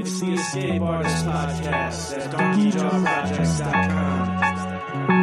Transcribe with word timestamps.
It's 0.00 0.18
the 0.18 0.32
Escape 0.32 0.80
Artist 0.80 1.26
Podcast 1.26 2.16
at 2.16 2.30
DonkeyJawProjects.com. 2.32 4.28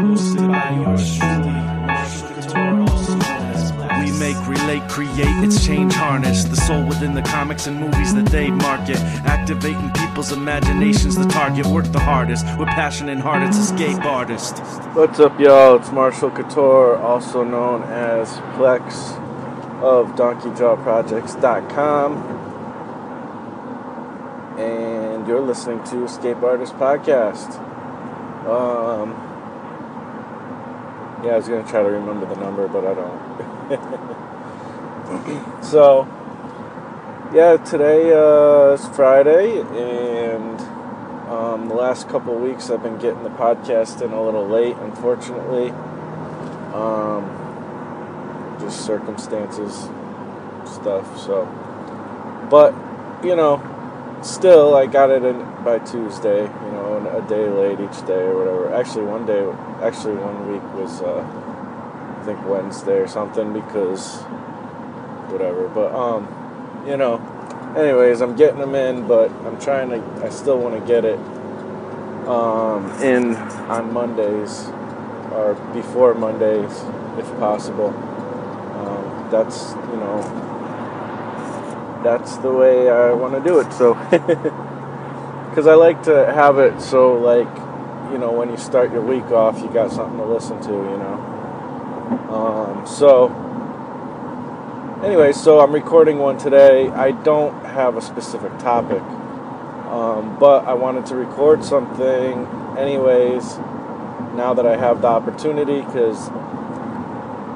Hosted 0.05 0.47
by 0.51 0.69
yours 0.75 1.17
truly, 1.17 1.49
Marshall 1.49 2.29
Couture, 2.29 2.81
also 2.81 3.13
known 3.13 3.23
as 3.55 3.71
Plex. 3.71 4.05
We 4.05 4.11
make, 4.19 4.37
relate, 4.47 4.87
create, 4.87 5.43
it's 5.43 5.65
change 5.65 5.93
harness. 5.93 6.43
The 6.43 6.57
soul 6.57 6.85
within 6.85 7.15
the 7.15 7.23
comics 7.23 7.65
and 7.65 7.79
movies 7.79 8.13
that 8.13 8.27
they 8.27 8.51
market. 8.51 8.97
Activating 9.25 9.89
people's 9.93 10.31
imaginations, 10.31 11.15
the 11.15 11.25
target. 11.25 11.65
Work 11.65 11.91
the 11.91 11.97
hardest. 11.97 12.45
With 12.59 12.67
passion 12.67 13.09
and 13.09 13.19
heart, 13.19 13.41
it's 13.41 13.57
Escape 13.57 14.05
Artist. 14.05 14.59
What's 14.93 15.19
up, 15.19 15.39
y'all? 15.39 15.77
It's 15.77 15.91
Marshall 15.91 16.29
Couture, 16.29 16.97
also 16.97 17.43
known 17.43 17.81
as 17.81 18.29
Plex 18.59 19.17
of 19.81 20.15
DonkeyJawProjects.com. 20.15 22.36
And 24.57 25.27
you're 25.27 25.39
listening 25.39 25.83
to 25.83 26.05
Escape 26.05 26.41
Artist 26.41 26.73
Podcast. 26.73 27.59
Um, 28.47 29.11
yeah, 31.23 31.33
I 31.33 31.37
was 31.37 31.45
to 31.45 31.61
try 31.69 31.83
to 31.83 31.89
remember 31.89 32.25
the 32.25 32.41
number, 32.41 32.67
but 32.67 32.83
I 32.83 32.95
don't. 32.95 33.21
so, 35.63 36.07
yeah, 37.35 37.57
today 37.57 38.11
uh, 38.11 38.73
is 38.73 38.87
Friday, 38.95 39.61
and 39.61 40.59
um, 41.29 41.69
the 41.69 41.75
last 41.75 42.09
couple 42.09 42.33
weeks 42.33 42.71
I've 42.71 42.81
been 42.81 42.97
getting 42.97 43.21
the 43.21 43.29
podcast 43.29 44.01
in 44.01 44.11
a 44.11 44.23
little 44.23 44.47
late, 44.47 44.75
unfortunately. 44.77 45.69
Um, 46.73 47.29
just 48.59 48.83
circumstances, 48.83 49.87
stuff. 50.65 51.15
So, 51.19 51.45
but 52.49 52.73
you 53.23 53.35
know, 53.35 53.61
still, 54.21 54.75
I 54.75 54.85
got 54.85 55.09
it 55.09 55.23
in 55.23 55.39
by 55.63 55.79
Tuesday. 55.79 56.43
You 56.43 56.71
know, 56.71 57.21
a 57.23 57.27
day 57.27 57.49
late 57.49 57.79
each 57.79 58.05
day 58.05 58.23
or 58.23 58.37
whatever. 58.37 58.73
Actually, 58.73 59.05
one 59.05 59.25
day, 59.25 59.43
actually 59.81 60.15
one 60.15 60.51
week 60.51 60.63
was, 60.73 61.01
uh, 61.01 61.23
I 62.19 62.23
think 62.25 62.45
Wednesday 62.47 62.97
or 62.97 63.07
something 63.07 63.53
because 63.53 64.21
whatever. 65.31 65.67
But 65.67 65.93
um, 65.93 66.27
you 66.87 66.97
know, 66.97 67.17
anyways, 67.77 68.21
I'm 68.21 68.35
getting 68.35 68.59
them 68.59 68.75
in, 68.75 69.07
but 69.07 69.31
I'm 69.45 69.59
trying 69.59 69.89
to. 69.89 70.25
I 70.25 70.29
still 70.29 70.57
want 70.59 70.79
to 70.79 70.85
get 70.87 71.05
it 71.05 71.19
um, 72.27 72.91
in 73.01 73.35
on 73.69 73.93
Mondays 73.93 74.67
or 75.31 75.55
before 75.73 76.13
Mondays, 76.13 76.83
if 77.17 77.27
possible. 77.39 77.89
Um, 77.89 79.29
that's 79.31 79.71
you 79.91 79.97
know 79.97 80.56
that's 82.03 82.37
the 82.37 82.51
way 82.51 82.89
I 82.89 83.13
want 83.13 83.33
to 83.33 83.41
do 83.41 83.59
it. 83.59 83.71
So, 83.73 83.93
because 85.49 85.67
I 85.67 85.73
like 85.73 86.03
to 86.03 86.31
have 86.31 86.59
it 86.59 86.81
so, 86.81 87.13
like, 87.13 87.47
you 88.11 88.17
know, 88.17 88.31
when 88.31 88.49
you 88.49 88.57
start 88.57 88.91
your 88.91 89.01
week 89.01 89.31
off, 89.31 89.59
you 89.59 89.69
got 89.69 89.91
something 89.91 90.17
to 90.17 90.25
listen 90.25 90.61
to, 90.61 90.69
you 90.69 90.97
know. 90.97 91.17
Um, 92.29 92.87
so, 92.87 93.27
anyway, 95.03 95.33
so 95.33 95.59
I'm 95.59 95.73
recording 95.73 96.19
one 96.19 96.37
today. 96.37 96.89
I 96.89 97.11
don't 97.11 97.65
have 97.65 97.97
a 97.97 98.01
specific 98.01 98.57
topic, 98.59 99.01
um, 99.01 100.37
but 100.39 100.65
I 100.65 100.73
wanted 100.73 101.05
to 101.07 101.15
record 101.15 101.63
something, 101.63 102.45
anyways, 102.77 103.57
now 104.37 104.53
that 104.53 104.65
I 104.65 104.77
have 104.77 105.01
the 105.01 105.07
opportunity, 105.07 105.81
because, 105.81 106.27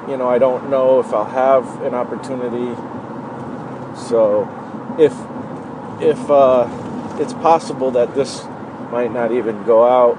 you 0.09 0.18
know, 0.18 0.28
I 0.28 0.40
don't 0.40 0.69
know 0.69 1.00
if 1.00 1.13
I'll 1.13 1.25
have 1.25 1.81
an 1.84 1.94
opportunity 1.94 2.75
so, 3.96 4.47
if 5.00 5.13
if 6.02 6.29
uh, 6.29 6.68
it's 7.19 7.34
possible 7.34 7.91
that 7.91 8.16
this 8.16 8.44
might 8.91 9.12
not 9.12 9.31
even 9.31 9.63
go 9.63 9.85
out, 9.85 10.18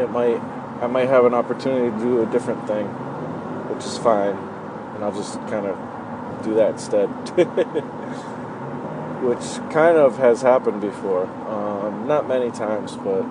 it 0.00 0.10
might 0.10 0.40
I 0.82 0.86
might 0.88 1.08
have 1.08 1.24
an 1.24 1.34
opportunity 1.34 1.90
to 1.96 2.02
do 2.02 2.22
a 2.22 2.26
different 2.26 2.66
thing, 2.66 2.86
which 2.86 3.84
is 3.84 3.96
fine, 3.98 4.36
and 4.94 5.04
I'll 5.04 5.12
just 5.12 5.34
kind 5.46 5.66
of 5.66 6.44
do 6.44 6.54
that 6.54 6.72
instead. 6.72 7.08
which 9.22 9.70
kind 9.70 9.96
of 9.96 10.18
has 10.18 10.42
happened 10.42 10.80
before, 10.80 11.26
um, 11.48 12.08
not 12.08 12.26
many 12.26 12.50
times, 12.50 12.96
but 12.96 13.24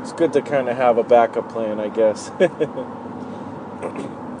it's 0.00 0.12
good 0.12 0.32
to 0.32 0.40
kind 0.40 0.68
of 0.68 0.76
have 0.78 0.96
a 0.96 1.04
backup 1.04 1.50
plan, 1.50 1.78
I 1.78 1.90
guess. 1.90 2.30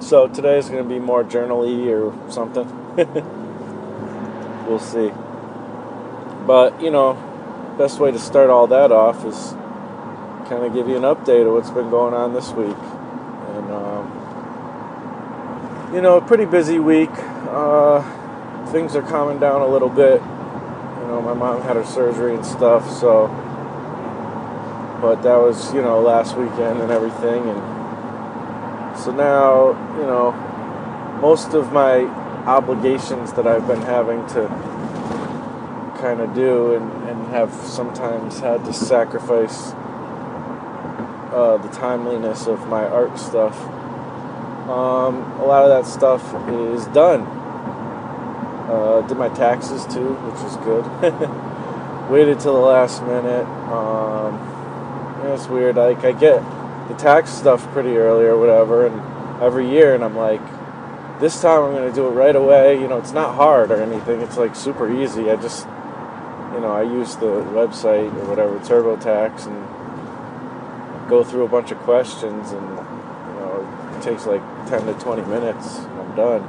so 0.00 0.26
today 0.28 0.56
is 0.56 0.70
going 0.70 0.82
to 0.82 0.88
be 0.88 0.98
more 0.98 1.22
journally 1.22 1.92
or 1.92 2.14
something. 2.30 2.66
we'll 4.70 4.78
see. 4.78 5.10
But, 6.46 6.80
you 6.80 6.90
know, 6.90 7.14
best 7.76 7.98
way 7.98 8.12
to 8.12 8.18
start 8.18 8.48
all 8.50 8.68
that 8.68 8.92
off 8.92 9.24
is 9.24 9.52
kind 10.48 10.64
of 10.64 10.72
give 10.72 10.88
you 10.88 10.96
an 10.96 11.02
update 11.02 11.46
of 11.46 11.52
what's 11.52 11.70
been 11.70 11.90
going 11.90 12.14
on 12.14 12.32
this 12.32 12.50
week. 12.52 12.76
And, 12.76 13.70
um, 13.72 14.06
you 15.92 16.00
know, 16.00 16.16
a 16.16 16.20
pretty 16.20 16.44
busy 16.44 16.78
week. 16.78 17.10
Uh, 17.48 18.00
things 18.70 18.94
are 18.94 19.02
calming 19.02 19.40
down 19.40 19.60
a 19.60 19.66
little 19.66 19.88
bit. 19.88 20.22
You 20.22 21.06
know, 21.08 21.20
my 21.20 21.34
mom 21.34 21.62
had 21.62 21.74
her 21.76 21.84
surgery 21.84 22.34
and 22.34 22.46
stuff, 22.46 22.88
so. 22.88 23.28
But 25.02 25.22
that 25.22 25.36
was, 25.36 25.74
you 25.74 25.82
know, 25.82 26.00
last 26.00 26.36
weekend 26.36 26.80
and 26.80 26.92
everything. 26.92 27.48
And 27.48 28.98
so 28.98 29.10
now, 29.10 29.70
you 29.98 30.06
know, 30.06 30.32
most 31.20 31.54
of 31.54 31.72
my 31.72 32.19
obligations 32.46 33.32
that 33.34 33.46
I've 33.46 33.66
been 33.66 33.82
having 33.82 34.26
to 34.28 34.48
kind 36.00 36.20
of 36.20 36.34
do 36.34 36.74
and, 36.74 37.08
and 37.08 37.26
have 37.28 37.52
sometimes 37.52 38.40
had 38.40 38.64
to 38.64 38.72
sacrifice 38.72 39.72
uh, 41.32 41.58
the 41.62 41.68
timeliness 41.68 42.46
of 42.46 42.66
my 42.68 42.84
art 42.84 43.18
stuff. 43.18 43.60
Um, 44.68 45.22
a 45.40 45.44
lot 45.44 45.64
of 45.64 45.70
that 45.70 45.90
stuff 45.90 46.22
is 46.48 46.86
done. 46.88 47.22
Uh, 48.70 49.04
did 49.06 49.16
my 49.16 49.28
taxes 49.28 49.84
too, 49.86 50.14
which 50.14 50.44
is 50.44 50.56
good. 50.58 50.84
Waited 52.10 52.40
till 52.40 52.54
the 52.54 52.60
last 52.60 53.02
minute. 53.02 53.46
Um, 53.70 55.26
it's 55.26 55.46
weird. 55.48 55.76
Like 55.76 56.04
I 56.04 56.12
get 56.12 56.40
the 56.88 56.94
tax 56.94 57.30
stuff 57.30 57.62
pretty 57.72 57.96
early 57.96 58.24
or 58.24 58.38
whatever, 58.38 58.86
and 58.86 59.42
every 59.42 59.68
year, 59.68 59.94
and 59.94 60.04
I'm 60.04 60.16
like, 60.16 60.40
this 61.20 61.40
time 61.40 61.62
I'm 61.62 61.72
going 61.72 61.88
to 61.88 61.94
do 61.94 62.06
it 62.06 62.10
right 62.10 62.34
away. 62.34 62.80
You 62.80 62.88
know, 62.88 62.98
it's 62.98 63.12
not 63.12 63.34
hard 63.34 63.70
or 63.70 63.82
anything. 63.82 64.22
It's 64.22 64.36
like 64.36 64.56
super 64.56 64.90
easy. 64.90 65.30
I 65.30 65.36
just, 65.36 65.66
you 66.54 66.60
know, 66.60 66.72
I 66.72 66.82
use 66.82 67.16
the 67.16 67.26
website 67.26 68.12
or 68.16 68.24
whatever, 68.24 68.58
TurboTax, 68.58 69.46
and 69.46 71.08
go 71.08 71.22
through 71.22 71.44
a 71.44 71.48
bunch 71.48 71.70
of 71.70 71.78
questions, 71.78 72.52
and 72.52 72.68
you 72.68 73.34
know, 73.40 73.94
it 73.96 74.02
takes 74.02 74.26
like 74.26 74.42
10 74.68 74.86
to 74.86 74.94
20 74.94 75.22
minutes, 75.22 75.78
and 75.78 76.00
I'm 76.00 76.16
done. 76.16 76.42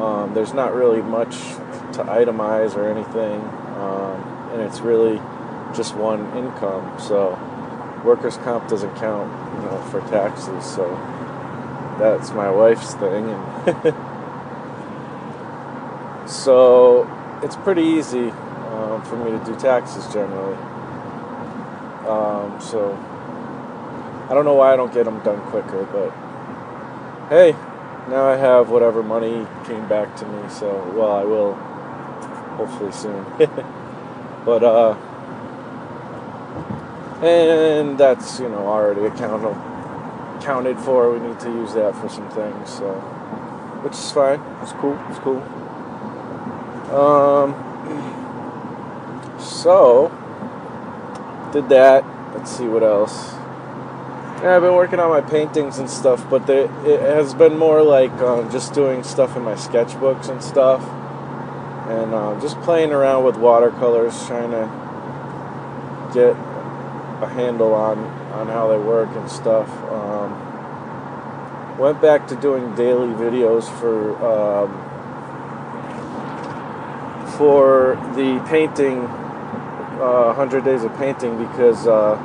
Um, 0.00 0.34
there's 0.34 0.54
not 0.54 0.74
really 0.74 1.02
much 1.02 1.36
to 1.92 2.04
itemize 2.04 2.74
or 2.74 2.88
anything, 2.88 3.40
um, 3.78 4.50
and 4.52 4.62
it's 4.62 4.80
really 4.80 5.20
just 5.74 5.94
one 5.94 6.20
income. 6.36 6.98
So, 6.98 7.38
workers' 8.04 8.38
comp 8.38 8.68
doesn't 8.68 8.94
count, 8.96 9.30
you 9.54 9.62
know, 9.62 9.80
for 9.90 10.00
taxes. 10.08 10.64
So 10.64 10.86
that's 12.00 12.30
my 12.32 12.50
wife's 12.50 12.94
thing. 12.94 13.30
And 13.30 13.94
so 16.28 17.06
it's 17.42 17.56
pretty 17.56 17.82
easy 17.82 18.30
um, 18.30 19.02
for 19.04 19.16
me 19.16 19.30
to 19.30 19.44
do 19.44 19.54
taxes 19.58 20.12
generally. 20.12 20.56
Um, 22.06 22.60
so 22.60 22.98
i 24.28 24.34
don't 24.34 24.44
know 24.44 24.54
why 24.54 24.72
i 24.72 24.76
don't 24.76 24.92
get 24.94 25.04
them 25.04 25.20
done 25.24 25.40
quicker 25.50 25.84
but 25.86 26.10
hey 27.28 27.52
now 28.08 28.26
i 28.26 28.36
have 28.36 28.70
whatever 28.70 29.02
money 29.02 29.46
came 29.64 29.86
back 29.88 30.16
to 30.16 30.24
me 30.24 30.48
so 30.48 30.68
well 30.96 31.12
i 31.12 31.24
will 31.24 31.54
hopefully 32.56 32.92
soon. 32.92 33.24
But 34.44 34.64
uh 34.64 34.96
and 37.22 37.98
that's 37.98 38.40
you 38.40 38.48
know 38.48 38.66
already 38.66 39.04
accounted 39.04 39.54
accounted 40.40 40.78
for. 40.78 41.12
We 41.12 41.20
need 41.26 41.38
to 41.40 41.50
use 41.50 41.74
that 41.74 41.94
for 41.96 42.08
some 42.08 42.28
things, 42.30 42.70
so 42.70 42.94
which 43.82 43.92
is 43.92 44.10
fine. 44.10 44.40
It's 44.62 44.72
cool. 44.72 44.98
It's 45.08 45.18
cool. 45.18 45.42
Um, 46.96 47.54
so 49.38 50.08
did 51.52 51.68
that. 51.68 52.04
Let's 52.34 52.50
see 52.56 52.66
what 52.66 52.82
else. 52.82 53.34
Yeah, 54.42 54.56
I've 54.56 54.62
been 54.62 54.74
working 54.74 54.98
on 55.00 55.10
my 55.10 55.20
paintings 55.20 55.78
and 55.78 55.90
stuff, 55.90 56.24
but 56.30 56.48
it 56.48 56.70
has 57.00 57.34
been 57.34 57.58
more 57.58 57.82
like 57.82 58.12
um, 58.12 58.50
just 58.50 58.72
doing 58.72 59.02
stuff 59.02 59.36
in 59.36 59.42
my 59.42 59.54
sketchbooks 59.54 60.30
and 60.30 60.42
stuff, 60.42 60.82
and 61.90 62.14
uh, 62.14 62.40
just 62.40 62.58
playing 62.62 62.90
around 62.90 63.24
with 63.24 63.36
watercolors, 63.36 64.26
trying 64.26 64.50
to 64.52 64.64
get 66.14 66.30
a 67.22 67.28
handle 67.28 67.74
on 67.74 68.19
on 68.32 68.46
how 68.48 68.68
they 68.68 68.78
work 68.78 69.08
and 69.16 69.30
stuff. 69.30 69.68
Um, 69.90 71.78
went 71.78 72.00
back 72.00 72.26
to 72.28 72.36
doing 72.36 72.74
daily 72.74 73.08
videos 73.14 73.64
for 73.78 74.16
um, 74.24 74.86
for 77.38 77.96
the 78.14 78.38
painting, 78.48 79.04
uh, 80.00 80.34
100 80.34 80.64
Days 80.64 80.84
of 80.84 80.96
Painting, 80.96 81.38
because. 81.38 81.86
Uh, 81.86 82.18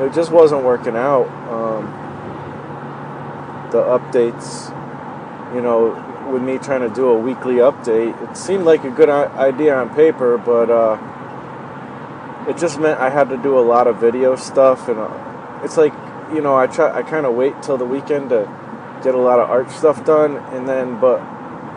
it 0.00 0.14
just 0.14 0.30
wasn't 0.30 0.64
working 0.64 0.96
out. 0.96 1.28
Um, 1.50 1.84
the 3.70 3.82
updates, 3.82 4.74
you 5.54 5.60
know, 5.60 5.92
with 6.32 6.42
me 6.42 6.56
trying 6.58 6.80
to 6.80 6.94
do 6.94 7.08
a 7.08 7.18
weekly 7.18 7.56
update, 7.56 8.20
it 8.22 8.36
seemed 8.36 8.64
like 8.64 8.84
a 8.84 8.90
good 8.90 9.10
idea 9.10 9.76
on 9.76 9.94
paper, 9.94 10.38
but 10.38 10.70
uh, 10.70 10.96
it 12.48 12.56
just 12.58 12.78
meant 12.78 13.00
I 13.00 13.10
had 13.10 13.28
to 13.30 13.36
do 13.36 13.58
a 13.58 13.60
lot 13.60 13.86
of 13.86 14.00
video 14.00 14.36
stuff, 14.36 14.88
and 14.88 14.98
uh, 14.98 15.60
it's 15.64 15.76
like, 15.76 15.92
you 16.32 16.40
know, 16.40 16.56
I 16.56 16.66
try, 16.66 16.96
I 16.96 17.02
kind 17.02 17.26
of 17.26 17.34
wait 17.34 17.62
till 17.62 17.76
the 17.76 17.84
weekend 17.84 18.30
to 18.30 18.48
get 19.02 19.14
a 19.14 19.18
lot 19.18 19.38
of 19.38 19.50
art 19.50 19.70
stuff 19.70 20.04
done, 20.04 20.36
and 20.54 20.68
then, 20.68 21.00
but 21.00 21.20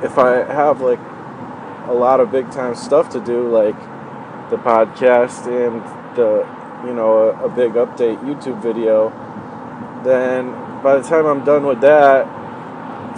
if 0.04 0.18
I 0.18 0.44
have 0.52 0.82
like 0.82 1.00
a 1.88 1.94
lot 1.94 2.20
of 2.20 2.32
big 2.32 2.52
time 2.52 2.76
stuff 2.76 3.10
to 3.10 3.20
do, 3.20 3.50
like 3.50 3.78
the 4.50 4.58
podcast 4.58 5.48
and 5.48 5.82
the 6.16 6.48
you 6.86 6.94
know, 6.94 7.30
a, 7.30 7.46
a 7.46 7.50
big 7.50 7.74
update 7.74 8.20
YouTube 8.20 8.62
video, 8.62 9.10
then 10.04 10.52
by 10.84 10.98
the 10.98 11.08
time 11.08 11.26
I'm 11.26 11.46
done 11.46 11.66
with 11.66 11.82
that, 11.82 12.28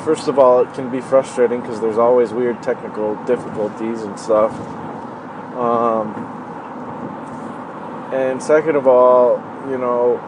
first 0.03 0.27
of 0.27 0.37
all, 0.37 0.61
it 0.61 0.73
can 0.73 0.91
be 0.91 1.01
frustrating 1.01 1.61
because 1.61 1.81
there's 1.81 1.97
always 1.97 2.31
weird 2.31 2.61
technical 2.61 3.15
difficulties 3.25 4.03
and 4.03 4.19
stuff. 4.19 4.53
Um, 5.55 6.34
and 8.15 8.41
second 8.41 8.75
of 8.75 8.87
all, 8.87 9.37
you 9.69 9.77
know, 9.77 10.19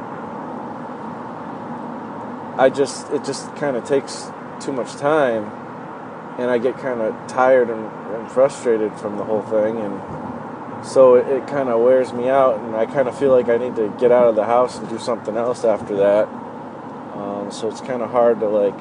I 2.57 2.69
just 2.69 3.11
it 3.11 3.23
just 3.23 3.55
kind 3.55 3.77
of 3.77 3.85
takes 3.85 4.29
too 4.59 4.71
much 4.71 4.93
time, 4.95 5.45
and 6.39 6.49
I 6.49 6.57
get 6.57 6.77
kind 6.77 7.01
of 7.01 7.15
tired 7.27 7.69
and, 7.69 7.85
and 8.15 8.31
frustrated 8.31 8.93
from 8.95 9.17
the 9.17 9.23
whole 9.23 9.43
thing, 9.43 9.77
and 9.77 10.85
so 10.85 11.15
it, 11.15 11.27
it 11.27 11.47
kind 11.47 11.69
of 11.69 11.81
wears 11.81 12.13
me 12.13 12.29
out 12.29 12.59
and 12.59 12.75
i 12.75 12.85
kind 12.85 13.07
of 13.07 13.17
feel 13.17 13.31
like 13.31 13.49
i 13.49 13.57
need 13.57 13.75
to 13.75 13.89
get 13.99 14.11
out 14.11 14.27
of 14.27 14.35
the 14.35 14.45
house 14.45 14.77
and 14.77 14.87
do 14.89 14.99
something 14.99 15.35
else 15.35 15.63
after 15.63 15.95
that. 15.97 16.27
Um, 17.15 17.51
so 17.51 17.67
it's 17.67 17.81
kind 17.81 18.03
of 18.03 18.11
hard 18.11 18.39
to 18.41 18.47
like 18.47 18.79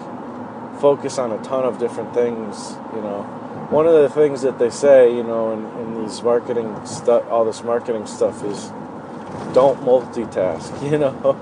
focus 0.80 1.18
on 1.18 1.32
a 1.32 1.42
ton 1.42 1.64
of 1.64 1.78
different 1.78 2.12
things 2.12 2.76
you 2.94 3.00
know. 3.00 3.22
One 3.70 3.86
of 3.86 3.94
the 3.94 4.08
things 4.08 4.42
that 4.42 4.58
they 4.58 4.70
say 4.70 5.14
you 5.14 5.22
know 5.22 5.52
in, 5.52 5.64
in 5.80 6.02
these 6.02 6.22
marketing 6.22 6.84
stuff 6.84 7.24
all 7.30 7.44
this 7.44 7.62
marketing 7.62 8.06
stuff 8.06 8.44
is 8.44 8.70
don't 9.56 9.80
multitask 9.80 10.70
you 10.90 10.98
know 10.98 11.34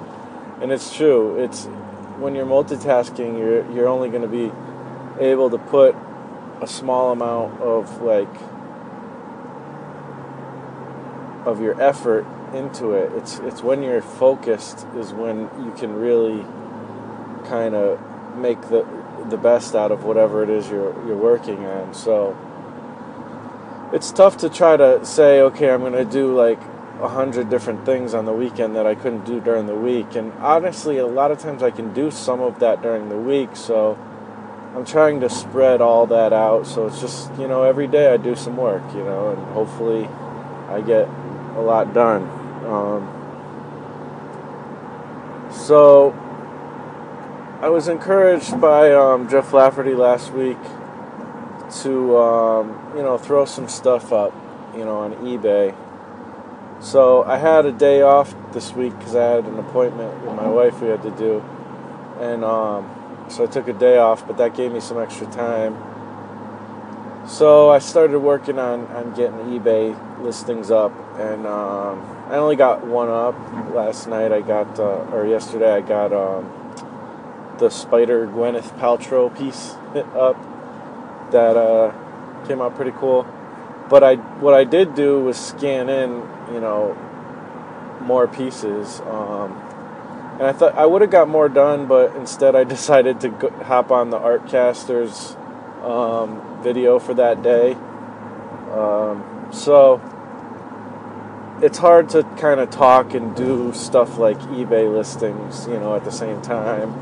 and 0.62 0.70
it's 0.70 0.94
true 0.94 1.36
it's 1.42 1.64
when 2.22 2.34
you're 2.36 2.46
multitasking 2.46 3.36
you're 3.38 3.68
you're 3.72 3.88
only 3.88 4.08
going 4.08 4.22
to 4.22 4.28
be 4.28 4.52
able 5.20 5.50
to 5.50 5.58
put 5.58 5.94
a 6.60 6.66
small 6.66 7.12
amount 7.12 7.60
of 7.60 8.02
like 8.02 8.34
of 11.46 11.60
your 11.60 11.80
effort 11.80 12.26
into 12.54 12.92
it. 12.92 13.12
It's 13.12 13.38
it's 13.40 13.62
when 13.62 13.82
you're 13.82 14.02
focused 14.02 14.86
is 14.96 15.12
when 15.12 15.40
you 15.64 15.74
can 15.76 15.94
really 15.94 16.44
kind 17.48 17.74
of 17.74 18.00
make 18.36 18.60
the 18.62 18.86
the 19.28 19.36
best 19.36 19.74
out 19.74 19.90
of 19.92 20.04
whatever 20.04 20.42
it 20.42 20.50
is 20.50 20.68
you're 20.70 20.94
you're 21.06 21.16
working 21.16 21.64
on. 21.66 21.94
So 21.94 22.36
it's 23.92 24.10
tough 24.10 24.38
to 24.38 24.48
try 24.48 24.76
to 24.76 25.04
say, 25.04 25.40
okay, 25.40 25.70
I'm 25.70 25.80
going 25.80 25.92
to 25.92 26.04
do 26.04 26.34
like 26.34 26.60
a 27.00 27.08
hundred 27.08 27.50
different 27.50 27.84
things 27.84 28.14
on 28.14 28.24
the 28.24 28.32
weekend 28.32 28.76
that 28.76 28.86
I 28.86 28.94
couldn't 28.94 29.24
do 29.24 29.40
during 29.40 29.66
the 29.66 29.74
week. 29.74 30.14
And 30.14 30.32
honestly, 30.34 30.98
a 30.98 31.06
lot 31.06 31.30
of 31.30 31.38
times 31.38 31.62
I 31.62 31.70
can 31.70 31.92
do 31.92 32.10
some 32.10 32.40
of 32.40 32.60
that 32.60 32.82
during 32.82 33.08
the 33.08 33.16
week. 33.18 33.56
So 33.56 33.98
I'm 34.74 34.84
trying 34.84 35.20
to 35.20 35.28
spread 35.28 35.80
all 35.80 36.06
that 36.06 36.32
out. 36.32 36.66
So 36.66 36.86
it's 36.86 37.00
just 37.00 37.32
you 37.38 37.48
know 37.48 37.62
every 37.64 37.86
day 37.86 38.12
I 38.12 38.16
do 38.16 38.34
some 38.34 38.56
work, 38.56 38.82
you 38.94 39.04
know, 39.04 39.30
and 39.30 39.38
hopefully 39.52 40.06
I 40.68 40.80
get 40.80 41.08
a 41.56 41.60
lot 41.60 41.92
done. 41.94 42.22
Um, 42.66 43.10
so 45.52 46.12
I 47.60 47.68
was 47.68 47.88
encouraged 47.88 48.60
by 48.60 48.92
um, 48.92 49.28
Jeff 49.28 49.52
Lafferty 49.52 49.94
last 49.94 50.32
week 50.32 50.58
to 51.82 52.16
um, 52.18 52.92
you 52.96 53.02
know 53.02 53.18
throw 53.18 53.44
some 53.44 53.68
stuff 53.68 54.12
up, 54.12 54.32
you 54.76 54.84
know, 54.84 54.96
on 54.98 55.14
eBay. 55.16 55.74
So 56.80 57.22
I 57.24 57.38
had 57.38 57.66
a 57.66 57.72
day 57.72 58.02
off 58.02 58.34
this 58.52 58.72
week 58.72 58.96
because 58.98 59.14
I 59.16 59.24
had 59.24 59.44
an 59.46 59.58
appointment 59.58 60.24
with 60.24 60.34
my 60.34 60.48
wife 60.48 60.80
we 60.80 60.88
had 60.88 61.02
to 61.02 61.10
do, 61.12 61.42
and 62.20 62.44
um, 62.44 62.90
so 63.28 63.44
I 63.44 63.46
took 63.46 63.68
a 63.68 63.72
day 63.72 63.98
off, 63.98 64.26
but 64.26 64.36
that 64.36 64.54
gave 64.54 64.72
me 64.72 64.80
some 64.80 65.00
extra 65.00 65.26
time. 65.28 65.76
So 67.26 67.70
I 67.70 67.78
started 67.78 68.18
working 68.18 68.58
on, 68.58 68.86
on 68.88 69.14
getting 69.14 69.38
eBay 69.58 70.22
listings 70.22 70.70
up, 70.70 70.92
and 71.18 71.46
um, 71.46 72.02
I 72.28 72.36
only 72.36 72.54
got 72.54 72.86
one 72.86 73.08
up 73.08 73.34
last 73.74 74.08
night. 74.08 74.30
I 74.30 74.42
got, 74.42 74.78
uh, 74.78 75.06
or 75.10 75.26
yesterday, 75.26 75.72
I 75.72 75.80
got 75.80 76.12
um, 76.12 76.52
the 77.58 77.70
Spider 77.70 78.26
Gwyneth 78.26 78.78
Paltrow 78.78 79.34
piece 79.36 79.70
up 80.14 80.36
that 81.30 81.56
uh, 81.56 81.92
came 82.46 82.60
out 82.60 82.74
pretty 82.74 82.92
cool. 82.92 83.26
But 83.88 84.04
I, 84.04 84.16
what 84.16 84.52
I 84.52 84.64
did 84.64 84.94
do 84.94 85.20
was 85.20 85.38
scan 85.38 85.88
in, 85.88 86.20
you 86.52 86.60
know, 86.60 86.96
more 88.00 88.26
pieces. 88.26 89.00
Um, 89.00 89.52
and 90.34 90.42
I 90.42 90.52
thought 90.52 90.74
I 90.74 90.86
would 90.86 91.00
have 91.00 91.10
got 91.10 91.28
more 91.28 91.48
done, 91.48 91.86
but 91.86 92.14
instead 92.16 92.54
I 92.56 92.64
decided 92.76 93.20
to 93.20 93.28
go, 93.28 93.50
hop 93.50 93.90
on 93.90 94.10
the 94.10 94.18
Artcasters 94.18 95.36
um, 95.84 96.62
video 96.62 96.98
for 96.98 97.14
that 97.14 97.42
day. 97.42 97.72
Um, 98.72 99.48
so 99.52 100.00
it's 101.62 101.78
hard 101.78 102.08
to 102.10 102.24
kind 102.36 102.60
of 102.60 102.70
talk 102.70 103.14
and 103.14 103.34
do 103.36 103.72
stuff 103.72 104.18
like 104.18 104.38
eBay 104.40 104.92
listings, 104.92 105.66
you 105.66 105.74
know, 105.74 105.94
at 105.94 106.04
the 106.04 106.10
same 106.10 106.42
time. 106.42 106.92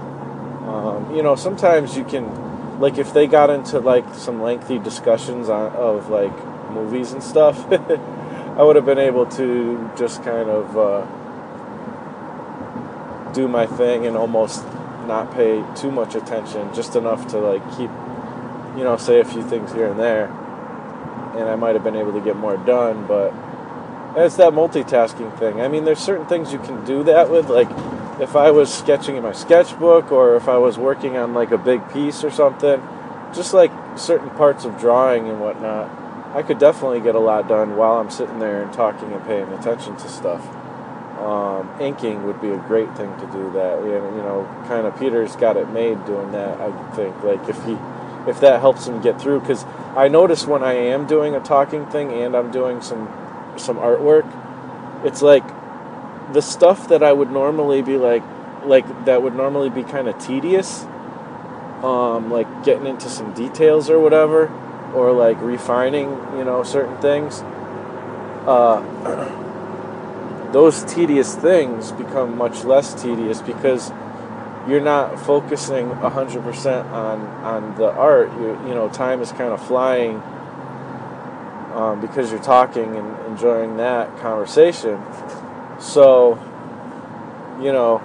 Um, 0.69 1.15
you 1.15 1.23
know, 1.23 1.35
sometimes 1.35 1.97
you 1.97 2.05
can, 2.05 2.79
like, 2.79 2.99
if 2.99 3.13
they 3.13 3.27
got 3.27 3.51
into 3.51 3.81
like 3.81 4.15
some 4.15 4.43
lengthy 4.43 4.79
discussions 4.79 5.49
on, 5.49 5.73
of 5.73 6.11
like 6.11 6.33
movies 6.71 7.13
and 7.13 7.23
stuff, 7.23 7.67
I 8.57 8.63
would 8.63 8.77
have 8.77 8.87
been 8.87 8.99
able 8.99 9.27
to 9.27 9.91
just 9.97 10.23
kind 10.23 10.49
of 10.51 10.77
uh, 10.77 11.07
do 13.33 13.49
my 13.49 13.67
thing 13.67 14.07
and 14.07 14.17
almost 14.17 14.65
not 15.07 15.33
pay 15.33 15.65
too 15.75 15.91
much 15.91 16.15
attention, 16.15 16.73
just 16.75 16.95
enough 16.97 17.27
to 17.29 17.39
like 17.39 17.63
keep 17.77 17.91
you 18.77 18.85
know, 18.85 18.97
say 18.97 19.21
a 19.21 19.25
few 19.25 19.43
things 19.43 19.73
here 19.73 19.89
and 19.89 19.99
there, 19.99 20.27
and 21.37 21.49
I 21.49 21.57
might 21.57 21.75
have 21.75 21.85
been 21.85 21.97
able 21.97 22.13
to 22.13 22.21
get 22.21 22.37
more 22.37 22.57
done. 22.57 23.07
But 23.07 23.35
it's 24.17 24.37
that 24.37 24.53
multitasking 24.53 25.39
thing. 25.39 25.61
I 25.61 25.69
mean, 25.69 25.85
there's 25.85 25.99
certain 25.99 26.27
things 26.27 26.53
you 26.53 26.59
can 26.59 26.85
do 26.85 27.03
that 27.05 27.31
with, 27.31 27.49
like 27.49 27.69
if 28.21 28.37
I 28.37 28.51
was 28.51 28.73
sketching 28.73 29.17
in 29.17 29.23
my 29.23 29.33
sketchbook 29.33 30.13
or 30.13 30.37
if 30.37 30.49
I 30.49 30.59
was 30.59 30.79
working 30.79 31.17
on 31.17 31.35
like 31.35 31.51
a 31.51 31.59
big 31.59 31.87
piece 31.93 32.25
or 32.25 32.31
something, 32.31 32.83
just 33.35 33.53
like 33.55 33.71
certain 33.97 34.31
parts 34.31 34.65
of 34.65 34.79
drawing 34.79 35.29
and 35.29 35.41
whatnot, 35.41 35.91
I 36.35 36.43
could 36.43 36.59
definitely 36.59 37.01
get 37.01 37.15
a 37.15 37.21
lot 37.21 37.49
done 37.49 37.77
while 37.77 37.95
I'm 37.95 38.11
sitting 38.11 38.39
there 38.39 38.63
and 38.63 38.73
talking 38.73 39.13
and 39.13 39.25
paying 39.25 39.49
attention 39.53 39.97
to 39.97 40.09
stuff. 40.09 40.47
Um, 41.19 41.71
inking 41.81 42.25
would 42.25 42.41
be 42.41 42.51
a 42.51 42.57
great 42.57 42.97
thing 42.97 43.15
to 43.21 43.27
do 43.27 43.53
that. 43.53 43.85
You 43.85 44.23
know, 44.23 44.49
kind 44.67 44.87
of 44.87 44.99
Peter's 44.99 45.37
got 45.37 45.57
it 45.57 45.69
made 45.71 46.05
doing 46.05 46.33
that. 46.33 46.61
I 46.61 46.73
think 46.95 47.23
like 47.23 47.49
if 47.49 47.63
he 47.65 47.77
if 48.27 48.41
that 48.41 48.61
helps 48.61 48.87
him 48.87 49.01
get 49.01 49.21
through. 49.21 49.41
Because 49.41 49.65
I 49.97 50.09
notice 50.09 50.47
when 50.47 50.63
I 50.63 50.73
am 50.75 51.07
doing 51.07 51.35
a 51.35 51.41
talking 51.41 51.87
thing 51.87 52.13
and 52.13 52.35
I'm 52.37 52.51
doing 52.51 52.81
some 52.81 53.09
some 53.57 53.77
artwork, 53.77 54.27
it's 55.05 55.23
like 55.23 55.45
the 56.33 56.43
stuff 56.43 56.89
that 56.89 57.03
I 57.03 57.13
would 57.13 57.31
normally 57.31 57.83
be 57.83 57.97
like 57.97 58.23
like 58.65 59.05
that 59.05 59.23
would 59.23 59.35
normally 59.35 59.71
be 59.71 59.83
kind 59.83 60.09
of 60.09 60.19
tedious, 60.19 60.85
um, 61.83 62.31
like 62.31 62.65
getting 62.65 62.87
into 62.87 63.09
some 63.09 63.33
details 63.35 63.91
or 63.91 63.99
whatever, 63.99 64.47
or 64.95 65.13
like 65.13 65.41
refining, 65.41 66.11
you 66.37 66.45
know, 66.45 66.63
certain 66.63 66.97
things. 67.01 67.43
Uh, 68.47 68.81
those 70.53 70.85
tedious 70.85 71.35
things 71.35 71.93
become 71.93 72.37
much 72.37 72.65
less 72.65 73.01
tedious 73.01 73.41
because 73.41 73.91
you're 74.69 74.81
not 74.81 75.19
focusing 75.19 75.89
100% 75.89 76.85
on 76.93 77.21
on 77.43 77.75
the 77.77 77.91
art 77.91 78.31
you, 78.35 78.51
you 78.69 78.75
know 78.75 78.89
time 78.91 79.21
is 79.21 79.33
kind 79.33 79.53
of 79.53 79.67
flying 79.67 80.23
um, 81.75 82.01
because 82.01 82.31
you're 82.31 82.43
talking 82.43 82.97
and 82.97 83.27
enjoying 83.27 83.79
that 83.79 84.17
conversation. 84.19 85.03
So, 85.81 86.39
you 87.61 87.73
know, 87.73 88.03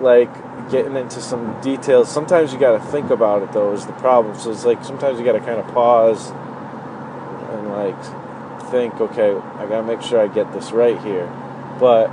like 0.00 0.30
getting 0.70 0.96
into 0.96 1.20
some 1.20 1.60
details. 1.60 2.10
Sometimes 2.10 2.52
you 2.52 2.58
got 2.58 2.72
to 2.72 2.84
think 2.90 3.10
about 3.10 3.42
it 3.42 3.52
though. 3.52 3.72
Is 3.72 3.86
the 3.86 3.92
problem? 3.94 4.38
So 4.38 4.50
it's 4.50 4.64
like 4.64 4.84
sometimes 4.84 5.18
you 5.18 5.24
got 5.24 5.32
to 5.32 5.40
kind 5.40 5.60
of 5.60 5.66
pause 5.68 6.30
and 6.30 7.70
like 7.70 8.70
think. 8.70 9.00
Okay, 9.00 9.34
I 9.34 9.66
got 9.66 9.80
to 9.80 9.82
make 9.82 10.02
sure 10.02 10.20
I 10.20 10.28
get 10.28 10.52
this 10.52 10.72
right 10.72 11.00
here, 11.02 11.26
but 11.78 12.10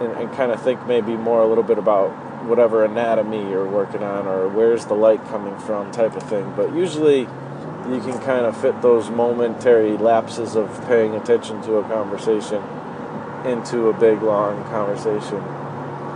and, 0.00 0.12
and 0.12 0.32
kind 0.32 0.52
of 0.52 0.62
think 0.62 0.86
maybe 0.86 1.16
more 1.16 1.42
a 1.42 1.46
little 1.46 1.64
bit 1.64 1.78
about 1.78 2.10
whatever 2.44 2.84
anatomy 2.84 3.50
you're 3.50 3.68
working 3.68 4.02
on 4.02 4.26
or 4.26 4.48
where's 4.48 4.86
the 4.86 4.94
light 4.94 5.22
coming 5.26 5.58
from 5.58 5.90
type 5.90 6.14
of 6.14 6.22
thing. 6.22 6.52
But 6.56 6.72
usually 6.74 7.20
you 7.20 8.00
can 8.00 8.18
kind 8.20 8.46
of 8.46 8.56
fit 8.60 8.80
those 8.82 9.10
momentary 9.10 9.96
lapses 9.96 10.54
of 10.56 10.86
paying 10.86 11.14
attention 11.14 11.62
to 11.62 11.76
a 11.76 11.82
conversation 11.84 12.62
into 13.44 13.88
a 13.88 13.92
big 13.92 14.22
long 14.22 14.62
conversation. 14.64 15.38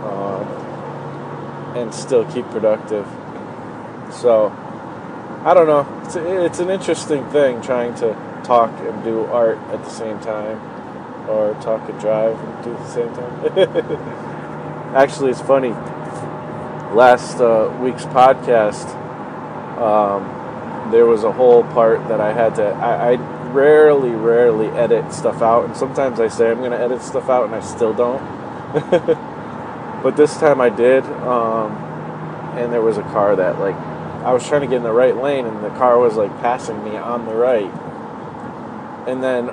Um, 0.03 0.62
and 1.75 1.93
still 1.93 2.25
keep 2.31 2.45
productive. 2.47 3.05
So, 4.11 4.49
I 5.45 5.53
don't 5.53 5.67
know. 5.67 6.01
It's, 6.05 6.15
a, 6.15 6.45
it's 6.45 6.59
an 6.59 6.69
interesting 6.69 7.29
thing 7.31 7.61
trying 7.61 7.95
to 7.95 8.13
talk 8.43 8.71
and 8.79 9.03
do 9.03 9.25
art 9.25 9.57
at 9.69 9.83
the 9.83 9.89
same 9.89 10.19
time, 10.19 10.59
or 11.29 11.53
talk 11.61 11.89
and 11.89 11.99
drive 11.99 12.39
and 12.39 12.63
do 12.63 12.73
at 12.73 12.79
the 12.79 12.91
same 12.91 13.13
time. 13.13 14.95
Actually, 14.95 15.31
it's 15.31 15.41
funny. 15.41 15.71
Last 16.93 17.39
uh, 17.39 17.75
week's 17.81 18.05
podcast, 18.05 18.87
um, 19.79 20.91
there 20.91 21.05
was 21.05 21.23
a 21.23 21.31
whole 21.31 21.63
part 21.63 22.07
that 22.07 22.21
I 22.21 22.31
had 22.31 22.55
to. 22.55 22.65
I, 22.65 23.13
I 23.13 23.15
rarely, 23.51 24.11
rarely 24.11 24.67
edit 24.67 25.11
stuff 25.13 25.41
out, 25.41 25.65
and 25.65 25.75
sometimes 25.75 26.19
I 26.19 26.27
say 26.27 26.51
I'm 26.51 26.59
going 26.59 26.71
to 26.71 26.79
edit 26.79 27.01
stuff 27.01 27.29
out, 27.29 27.45
and 27.45 27.55
I 27.55 27.61
still 27.61 27.93
don't. 27.93 28.21
but 30.03 30.17
this 30.17 30.35
time 30.37 30.59
I 30.59 30.69
did, 30.69 31.05
um, 31.05 31.71
and 32.57 32.71
there 32.71 32.81
was 32.81 32.97
a 32.97 33.03
car 33.03 33.37
that 33.37 33.57
like 33.57 33.75
I 33.75 34.33
was 34.33 34.45
trying 34.45 34.61
to 34.61 34.67
get 34.67 34.75
in 34.75 34.83
the 34.83 34.91
right 34.91 35.15
lane, 35.15 35.45
and 35.45 35.63
the 35.63 35.69
car 35.69 35.97
was 35.97 36.15
like 36.15 36.31
passing 36.41 36.83
me 36.83 36.97
on 36.97 37.25
the 37.25 37.33
right, 37.33 37.71
and 39.07 39.23
then 39.23 39.49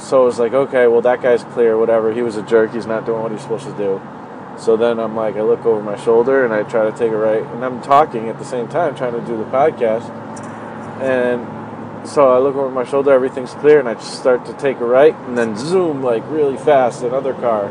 so 0.00 0.22
it 0.22 0.26
was 0.26 0.38
like 0.40 0.52
okay, 0.52 0.88
well 0.88 1.00
that 1.02 1.22
guy's 1.22 1.44
clear, 1.44 1.78
whatever. 1.78 2.12
He 2.12 2.20
was 2.20 2.36
a 2.36 2.42
jerk. 2.42 2.72
He's 2.72 2.86
not 2.86 3.06
doing 3.06 3.22
what 3.22 3.30
he's 3.30 3.40
supposed 3.40 3.66
to 3.66 3.76
do. 3.76 4.02
So 4.58 4.76
then 4.76 4.98
I'm 4.98 5.14
like, 5.14 5.36
I 5.36 5.42
look 5.42 5.64
over 5.66 5.82
my 5.82 6.02
shoulder 6.02 6.44
and 6.44 6.52
I 6.52 6.62
try 6.62 6.90
to 6.90 6.96
take 6.96 7.12
a 7.12 7.16
right, 7.16 7.42
and 7.42 7.64
I'm 7.64 7.80
talking 7.80 8.28
at 8.28 8.38
the 8.38 8.44
same 8.44 8.68
time, 8.68 8.96
trying 8.96 9.12
to 9.12 9.20
do 9.20 9.36
the 9.36 9.44
podcast, 9.44 10.10
and 11.00 12.08
so 12.08 12.32
I 12.32 12.38
look 12.38 12.56
over 12.56 12.70
my 12.70 12.84
shoulder, 12.84 13.12
everything's 13.12 13.52
clear, 13.52 13.78
and 13.78 13.88
I 13.88 13.94
just 13.94 14.18
start 14.18 14.46
to 14.46 14.54
take 14.54 14.80
a 14.80 14.84
right, 14.84 15.14
and 15.14 15.36
then 15.36 15.56
zoom 15.56 16.02
like 16.02 16.22
really 16.28 16.56
fast, 16.56 17.02
another 17.02 17.34
car 17.34 17.70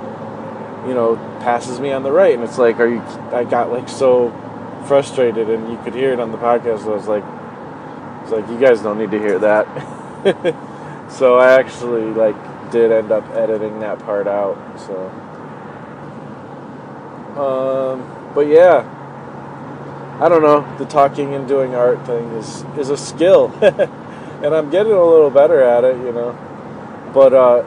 you 0.88 0.94
know, 0.94 1.16
passes 1.42 1.80
me 1.80 1.92
on 1.92 2.04
the 2.04 2.12
right, 2.12 2.34
and 2.34 2.44
it's 2.44 2.58
like, 2.58 2.80
are 2.80 2.88
you? 2.88 3.02
I 3.32 3.44
got 3.44 3.72
like 3.72 3.90
so 3.90 4.32
frustrated, 4.88 5.50
and 5.50 5.72
you 5.72 5.78
could 5.84 5.94
hear 5.94 6.14
it 6.14 6.20
on 6.20 6.32
the 6.32 6.38
podcast. 6.38 6.84
I 6.84 6.96
was 6.96 7.08
like, 7.08 7.24
it's 8.24 8.32
like 8.32 8.48
you 8.50 8.60
guys 8.60 8.82
don't 8.82 8.98
need 8.98 9.12
to 9.12 9.20
hear 9.20 9.40
that. 9.40 9.68
so 11.12 11.38
I 11.38 11.54
actually 11.60 12.06
like 12.06 12.36
did 12.72 12.92
end 12.92 13.12
up 13.12 13.28
editing 13.32 13.80
that 13.80 14.00
part 14.00 14.28
out. 14.28 14.58
So, 14.80 15.10
um, 17.42 18.34
but 18.34 18.48
yeah, 18.48 18.84
I 20.22 20.30
don't 20.30 20.42
know. 20.42 20.78
The 20.78 20.86
talking 20.86 21.34
and 21.34 21.48
doing 21.48 21.76
art 21.76 22.06
thing 22.06 22.26
is 22.34 22.64
is 22.78 22.90
a 22.90 22.98
skill, 22.98 23.54
and 23.62 24.56
I'm 24.56 24.70
getting 24.70 24.94
a 24.94 25.04
little 25.04 25.30
better 25.32 25.62
at 25.62 25.84
it, 25.84 25.98
you 25.98 26.12
know. 26.12 26.38
But 27.14 27.34
uh, 27.34 27.64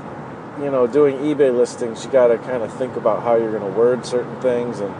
you 0.62 0.70
know, 0.70 0.86
doing 0.86 1.16
eBay 1.18 1.56
listings, 1.56 2.04
you 2.04 2.10
got 2.10 2.28
to 2.28 2.38
kind 2.38 2.62
of 2.62 2.72
think 2.74 2.96
about 2.96 3.22
how 3.22 3.36
you're 3.36 3.56
going 3.56 3.72
to 3.72 3.78
word 3.78 4.04
certain 4.04 4.40
things. 4.40 4.80
And 4.80 4.94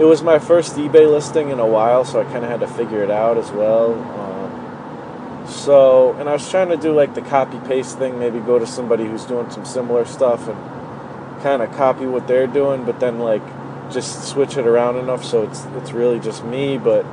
it 0.00 0.04
was 0.04 0.22
my 0.22 0.38
first 0.38 0.74
eBay 0.76 1.10
listing 1.10 1.50
in 1.50 1.58
a 1.58 1.66
while, 1.66 2.04
so 2.04 2.20
I 2.20 2.24
kind 2.24 2.44
of 2.44 2.50
had 2.50 2.60
to 2.60 2.66
figure 2.66 3.02
it 3.02 3.10
out 3.10 3.36
as 3.36 3.50
well. 3.50 3.94
Um, 3.94 5.46
so, 5.48 6.12
and 6.14 6.28
I 6.28 6.32
was 6.32 6.50
trying 6.50 6.68
to 6.68 6.76
do 6.76 6.92
like 6.92 7.14
the 7.14 7.22
copy 7.22 7.58
paste 7.60 7.98
thing, 7.98 8.18
maybe 8.18 8.40
go 8.40 8.58
to 8.58 8.66
somebody 8.66 9.04
who's 9.04 9.24
doing 9.24 9.50
some 9.50 9.64
similar 9.64 10.04
stuff 10.04 10.48
and 10.48 11.42
kind 11.42 11.62
of 11.62 11.70
copy 11.76 12.06
what 12.06 12.26
they're 12.26 12.46
doing, 12.46 12.84
but 12.84 12.98
then 12.98 13.18
like 13.18 13.42
just 13.90 14.24
switch 14.28 14.56
it 14.56 14.66
around 14.66 14.96
enough 14.96 15.24
so 15.24 15.44
it's 15.44 15.64
it's 15.76 15.92
really 15.92 16.18
just 16.18 16.44
me, 16.44 16.78
but 16.78 17.06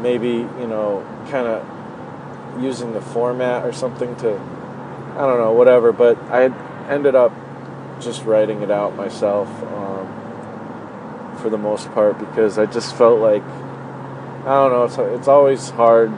maybe 0.00 0.28
you 0.28 0.66
know, 0.66 1.04
kind 1.30 1.46
of 1.46 2.62
using 2.62 2.92
the 2.92 3.00
format 3.00 3.64
or 3.64 3.72
something 3.72 4.14
to 4.16 4.38
I 5.16 5.26
don't 5.26 5.38
know, 5.38 5.52
whatever. 5.52 5.92
But 5.92 6.18
I 6.30 6.48
ended 6.88 7.14
up 7.14 7.32
just 8.00 8.24
writing 8.24 8.62
it 8.62 8.70
out 8.70 8.96
myself 8.96 9.48
um, 9.64 11.36
for 11.40 11.50
the 11.50 11.58
most 11.58 11.90
part 11.92 12.18
because 12.18 12.58
I 12.58 12.66
just 12.66 12.96
felt 12.96 13.20
like 13.20 13.42
I 14.44 14.56
don't 14.56 14.72
know. 14.72 14.84
It's 14.84 14.98
it's 14.98 15.28
always 15.28 15.70
hard 15.70 16.12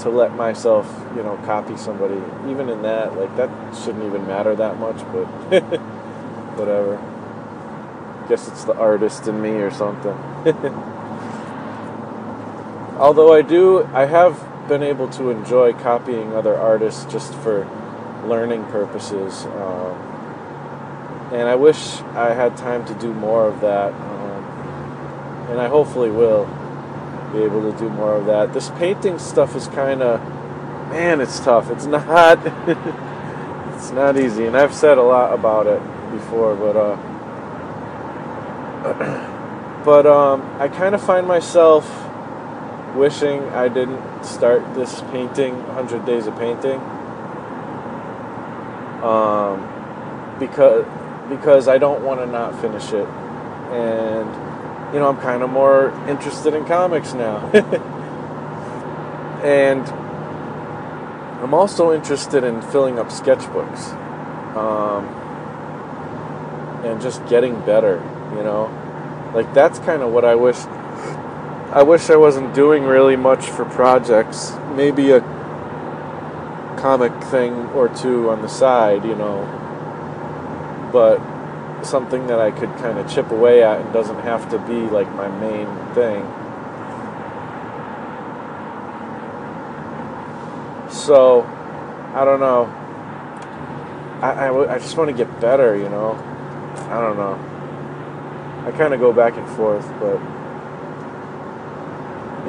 to 0.00 0.10
let 0.10 0.36
myself, 0.36 0.86
you 1.16 1.22
know, 1.22 1.36
copy 1.44 1.76
somebody. 1.76 2.16
Even 2.50 2.68
in 2.68 2.82
that, 2.82 3.16
like 3.16 3.34
that 3.36 3.50
shouldn't 3.74 4.04
even 4.04 4.26
matter 4.26 4.54
that 4.54 4.78
much, 4.78 4.96
but 5.12 5.24
whatever. 6.58 7.00
Guess 8.28 8.48
it's 8.48 8.64
the 8.64 8.76
artist 8.76 9.26
in 9.26 9.40
me 9.40 9.52
or 9.52 9.70
something. 9.70 10.12
Although 12.98 13.32
I 13.32 13.40
do, 13.40 13.84
I 13.94 14.04
have 14.04 14.68
been 14.68 14.82
able 14.82 15.08
to 15.10 15.30
enjoy 15.30 15.72
copying 15.72 16.34
other 16.34 16.54
artists 16.54 17.10
just 17.10 17.32
for 17.36 17.64
learning 18.28 18.64
purposes. 18.66 19.44
Um, 19.46 20.08
and 21.32 21.48
I 21.48 21.54
wish 21.56 22.00
I 22.14 22.32
had 22.32 22.56
time 22.56 22.84
to 22.86 22.94
do 22.94 23.12
more 23.12 23.46
of 23.46 23.60
that. 23.60 23.92
Um, 23.92 24.44
and 25.50 25.60
I 25.60 25.68
hopefully 25.68 26.10
will 26.10 26.46
be 27.32 27.42
able 27.42 27.70
to 27.70 27.78
do 27.78 27.88
more 27.90 28.14
of 28.14 28.26
that. 28.26 28.54
This 28.54 28.70
painting 28.70 29.18
stuff 29.18 29.54
is 29.54 29.68
kind 29.68 30.02
of, 30.02 30.20
man, 30.90 31.20
it's 31.20 31.38
tough. 31.40 31.70
It's 31.70 31.84
not, 31.96 32.38
it's 33.74 33.90
not 33.90 34.16
easy. 34.16 34.46
And 34.46 34.56
I've 34.56 34.74
said 34.74 34.96
a 34.98 35.02
lot 35.02 35.34
about 35.34 35.66
it 35.66 35.82
before, 36.10 36.54
but 36.56 36.76
uh, 36.76 36.96
but 39.84 40.06
um, 40.06 40.42
I 40.58 40.68
kind 40.68 40.94
of 40.94 41.02
find 41.02 41.26
myself 41.26 41.86
wishing 42.94 43.42
I 43.50 43.68
didn't 43.68 44.24
start 44.24 44.74
this 44.74 45.02
painting, 45.12 45.54
100 45.66 46.06
Days 46.06 46.26
of 46.26 46.38
Painting 46.38 46.80
um, 49.02 50.36
because 50.38 50.84
because 51.28 51.68
I 51.68 51.78
don't 51.78 52.02
want 52.02 52.20
to 52.20 52.26
not 52.26 52.60
finish 52.60 52.92
it, 52.92 53.06
and 53.06 54.28
you 54.94 54.98
know 54.98 55.08
I'm 55.08 55.18
kind 55.18 55.42
of 55.42 55.50
more 55.50 55.90
interested 56.08 56.54
in 56.54 56.64
comics 56.64 57.12
now, 57.14 57.38
and 59.44 59.86
I'm 61.42 61.54
also 61.54 61.92
interested 61.92 62.44
in 62.44 62.62
filling 62.62 62.98
up 62.98 63.08
sketchbooks, 63.08 63.92
um, 64.56 65.06
and 66.84 67.00
just 67.00 67.24
getting 67.28 67.60
better. 67.60 68.02
You 68.34 68.42
know, 68.42 69.30
like 69.34 69.54
that's 69.54 69.78
kind 69.80 70.02
of 70.02 70.12
what 70.12 70.24
I 70.24 70.34
wish. 70.34 70.58
I 71.70 71.82
wish 71.82 72.08
I 72.10 72.16
wasn't 72.16 72.54
doing 72.54 72.84
really 72.84 73.16
much 73.16 73.46
for 73.46 73.64
projects. 73.66 74.52
Maybe 74.74 75.10
a 75.10 75.37
comic 76.78 77.12
thing 77.24 77.52
or 77.70 77.88
two 77.88 78.30
on 78.30 78.42
the 78.42 78.48
side, 78.48 79.04
you 79.04 79.14
know, 79.14 79.42
but 80.92 81.20
something 81.84 82.26
that 82.28 82.40
I 82.40 82.50
could 82.50 82.70
kind 82.76 82.98
of 82.98 83.10
chip 83.10 83.30
away 83.30 83.62
at 83.62 83.80
and 83.80 83.92
doesn't 83.92 84.20
have 84.20 84.48
to 84.50 84.58
be 84.58 84.80
like 84.88 85.12
my 85.14 85.28
main 85.28 85.66
thing. 85.94 86.22
So, 90.90 91.42
I 92.14 92.24
don't 92.24 92.40
know. 92.40 92.74
I, 94.20 94.78
just 94.78 94.96
want 94.96 95.10
to 95.10 95.16
get 95.16 95.40
better, 95.40 95.76
you 95.76 95.88
know. 95.88 96.14
I 96.90 97.00
don't 97.00 97.16
know. 97.16 98.66
I 98.66 98.72
kind 98.72 98.92
of 98.92 99.00
go 99.00 99.12
back 99.12 99.36
and 99.36 99.48
forth, 99.50 99.86
but 100.00 100.18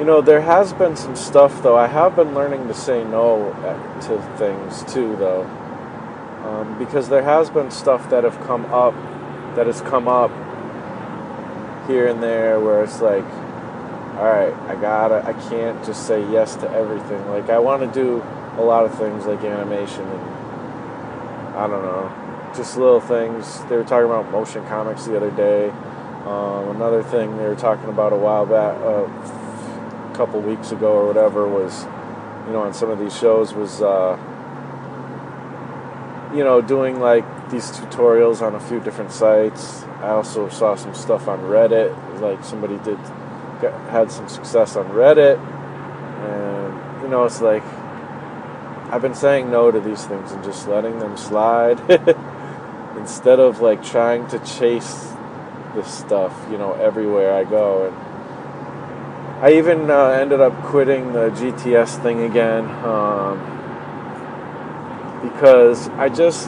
you 0.00 0.06
know, 0.06 0.22
there 0.22 0.40
has 0.40 0.72
been 0.72 0.96
some 0.96 1.14
stuff 1.14 1.62
though. 1.62 1.76
I 1.76 1.86
have 1.86 2.16
been 2.16 2.34
learning 2.34 2.68
to 2.68 2.74
say 2.74 3.04
no 3.04 3.52
to 4.06 4.36
things 4.38 4.82
too, 4.90 5.14
though, 5.16 5.42
um, 6.42 6.78
because 6.78 7.10
there 7.10 7.22
has 7.22 7.50
been 7.50 7.70
stuff 7.70 8.08
that 8.08 8.24
have 8.24 8.40
come 8.46 8.64
up, 8.72 8.94
that 9.56 9.66
has 9.66 9.82
come 9.82 10.08
up 10.08 10.30
here 11.86 12.08
and 12.08 12.22
there, 12.22 12.58
where 12.58 12.82
it's 12.82 13.02
like, 13.02 13.26
all 14.16 14.24
right, 14.24 14.54
I 14.70 14.74
gotta, 14.80 15.22
I 15.26 15.34
can't 15.50 15.84
just 15.84 16.06
say 16.06 16.22
yes 16.32 16.56
to 16.56 16.70
everything. 16.70 17.28
Like 17.28 17.50
I 17.50 17.58
want 17.58 17.82
to 17.82 17.92
do 17.92 18.22
a 18.56 18.62
lot 18.62 18.86
of 18.86 18.96
things 18.96 19.26
like 19.26 19.44
animation 19.44 20.08
and 20.08 20.20
I 21.58 21.66
don't 21.66 21.82
know, 21.82 22.52
just 22.56 22.78
little 22.78 23.02
things. 23.02 23.62
They 23.64 23.76
were 23.76 23.84
talking 23.84 24.06
about 24.06 24.30
motion 24.32 24.66
comics 24.66 25.04
the 25.04 25.18
other 25.18 25.30
day. 25.30 25.68
Um, 26.24 26.70
another 26.70 27.02
thing 27.02 27.36
they 27.36 27.46
were 27.46 27.54
talking 27.54 27.90
about 27.90 28.14
a 28.14 28.16
while 28.16 28.46
back. 28.46 28.78
Uh, 28.80 29.39
couple 30.20 30.38
weeks 30.42 30.70
ago 30.70 30.92
or 30.92 31.06
whatever 31.06 31.48
was, 31.48 31.84
you 32.46 32.52
know, 32.52 32.60
on 32.60 32.74
some 32.74 32.90
of 32.90 32.98
these 32.98 33.16
shows 33.16 33.54
was, 33.54 33.80
uh, 33.80 34.18
you 36.36 36.44
know, 36.44 36.60
doing 36.60 37.00
like 37.00 37.24
these 37.50 37.70
tutorials 37.70 38.42
on 38.42 38.54
a 38.54 38.60
few 38.60 38.80
different 38.80 39.10
sites. 39.12 39.82
I 40.02 40.10
also 40.10 40.50
saw 40.50 40.74
some 40.74 40.92
stuff 40.92 41.26
on 41.26 41.38
Reddit, 41.40 42.20
like 42.20 42.44
somebody 42.44 42.76
did 42.84 42.98
got, 43.62 43.72
had 43.88 44.12
some 44.12 44.28
success 44.28 44.76
on 44.76 44.88
Reddit, 44.88 45.38
and 45.38 47.02
you 47.02 47.08
know, 47.08 47.24
it's 47.24 47.40
like 47.40 47.64
I've 48.92 49.00
been 49.00 49.14
saying 49.14 49.50
no 49.50 49.70
to 49.70 49.80
these 49.80 50.04
things 50.04 50.32
and 50.32 50.44
just 50.44 50.68
letting 50.68 50.98
them 50.98 51.16
slide 51.16 51.80
instead 52.98 53.40
of 53.40 53.62
like 53.62 53.82
trying 53.82 54.28
to 54.28 54.38
chase 54.40 55.14
this 55.74 55.90
stuff, 55.90 56.46
you 56.50 56.58
know, 56.58 56.74
everywhere 56.74 57.32
I 57.32 57.44
go. 57.44 57.86
And 57.86 58.09
I 59.42 59.54
even 59.54 59.90
uh, 59.90 60.08
ended 60.08 60.42
up 60.42 60.52
quitting 60.64 61.14
the 61.14 61.30
GTS 61.30 62.02
thing 62.02 62.24
again 62.24 62.66
um, 62.84 63.38
because 65.22 65.88
I 65.90 66.10
just 66.10 66.46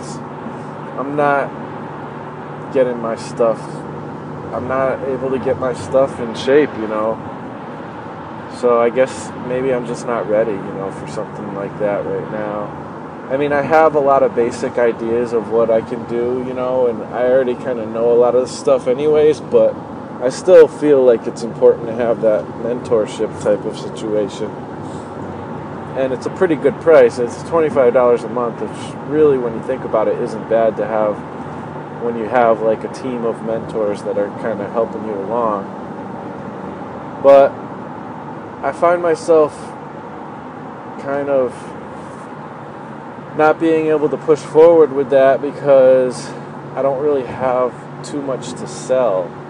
I'm 0.99 1.17
not 1.17 1.49
getting 2.75 2.99
my 3.01 3.17
stuff. 3.17 3.59
I'm 4.53 4.69
not 4.69 5.01
able 5.09 5.31
to 5.31 5.39
get 5.39 5.59
my 5.59 5.73
stuff 5.73 6.21
in 6.21 6.35
shape, 6.35 6.69
you 6.77 6.87
know. 6.87 7.17
So 8.61 8.79
I 8.79 8.91
guess 8.91 9.31
maybe 9.49 9.73
I'm 9.73 9.87
just 9.87 10.07
not 10.07 10.29
ready, 10.29 10.53
you 10.53 10.75
know, 10.75 10.93
for 10.93 11.09
something 11.09 11.55
like 11.55 11.77
that 11.79 12.05
right 12.05 12.31
now. 12.31 12.65
I 13.31 13.39
mean, 13.39 13.55
I 13.55 13.63
have 13.63 13.95
a 13.95 14.01
lot 14.01 14.23
of 14.23 14.35
basic 14.35 14.77
ideas 14.77 15.33
of 15.33 15.51
what 15.51 15.71
I 15.71 15.81
can 15.81 16.07
do, 16.11 16.45
you 16.47 16.53
know, 16.53 16.89
and 16.89 17.03
I 17.05 17.23
already 17.23 17.55
kind 17.55 17.79
of 17.79 17.89
know 17.89 18.13
a 18.13 18.19
lot 18.19 18.35
of 18.35 18.43
this 18.43 18.59
stuff 18.59 18.87
anyways, 18.87 19.41
but 19.41 19.73
I 20.23 20.29
still 20.29 20.69
feel 20.69 21.03
like 21.03 21.27
it's 21.27 21.43
important 21.43 21.89
to 21.89 21.95
have 21.95 22.21
that 22.21 22.45
mentorship 22.45 23.43
type 23.43 23.65
of 23.65 23.77
situation. 23.77 24.49
And 25.99 26.13
it's 26.13 26.27
a 26.27 26.31
pretty 26.31 26.55
good 26.55 26.81
price. 26.81 27.19
It's 27.19 27.43
$25 27.43 28.23
a 28.23 28.29
month, 28.29 28.61
which 28.61 29.11
really, 29.11 29.37
when 29.37 29.53
you 29.53 29.63
think 29.65 29.83
about 29.83 30.07
it, 30.07 30.17
isn't 30.23 30.49
bad 30.49 30.77
to 30.77 30.87
have 30.87 31.17
when 32.05 32.17
you 32.17 32.27
have 32.27 32.63
like 32.63 32.85
a 32.85 32.93
team 32.93 33.25
of 33.25 33.43
mentors 33.43 34.05
that 34.05 34.17
are 34.17 34.29
kind 34.41 34.61
of 34.61 34.71
helping 34.71 35.05
you 35.07 35.15
along. 35.15 35.65
But 37.25 37.51
I 38.65 38.71
find 38.71 39.03
myself 39.03 39.53
kind 41.03 41.31
of 41.31 41.53
not 43.37 43.59
being 43.59 43.89
able 43.89 44.09
to 44.09 44.17
push 44.17 44.39
forward 44.39 44.93
with 44.93 45.11
that 45.11 45.43
because 45.43 46.29
I 46.77 46.83
don't 46.83 47.03
really 47.03 47.27
have 47.27 47.75
too 48.05 48.23
much 48.23 48.53
to 48.53 48.69
sell 48.69 49.42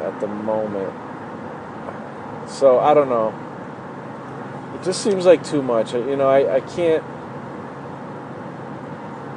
at 0.00 0.20
the 0.20 0.26
moment. 0.26 0.92
So 2.48 2.78
I 2.78 2.94
don't 2.94 3.08
know. 3.08 3.34
It 4.74 4.84
just 4.84 5.02
seems 5.02 5.26
like 5.26 5.44
too 5.44 5.62
much. 5.62 5.92
You 5.92 6.16
know, 6.16 6.28
I, 6.28 6.56
I 6.56 6.60
can't. 6.60 7.04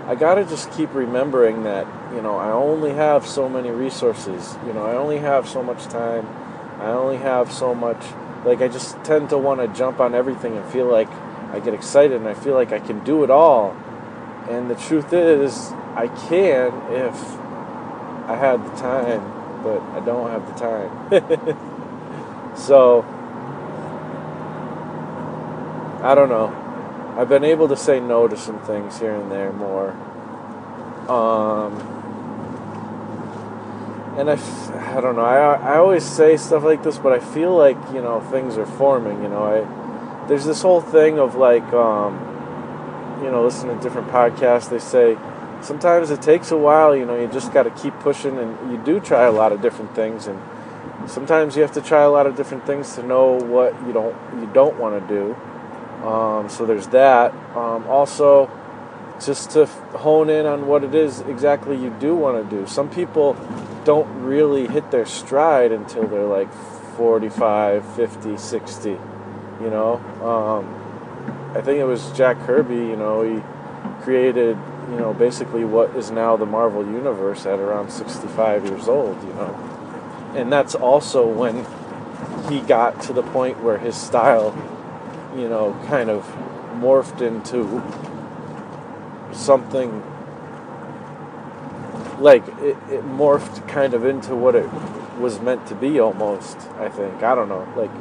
I 0.07 0.15
gotta 0.15 0.43
just 0.43 0.71
keep 0.71 0.93
remembering 0.93 1.63
that, 1.63 1.87
you 2.13 2.21
know, 2.21 2.35
I 2.35 2.51
only 2.51 2.91
have 2.93 3.25
so 3.25 3.47
many 3.47 3.69
resources. 3.69 4.57
You 4.65 4.73
know, 4.73 4.85
I 4.85 4.95
only 4.95 5.19
have 5.19 5.47
so 5.47 5.63
much 5.63 5.85
time. 5.85 6.27
I 6.79 6.87
only 6.87 7.17
have 7.17 7.51
so 7.51 7.73
much. 7.73 8.03
Like, 8.43 8.61
I 8.61 8.67
just 8.67 9.01
tend 9.03 9.29
to 9.29 9.37
want 9.37 9.61
to 9.61 9.67
jump 9.67 9.99
on 9.99 10.13
everything 10.13 10.57
and 10.57 10.69
feel 10.69 10.87
like 10.87 11.09
I 11.51 11.59
get 11.59 11.73
excited 11.73 12.17
and 12.17 12.27
I 12.27 12.33
feel 12.33 12.55
like 12.55 12.73
I 12.73 12.79
can 12.79 13.03
do 13.03 13.23
it 13.23 13.29
all. 13.29 13.75
And 14.49 14.69
the 14.69 14.75
truth 14.75 15.13
is, 15.13 15.71
I 15.95 16.07
can 16.27 16.73
if 16.91 17.15
I 18.27 18.35
had 18.35 18.65
the 18.65 18.75
time, 18.77 19.40
but 19.63 19.81
I 19.81 19.99
don't 20.05 20.29
have 20.29 20.47
the 20.47 20.53
time. 20.53 22.55
so, 22.55 23.03
I 26.03 26.15
don't 26.15 26.29
know. 26.29 26.55
I've 27.17 27.29
been 27.29 27.43
able 27.43 27.67
to 27.67 27.77
say 27.77 27.99
no 27.99 28.27
to 28.27 28.37
some 28.37 28.59
things 28.59 28.99
here 28.99 29.13
and 29.13 29.31
there 29.31 29.51
more. 29.51 29.91
Um, 31.09 31.79
and 34.17 34.29
I, 34.29 34.97
I 34.97 35.01
don't 35.01 35.15
know. 35.15 35.25
I, 35.25 35.55
I 35.55 35.77
always 35.77 36.05
say 36.05 36.37
stuff 36.37 36.63
like 36.63 36.83
this, 36.83 36.97
but 36.97 37.11
I 37.11 37.19
feel 37.19 37.55
like 37.55 37.77
you 37.93 38.01
know 38.01 38.21
things 38.31 38.57
are 38.57 38.65
forming. 38.65 39.21
You 39.23 39.29
know, 39.29 39.43
I 39.43 40.27
there's 40.27 40.45
this 40.45 40.61
whole 40.61 40.81
thing 40.81 41.19
of 41.19 41.35
like, 41.35 41.65
um, 41.73 42.13
you 43.23 43.29
know, 43.29 43.43
listening 43.43 43.77
to 43.77 43.83
different 43.83 44.09
podcasts. 44.09 44.69
They 44.69 44.79
say 44.79 45.17
sometimes 45.61 46.09
it 46.09 46.21
takes 46.21 46.51
a 46.51 46.57
while. 46.57 46.95
You 46.95 47.05
know, 47.05 47.19
you 47.19 47.27
just 47.27 47.53
got 47.53 47.63
to 47.63 47.71
keep 47.71 47.93
pushing, 47.99 48.37
and 48.37 48.71
you 48.71 48.77
do 48.77 48.99
try 48.99 49.23
a 49.23 49.31
lot 49.31 49.51
of 49.51 49.61
different 49.61 49.95
things, 49.95 50.27
and 50.27 50.39
sometimes 51.07 51.55
you 51.55 51.61
have 51.61 51.71
to 51.73 51.81
try 51.81 52.01
a 52.01 52.09
lot 52.09 52.27
of 52.27 52.35
different 52.35 52.65
things 52.65 52.95
to 52.95 53.03
know 53.03 53.33
what 53.33 53.73
you 53.85 53.93
don't 53.93 54.15
you 54.39 54.49
don't 54.53 54.79
want 54.79 55.01
to 55.01 55.13
do. 55.13 55.35
Um, 56.05 56.49
so 56.49 56.65
there's 56.65 56.87
that. 56.87 57.33
Um, 57.55 57.85
also, 57.87 58.49
just 59.23 59.51
to 59.51 59.65
hone 59.65 60.29
in 60.29 60.45
on 60.45 60.67
what 60.67 60.83
it 60.83 60.95
is 60.95 61.21
exactly 61.21 61.77
you 61.77 61.91
do 61.99 62.15
want 62.15 62.49
to 62.49 62.55
do. 62.57 62.65
Some 62.65 62.89
people 62.89 63.35
don't 63.83 64.07
really 64.23 64.67
hit 64.67 64.91
their 64.91 65.05
stride 65.05 65.71
until 65.71 66.07
they're 66.07 66.25
like 66.25 66.51
45, 66.97 67.95
50, 67.95 68.37
60. 68.37 68.89
You 68.89 68.99
know, 69.69 69.95
um, 70.23 71.55
I 71.55 71.61
think 71.61 71.79
it 71.79 71.85
was 71.85 72.11
Jack 72.13 72.39
Kirby. 72.45 72.75
You 72.75 72.95
know, 72.95 73.21
he 73.21 73.41
created 74.03 74.57
you 74.91 74.97
know 74.97 75.13
basically 75.13 75.65
what 75.65 75.95
is 75.95 76.11
now 76.11 76.37
the 76.37 76.45
Marvel 76.45 76.85
universe 76.85 77.45
at 77.47 77.59
around 77.59 77.91
65 77.91 78.65
years 78.65 78.87
old. 78.87 79.21
You 79.23 79.33
know, 79.33 80.33
and 80.35 80.51
that's 80.51 80.75
also 80.75 81.25
when 81.25 81.65
he 82.51 82.59
got 82.61 83.01
to 83.03 83.13
the 83.13 83.23
point 83.23 83.63
where 83.63 83.77
his 83.79 83.95
style 83.95 84.53
you 85.35 85.47
know, 85.47 85.77
kind 85.87 86.09
of 86.09 86.25
morphed 86.75 87.21
into 87.21 87.81
something 89.33 90.03
like 92.19 92.45
it, 92.59 92.77
it, 92.89 93.03
morphed 93.05 93.67
kind 93.67 93.93
of 93.93 94.05
into 94.05 94.35
what 94.35 94.55
it 94.55 94.69
was 95.19 95.39
meant 95.39 95.65
to 95.67 95.75
be 95.75 95.99
almost, 95.99 96.57
I 96.79 96.89
think. 96.89 97.23
I 97.23 97.33
don't 97.33 97.49
know, 97.49 97.67
like 97.75 97.91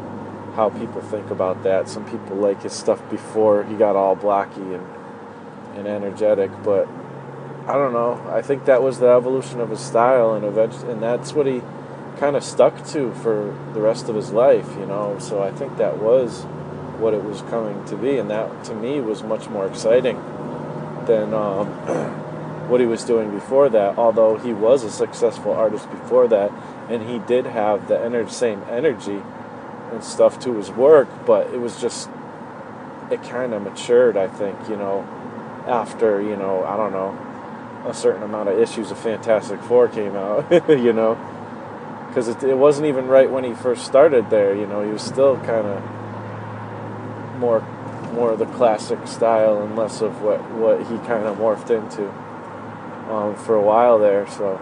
how 0.55 0.71
people 0.71 1.01
think 1.01 1.31
about 1.31 1.63
that. 1.63 1.89
Some 1.89 2.05
people 2.05 2.37
like 2.37 2.63
his 2.63 2.73
stuff 2.73 3.01
before 3.11 3.65
he 3.65 3.75
got 3.75 3.97
all 3.97 4.17
blocky 4.17 4.61
and 4.61 4.87
and 5.81 5.89
energetic, 5.89 6.51
but 6.63 6.87
I 7.67 7.75
don't 7.75 7.93
know. 7.93 8.21
I 8.31 8.43
think 8.43 8.67
that 8.67 8.83
was 8.83 8.99
the 8.99 9.09
evolution 9.09 9.61
of 9.61 9.71
his 9.71 9.81
style 9.81 10.35
and 10.35 10.45
eventually 10.45 10.93
and 10.93 11.03
that's 11.03 11.33
what 11.33 11.47
he 11.47 11.63
kind 12.19 12.37
of 12.37 12.45
stuck 12.45 12.87
to 12.89 13.13
for 13.15 13.57
the 13.73 13.81
rest 13.81 14.09
of 14.09 14.15
his 14.15 14.31
life, 14.31 14.69
you 14.79 14.87
know. 14.87 15.19
So 15.19 15.43
I 15.43 15.51
think 15.51 15.77
that 15.79 15.99
was 15.99 16.43
what 16.99 17.15
it 17.15 17.25
was 17.25 17.43
coming 17.43 17.85
to 17.87 17.97
be, 17.97 18.19
and 18.19 18.31
that 18.31 18.65
to 18.65 18.75
me 18.75 19.01
was 19.01 19.23
much 19.23 19.49
more 19.49 19.67
exciting 19.67 20.17
than 21.07 21.33
um, 21.33 21.67
what 22.69 22.81
he 22.81 22.87
was 22.87 23.05
doing 23.05 23.31
before 23.31 23.69
that. 23.71 23.97
Although 23.99 24.37
he 24.37 24.53
was 24.53 24.85
a 24.85 24.91
successful 24.91 25.53
artist 25.53 25.91
before 25.91 26.29
that, 26.29 26.53
and 26.89 27.09
he 27.09 27.19
did 27.21 27.47
have 27.47 27.89
the 27.89 27.95
ener- 27.95 28.31
same 28.31 28.63
energy 28.69 29.23
and 29.91 30.05
stuff 30.05 30.39
to 30.41 30.55
his 30.57 30.71
work, 30.71 31.09
but 31.27 31.49
it 31.55 31.61
was 31.61 31.81
just 31.81 32.11
it 33.11 33.23
kind 33.23 33.55
of 33.55 33.63
matured. 33.63 34.17
I 34.17 34.29
think 34.29 34.69
you 34.69 34.77
know 34.77 35.09
after 35.67 36.21
you 36.21 36.37
know 36.37 36.65
I 36.65 36.77
don't 36.77 36.93
know 36.93 37.17
a 37.87 37.95
certain 37.95 38.23
amount 38.23 38.49
of 38.49 38.59
issues 38.59 38.91
of 38.91 38.99
Fantastic 38.99 39.61
Four 39.63 39.89
came 39.89 40.15
out, 40.15 40.51
you 40.69 40.93
know. 40.93 41.19
Because 42.09 42.29
it, 42.29 42.43
it 42.43 42.57
wasn't 42.57 42.87
even 42.87 43.07
right 43.07 43.31
when 43.31 43.45
he 43.45 43.55
first 43.55 43.85
started 43.85 44.31
there, 44.31 44.55
you 44.55 44.67
know. 44.67 44.83
He 44.85 44.91
was 44.91 45.03
still 45.03 45.37
kind 45.39 45.67
of 45.67 47.39
more 47.39 47.61
more 48.13 48.33
of 48.33 48.41
the 48.41 48.47
classic 48.47 49.07
style 49.07 49.63
and 49.63 49.77
less 49.77 50.01
of 50.01 50.21
what 50.21 50.41
what 50.53 50.81
he 50.81 50.99
kind 51.07 51.27
of 51.27 51.37
morphed 51.39 51.71
into 51.71 52.09
um, 53.11 53.37
for 53.37 53.55
a 53.55 53.63
while 53.63 53.99
there. 53.99 54.27
So, 54.29 54.61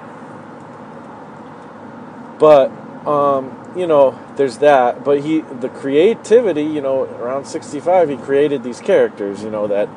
but 2.38 2.70
um, 3.08 3.72
you 3.74 3.87
know, 3.87 4.18
there's 4.37 4.58
that. 4.58 5.02
But 5.02 5.20
he 5.22 5.40
the 5.40 5.70
creativity, 5.70 6.62
you 6.62 6.82
know, 6.82 7.04
around 7.04 7.46
65, 7.46 8.11
he 8.11 8.16
created 8.16 8.62
these 8.62 8.80
characters, 8.80 9.42
you 9.42 9.50
know, 9.50 9.66
that 9.66 9.88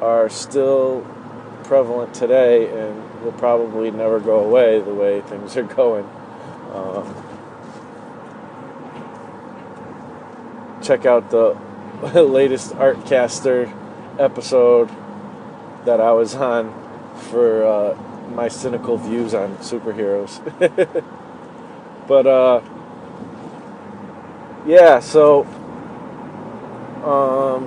are 0.00 0.28
still 0.28 1.06
prevalent 1.64 2.14
today 2.14 2.68
and 2.68 3.22
will 3.22 3.32
probably 3.32 3.90
never 3.90 4.20
go 4.20 4.40
away 4.40 4.80
the 4.80 4.94
way 4.94 5.20
things 5.22 5.56
are 5.56 5.62
going. 5.62 6.08
Um, 6.72 7.14
check 10.82 11.06
out 11.06 11.30
the 11.30 11.56
latest 12.22 12.72
Artcaster 12.74 13.72
episode 14.18 14.90
that 15.84 16.00
I 16.00 16.12
was 16.12 16.34
on 16.34 16.72
for 17.30 17.64
uh, 17.64 17.96
my 18.30 18.48
cynical 18.48 18.96
views 18.96 19.34
on 19.34 19.56
superheroes. 19.58 20.40
but 22.08 22.26
uh, 22.26 22.60
yeah, 24.66 25.00
so 25.00 25.44
um, 27.04 27.66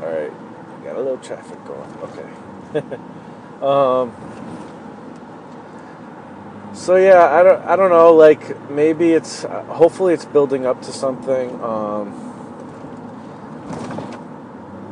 all 0.00 0.08
right, 0.10 0.32
got 0.84 0.87
a 0.98 1.02
little 1.02 1.18
traffic 1.18 1.58
going. 1.64 1.90
Okay. 2.02 2.28
um, 3.62 4.14
so 6.74 6.96
yeah, 6.96 7.32
I 7.32 7.42
don't, 7.42 7.64
I 7.64 7.76
don't 7.76 7.90
know. 7.90 8.14
Like 8.14 8.70
maybe 8.70 9.12
it's, 9.12 9.44
uh, 9.44 9.62
hopefully 9.64 10.14
it's 10.14 10.24
building 10.24 10.66
up 10.66 10.82
to 10.82 10.92
something. 10.92 11.62
Um, 11.62 12.24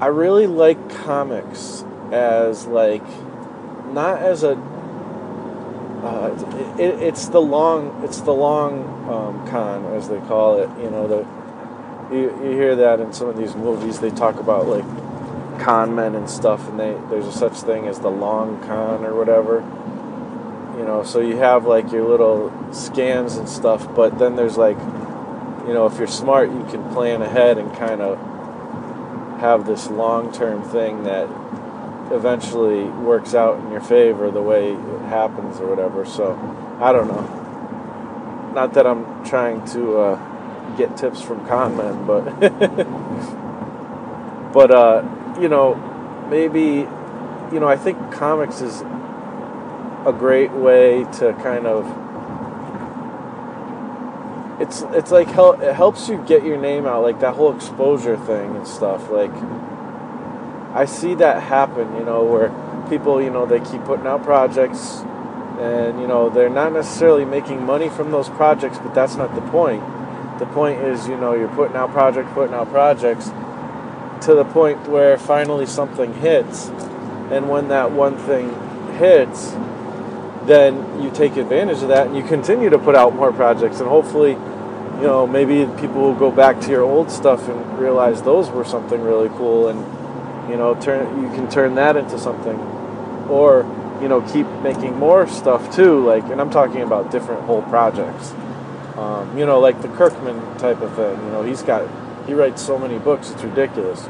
I 0.00 0.06
really 0.06 0.46
like 0.46 0.90
comics 1.04 1.84
as 2.12 2.66
like, 2.66 3.06
not 3.92 4.20
as 4.20 4.42
a. 4.42 4.52
Uh, 6.02 6.76
it, 6.78 7.02
it's 7.02 7.28
the 7.28 7.40
long, 7.40 8.04
it's 8.04 8.20
the 8.20 8.32
long 8.32 8.84
um, 9.08 9.48
con 9.48 9.86
as 9.94 10.08
they 10.08 10.20
call 10.20 10.58
it. 10.58 10.68
You 10.82 10.90
know, 10.90 11.08
the 11.08 11.26
you, 12.14 12.30
you 12.44 12.50
hear 12.50 12.76
that 12.76 13.00
in 13.00 13.12
some 13.12 13.28
of 13.28 13.36
these 13.36 13.56
movies. 13.56 13.98
They 13.98 14.10
talk 14.10 14.38
about 14.38 14.66
like 14.66 14.84
con 15.58 15.94
men 15.94 16.14
and 16.14 16.28
stuff, 16.28 16.68
and 16.68 16.78
they 16.78 16.96
there's 17.10 17.26
a 17.26 17.32
such 17.32 17.54
thing 17.54 17.86
as 17.86 18.00
the 18.00 18.10
long 18.10 18.60
con 18.62 19.04
or 19.04 19.14
whatever. 19.14 19.60
You 20.78 20.84
know 20.84 21.02
so 21.04 21.20
you 21.20 21.38
have 21.38 21.64
like 21.64 21.90
your 21.90 22.06
little 22.06 22.50
scams 22.68 23.38
and 23.38 23.48
stuff 23.48 23.94
but 23.94 24.18
then 24.18 24.36
there's 24.36 24.58
like 24.58 24.76
you 25.66 25.72
know 25.72 25.86
if 25.86 25.96
you're 25.96 26.06
smart 26.06 26.50
you 26.50 26.66
can 26.70 26.86
plan 26.92 27.22
ahead 27.22 27.56
and 27.56 27.74
kind 27.74 28.02
of 28.02 28.18
have 29.40 29.66
this 29.66 29.88
long-term 29.88 30.62
thing 30.64 31.04
that 31.04 31.28
eventually 32.12 32.84
works 32.84 33.34
out 33.34 33.58
in 33.58 33.70
your 33.70 33.80
favor 33.80 34.30
the 34.30 34.42
way 34.42 34.72
it 34.72 35.02
happens 35.08 35.60
or 35.60 35.66
whatever. 35.66 36.04
So 36.04 36.34
i 36.78 36.92
don't 36.92 37.08
know. 37.08 38.52
Not 38.54 38.74
that 38.74 38.86
i'm 38.86 39.24
trying 39.24 39.64
to 39.68 39.98
uh, 39.98 40.76
get 40.76 40.94
tips 40.96 41.22
from 41.22 41.46
con 41.46 41.76
men 41.76 42.06
but 42.06 42.24
but 44.52 44.70
uh, 44.70 45.02
you 45.40 45.48
know 45.48 45.74
maybe 46.30 46.88
you 47.52 47.60
know 47.60 47.68
i 47.68 47.76
think 47.76 47.98
comics 48.12 48.60
is 48.60 48.82
a 50.06 50.14
great 50.16 50.52
way 50.52 51.04
to 51.12 51.32
kind 51.42 51.66
of 51.66 51.84
it's 54.60 54.82
it's 54.92 55.10
like 55.10 55.28
hel- 55.28 55.60
it 55.60 55.74
helps 55.74 56.08
you 56.08 56.16
get 56.26 56.44
your 56.44 56.56
name 56.56 56.86
out 56.86 57.02
like 57.02 57.20
that 57.20 57.34
whole 57.34 57.54
exposure 57.54 58.16
thing 58.16 58.56
and 58.56 58.66
stuff 58.66 59.10
like 59.10 59.32
I 60.74 60.84
see 60.84 61.14
that 61.16 61.42
happen 61.42 61.94
you 61.96 62.04
know 62.04 62.24
where 62.24 62.50
people 62.88 63.22
you 63.22 63.30
know 63.30 63.46
they 63.46 63.60
keep 63.60 63.84
putting 63.84 64.06
out 64.06 64.22
projects 64.22 65.00
and 65.58 66.00
you 66.00 66.06
know 66.06 66.30
they're 66.30 66.50
not 66.50 66.72
necessarily 66.72 67.24
making 67.24 67.64
money 67.64 67.88
from 67.88 68.10
those 68.10 68.28
projects 68.28 68.78
but 68.78 68.94
that's 68.94 69.16
not 69.16 69.34
the 69.34 69.40
point. 69.50 69.82
The 70.38 70.46
point 70.46 70.80
is 70.80 71.08
you 71.08 71.16
know 71.16 71.34
you're 71.34 71.48
putting 71.48 71.76
out 71.76 71.92
projects 71.92 72.30
putting 72.32 72.54
out 72.54 72.70
projects 72.70 73.30
to 74.22 74.34
the 74.34 74.44
point 74.44 74.88
where 74.88 75.18
finally 75.18 75.66
something 75.66 76.12
hits. 76.14 76.68
And 77.30 77.48
when 77.48 77.68
that 77.68 77.92
one 77.92 78.16
thing 78.16 78.54
hits 78.98 79.54
then 80.46 81.02
you 81.02 81.10
take 81.10 81.36
advantage 81.36 81.82
of 81.82 81.88
that 81.88 82.06
and 82.06 82.16
you 82.16 82.22
continue 82.22 82.70
to 82.70 82.78
put 82.78 82.94
out 82.94 83.14
more 83.14 83.32
projects. 83.32 83.80
And 83.80 83.88
hopefully 83.88 84.32
you 84.32 85.02
know 85.02 85.26
maybe 85.26 85.66
people 85.80 86.00
will 86.00 86.14
go 86.14 86.30
back 86.30 86.60
to 86.62 86.70
your 86.70 86.82
old 86.82 87.10
stuff 87.10 87.48
and 87.48 87.78
realize 87.78 88.22
those 88.22 88.48
were 88.48 88.64
something 88.64 89.00
really 89.02 89.28
cool 89.30 89.68
and 89.68 89.78
you 90.50 90.56
know 90.56 90.74
turn 90.80 91.22
you 91.22 91.28
can 91.30 91.50
turn 91.50 91.74
that 91.74 91.96
into 91.96 92.18
something. 92.18 92.58
Or 93.28 93.62
you 94.00 94.08
know 94.08 94.20
keep 94.22 94.46
making 94.62 94.96
more 94.98 95.26
stuff 95.26 95.74
too 95.74 96.04
like 96.04 96.22
and 96.24 96.38
i'm 96.38 96.50
talking 96.50 96.82
about 96.82 97.10
different 97.10 97.42
whole 97.42 97.62
projects. 97.62 98.32
Um, 98.96 99.36
you 99.36 99.44
know 99.44 99.58
like 99.58 99.82
the 99.82 99.88
kirkman 99.88 100.58
type 100.58 100.80
of 100.80 100.94
thing 100.94 101.16
you 101.24 101.30
know 101.32 101.42
he's 101.42 101.62
got 101.62 101.82
he 102.26 102.34
writes 102.34 102.64
so 102.64 102.78
many 102.78 102.98
books 102.98 103.30
it's 103.30 103.42
ridiculous 103.42 104.06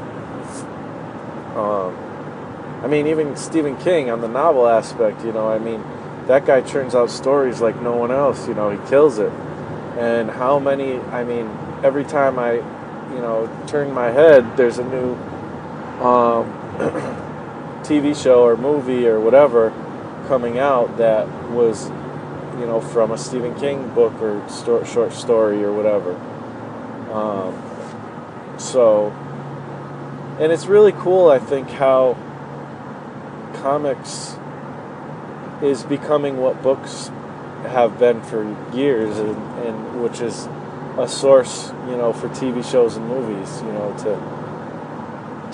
um, 1.55 1.95
i 2.83 2.87
mean 2.87 3.07
even 3.07 3.35
stephen 3.35 3.77
king 3.77 4.09
on 4.09 4.21
the 4.21 4.27
novel 4.27 4.67
aspect 4.67 5.23
you 5.23 5.31
know 5.31 5.49
i 5.49 5.59
mean 5.59 5.83
that 6.27 6.45
guy 6.45 6.61
churns 6.61 6.93
out 6.93 7.09
stories 7.09 7.61
like 7.61 7.81
no 7.81 7.95
one 7.95 8.11
else. 8.11 8.47
You 8.47 8.53
know, 8.53 8.69
he 8.69 8.89
kills 8.89 9.17
it. 9.17 9.31
And 9.97 10.29
how 10.29 10.59
many? 10.59 10.99
I 10.99 11.23
mean, 11.23 11.49
every 11.83 12.03
time 12.03 12.37
I, 12.37 12.53
you 12.53 13.21
know, 13.21 13.49
turn 13.65 13.91
my 13.93 14.11
head, 14.11 14.55
there's 14.55 14.77
a 14.77 14.83
new 14.83 15.13
um, 16.03 16.51
TV 17.83 18.21
show 18.21 18.43
or 18.43 18.55
movie 18.55 19.07
or 19.07 19.19
whatever 19.19 19.71
coming 20.27 20.59
out 20.59 20.97
that 20.97 21.27
was, 21.51 21.87
you 22.59 22.65
know, 22.65 22.81
from 22.81 23.11
a 23.11 23.17
Stephen 23.17 23.55
King 23.55 23.89
book 23.95 24.13
or 24.21 24.47
sto- 24.49 24.83
short 24.83 25.13
story 25.13 25.63
or 25.63 25.71
whatever. 25.71 26.13
Um, 27.11 27.55
so, 28.57 29.11
and 30.39 30.51
it's 30.51 30.65
really 30.65 30.91
cool. 30.91 31.29
I 31.29 31.39
think 31.39 31.69
how 31.69 32.17
comics 33.55 34.37
is 35.61 35.83
becoming 35.83 36.37
what 36.37 36.61
books 36.61 37.09
have 37.63 37.97
been 37.99 38.21
for 38.21 38.43
years, 38.73 39.17
and, 39.17 39.37
and 39.65 40.01
which 40.01 40.21
is 40.21 40.47
a 40.97 41.07
source, 41.07 41.69
you 41.87 41.97
know, 41.97 42.13
for 42.13 42.29
TV 42.29 42.63
shows 42.69 42.97
and 42.97 43.07
movies, 43.07 43.61
you 43.61 43.71
know, 43.71 43.95
to 43.99 44.37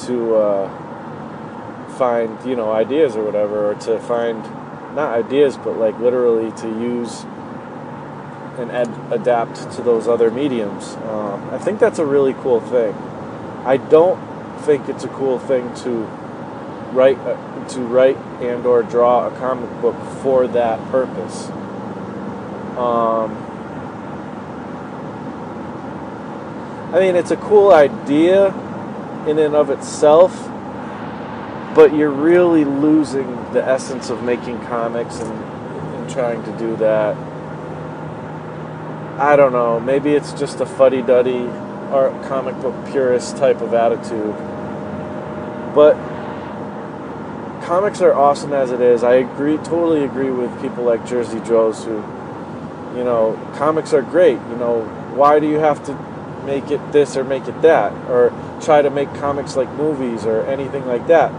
to 0.07 0.35
uh, 0.35 1.87
find 1.97 2.37
you 2.47 2.55
know 2.55 2.71
ideas 2.71 3.15
or 3.15 3.23
whatever, 3.23 3.71
or 3.71 3.75
to 3.75 3.99
find 3.99 4.41
not 4.95 5.13
ideas, 5.13 5.57
but 5.57 5.77
like 5.77 5.97
literally 5.99 6.51
to 6.51 6.67
use 6.67 7.25
and 8.59 8.71
ad- 8.71 9.11
adapt 9.11 9.71
to 9.73 9.81
those 9.81 10.07
other 10.07 10.29
mediums. 10.29 10.95
Um, 10.95 11.49
I 11.51 11.57
think 11.57 11.79
that's 11.79 11.99
a 11.99 12.05
really 12.05 12.33
cool 12.33 12.61
thing. 12.61 12.93
I 13.65 13.77
don't 13.77 14.19
think 14.61 14.89
it's 14.89 15.03
a 15.03 15.09
cool 15.09 15.39
thing 15.39 15.73
to 15.83 16.03
write. 16.93 17.17
A, 17.19 17.53
to 17.69 17.79
write 17.81 18.17
and 18.41 18.65
or 18.65 18.83
draw 18.83 19.27
a 19.27 19.31
comic 19.37 19.69
book 19.81 19.95
for 20.21 20.47
that 20.47 20.79
purpose. 20.91 21.47
Um, 22.77 23.37
I 26.93 26.99
mean, 26.99 27.15
it's 27.15 27.31
a 27.31 27.37
cool 27.37 27.71
idea 27.71 28.47
in 29.27 29.39
and 29.39 29.55
of 29.55 29.69
itself, 29.69 30.33
but 31.75 31.95
you're 31.95 32.11
really 32.11 32.65
losing 32.65 33.35
the 33.53 33.63
essence 33.63 34.09
of 34.09 34.23
making 34.23 34.59
comics 34.65 35.19
and, 35.19 35.31
and 35.31 36.09
trying 36.09 36.43
to 36.43 36.57
do 36.57 36.75
that. 36.77 37.15
I 39.23 39.37
don't 39.37 39.53
know. 39.53 39.79
Maybe 39.79 40.11
it's 40.11 40.33
just 40.33 40.59
a 40.59 40.65
fuddy-duddy 40.65 41.47
art 41.93 42.11
comic 42.23 42.59
book 42.59 42.75
purist 42.91 43.37
type 43.37 43.61
of 43.61 43.73
attitude. 43.73 44.35
But 45.73 45.93
comics 47.63 48.01
are 48.01 48.13
awesome 48.13 48.51
as 48.51 48.71
it 48.71 48.81
is. 48.81 49.01
I 49.01 49.13
agree, 49.13 49.55
totally 49.59 50.03
agree 50.03 50.29
with 50.29 50.61
people 50.61 50.83
like 50.83 51.07
Jersey 51.07 51.39
Joe's 51.39 51.85
who, 51.85 51.95
you 52.97 53.05
know, 53.05 53.39
comics 53.55 53.93
are 53.93 54.01
great. 54.01 54.39
You 54.49 54.57
know, 54.57 54.81
why 55.15 55.39
do 55.39 55.47
you 55.47 55.59
have 55.59 55.81
to 55.85 55.93
make 56.45 56.69
it 56.69 56.91
this 56.91 57.15
or 57.15 57.23
make 57.23 57.47
it 57.47 57.61
that, 57.61 57.93
or 58.09 58.33
try 58.59 58.81
to 58.81 58.89
make 58.89 59.07
comics 59.13 59.55
like 59.55 59.71
movies 59.75 60.25
or 60.25 60.41
anything 60.47 60.85
like 60.85 61.07
that? 61.07 61.31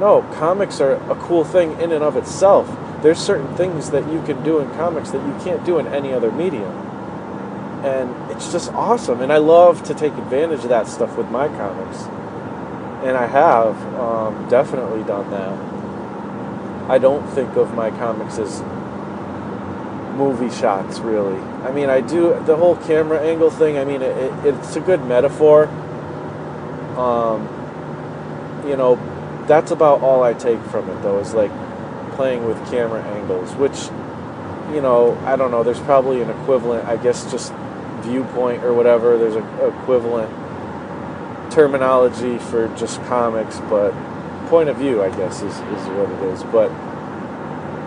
No, 0.00 0.22
comics 0.34 0.80
are 0.80 0.94
a 1.08 1.14
cool 1.14 1.44
thing 1.44 1.80
in 1.80 1.92
and 1.92 2.02
of 2.02 2.16
itself. 2.16 2.68
There's 3.04 3.20
certain 3.20 3.54
things 3.54 3.90
that 3.90 4.10
you 4.12 4.20
can 4.22 4.42
do 4.42 4.58
in 4.58 4.68
comics 4.72 5.12
that 5.12 5.24
you 5.24 5.44
can't 5.44 5.64
do 5.64 5.78
in 5.78 5.86
any 5.86 6.12
other 6.12 6.32
medium. 6.32 6.72
And 7.84 8.32
it's 8.32 8.50
just 8.50 8.72
awesome. 8.72 9.20
And 9.20 9.32
I 9.32 9.36
love 9.36 9.84
to 9.84 9.94
take 9.94 10.14
advantage 10.14 10.64
of 10.64 10.70
that 10.70 10.88
stuff 10.88 11.16
with 11.16 11.30
my 11.30 11.46
comics 11.46 12.08
and 13.04 13.18
I 13.18 13.26
have 13.26 13.76
um, 14.00 14.48
definitely 14.48 15.04
done 15.04 15.30
that. 15.30 16.90
I 16.90 16.98
don't 16.98 17.26
think 17.30 17.54
of 17.56 17.74
my 17.74 17.90
comics 17.90 18.38
as 18.38 18.62
movie 20.16 20.54
shots, 20.54 21.00
really. 21.00 21.38
I 21.62 21.70
mean, 21.70 21.90
I 21.90 22.00
do 22.00 22.40
the 22.44 22.56
whole 22.56 22.76
camera 22.76 23.20
angle 23.20 23.50
thing. 23.50 23.76
I 23.76 23.84
mean, 23.84 24.00
it, 24.00 24.16
it, 24.16 24.54
it's 24.54 24.76
a 24.76 24.80
good 24.80 25.04
metaphor. 25.04 25.66
Um, 26.96 27.42
you 28.66 28.76
know, 28.76 28.96
that's 29.46 29.70
about 29.70 30.00
all 30.00 30.22
I 30.22 30.32
take 30.32 30.62
from 30.64 30.88
it, 30.88 31.02
though, 31.02 31.18
is 31.18 31.34
like 31.34 31.50
playing 32.14 32.46
with 32.46 32.56
camera 32.70 33.02
angles, 33.02 33.54
which, 33.54 33.84
you 34.74 34.80
know, 34.80 35.18
I 35.24 35.36
don't 35.36 35.50
know. 35.50 35.62
There's 35.62 35.80
probably 35.80 36.22
an 36.22 36.30
equivalent, 36.30 36.86
I 36.86 36.96
guess, 36.96 37.30
just 37.30 37.52
viewpoint 38.00 38.64
or 38.64 38.74
whatever. 38.74 39.18
There's 39.18 39.36
an 39.36 39.46
equivalent 39.60 40.30
terminology 41.52 42.38
for 42.38 42.68
just 42.76 43.02
comics, 43.04 43.60
but 43.70 43.92
point 44.48 44.68
of 44.68 44.76
view, 44.76 45.02
I 45.02 45.10
guess, 45.16 45.42
is, 45.42 45.54
is 45.54 45.86
what 45.88 46.10
it 46.10 46.22
is. 46.32 46.42
But 46.44 46.70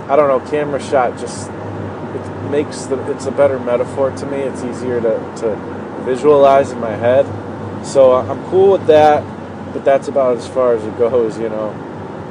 I 0.10 0.16
don't 0.16 0.28
know, 0.28 0.50
camera 0.50 0.82
shot 0.82 1.18
just 1.20 1.50
it 1.50 2.50
makes 2.50 2.86
the 2.86 3.00
it's 3.12 3.26
a 3.26 3.32
better 3.32 3.60
metaphor 3.60 4.12
to 4.12 4.26
me. 4.26 4.38
It's 4.38 4.64
easier 4.64 5.02
to, 5.02 5.20
to 5.38 5.56
visualize 6.06 6.72
in 6.72 6.80
my 6.80 6.96
head. 6.96 7.26
So 7.86 8.14
I'm 8.14 8.44
cool 8.50 8.72
with 8.72 8.88
that, 8.88 9.24
but 9.74 9.84
that's 9.86 10.08
about 10.08 10.38
as 10.38 10.48
far 10.48 10.74
as 10.74 10.84
it 10.84 10.98
goes, 10.98 11.38
you 11.38 11.50
know. 11.50 11.72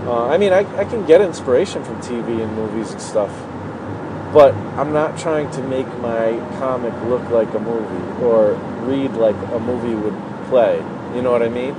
Uh, 0.07 0.29
I 0.29 0.39
mean, 0.39 0.53
I, 0.53 0.61
I 0.79 0.85
can 0.85 1.05
get 1.05 1.21
inspiration 1.21 1.83
from 1.83 2.01
TV 2.01 2.41
and 2.41 2.55
movies 2.55 2.93
and 2.93 3.03
stuff, 3.03 3.31
but 4.33 4.55
I'm 4.79 4.93
not 4.93 5.19
trying 5.19 5.51
to 5.51 5.63
make 5.65 5.89
my 5.99 6.39
comic 6.61 6.95
look 7.09 7.29
like 7.31 7.53
a 7.55 7.59
movie 7.59 8.23
or 8.25 8.53
read 8.87 9.15
like 9.15 9.35
a 9.53 9.59
movie 9.59 9.97
would 9.97 10.15
play. 10.49 10.77
You 11.17 11.23
know 11.23 11.33
what 11.33 11.43
I 11.43 11.49
mean? 11.49 11.75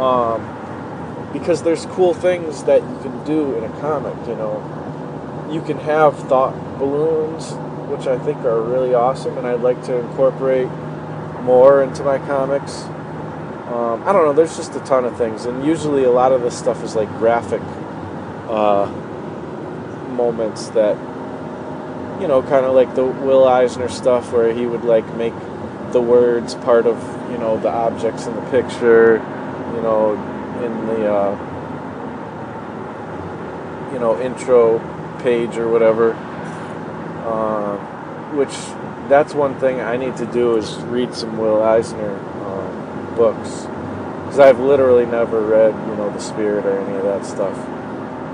Um, 0.00 1.30
because 1.32 1.62
there's 1.62 1.86
cool 1.86 2.14
things 2.14 2.64
that 2.64 2.82
you 2.82 2.98
can 3.00 3.24
do 3.24 3.54
in 3.56 3.62
a 3.62 3.80
comic. 3.80 4.16
You 4.26 4.34
know, 4.34 5.48
you 5.52 5.62
can 5.62 5.78
have 5.78 6.18
thought 6.28 6.54
balloons, 6.80 7.52
which 7.88 8.08
I 8.08 8.18
think 8.18 8.38
are 8.38 8.60
really 8.60 8.92
awesome, 8.92 9.38
and 9.38 9.46
I'd 9.46 9.60
like 9.60 9.80
to 9.84 9.98
incorporate 9.98 10.68
more 11.42 11.84
into 11.84 12.02
my 12.02 12.18
comics. 12.18 12.82
Um, 13.72 14.02
I 14.06 14.12
don't 14.12 14.26
know. 14.26 14.34
There's 14.34 14.54
just 14.54 14.76
a 14.76 14.80
ton 14.80 15.06
of 15.06 15.16
things, 15.16 15.46
and 15.46 15.64
usually 15.64 16.04
a 16.04 16.10
lot 16.10 16.30
of 16.30 16.42
this 16.42 16.58
stuff 16.58 16.84
is 16.84 16.94
like 16.94 17.08
graphic 17.16 17.62
uh, 18.50 18.84
moments 20.10 20.68
that 20.70 20.98
you 22.20 22.28
know, 22.28 22.42
kind 22.42 22.66
of 22.66 22.74
like 22.74 22.94
the 22.94 23.04
Will 23.04 23.48
Eisner 23.48 23.88
stuff, 23.88 24.30
where 24.30 24.52
he 24.52 24.66
would 24.66 24.84
like 24.84 25.06
make 25.16 25.32
the 25.92 26.00
words 26.00 26.54
part 26.54 26.86
of 26.86 26.96
you 27.30 27.38
know 27.38 27.58
the 27.58 27.70
objects 27.70 28.26
in 28.26 28.34
the 28.34 28.42
picture, 28.42 29.14
you 29.74 29.80
know, 29.80 30.12
in 30.62 30.86
the 30.86 31.10
uh, 31.10 31.32
you 33.92 33.98
know 33.98 34.20
intro 34.20 34.78
page 35.20 35.56
or 35.56 35.68
whatever. 35.70 36.12
Uh, 37.24 37.78
which 38.36 38.54
that's 39.08 39.32
one 39.32 39.58
thing 39.58 39.80
I 39.80 39.96
need 39.96 40.16
to 40.18 40.26
do 40.26 40.56
is 40.56 40.76
read 40.82 41.14
some 41.14 41.38
Will 41.38 41.62
Eisner 41.62 42.31
books 43.16 43.66
because 44.32 44.38
I've 44.38 44.60
literally 44.60 45.04
never 45.04 45.42
read 45.42 45.74
you 45.88 45.94
know 45.96 46.10
the 46.10 46.18
Spirit 46.18 46.64
or 46.64 46.78
any 46.78 46.96
of 46.96 47.04
that 47.04 47.26
stuff. 47.26 47.56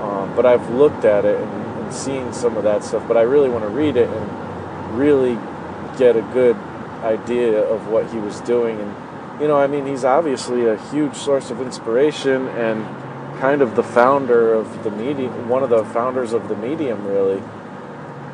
Um, 0.01 0.35
but 0.37 0.47
I've 0.47 0.71
looked 0.71 1.05
at 1.05 1.25
it 1.25 1.41
and, 1.41 1.81
and 1.81 1.93
seen 1.93 2.33
some 2.33 2.57
of 2.57 2.63
that 2.63 2.85
stuff. 2.85 3.07
But 3.09 3.17
I 3.17 3.23
really 3.23 3.49
want 3.49 3.65
to 3.65 3.69
read 3.69 3.97
it 3.97 4.09
and 4.09 4.97
really 4.97 5.35
get 5.99 6.17
a 6.17 6.23
good 6.33 6.55
idea 7.03 7.61
of 7.63 7.89
what 7.89 8.09
he 8.13 8.19
was 8.19 8.41
doing. 8.43 8.81
And 8.81 8.95
you 9.41 9.49
know, 9.49 9.57
I 9.57 9.67
mean, 9.67 9.87
he's 9.87 10.05
obviously 10.05 10.67
a 10.67 10.77
huge 10.91 11.15
source 11.17 11.51
of 11.51 11.61
inspiration 11.61 12.47
and 12.49 12.85
kind 13.41 13.61
of 13.61 13.75
the 13.75 13.83
founder 13.83 14.55
of 14.55 14.85
the 14.85 14.93
medium, 14.93 15.49
one 15.49 15.65
of 15.65 15.71
the 15.71 15.85
founders 15.87 16.33
of 16.33 16.49
the 16.49 16.57
medium, 16.57 17.05
really, 17.05 17.41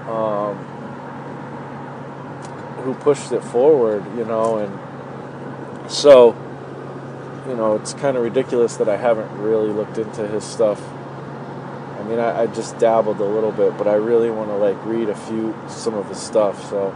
um, 0.07 0.57
who 2.85 2.93
pushed 2.95 3.33
it 3.33 3.43
forward. 3.43 4.05
You 4.19 4.27
know, 4.27 4.59
and 4.59 4.79
so 5.88 6.35
you 7.47 7.55
know, 7.55 7.77
it's 7.77 7.92
kind 7.94 8.16
of 8.16 8.23
ridiculous 8.23 8.77
that 8.77 8.88
I 8.88 8.97
haven't 8.97 9.31
really 9.38 9.70
looked 9.70 9.99
into 9.99 10.27
his 10.27 10.44
stuff. 10.44 10.83
I 11.99 12.03
mean, 12.05 12.18
I, 12.18 12.42
I 12.42 12.47
just 12.47 12.79
dabbled 12.79 13.20
a 13.20 13.25
little 13.25 13.53
bit, 13.53 13.77
but 13.77 13.87
I 13.87 13.94
really 13.94 14.31
want 14.31 14.51
to 14.51 14.57
like 14.57 14.83
read 14.85 15.09
a 15.09 15.14
few 15.14 15.55
some 15.68 15.94
of 15.94 16.09
his 16.09 16.18
stuff. 16.18 16.68
So, 16.70 16.90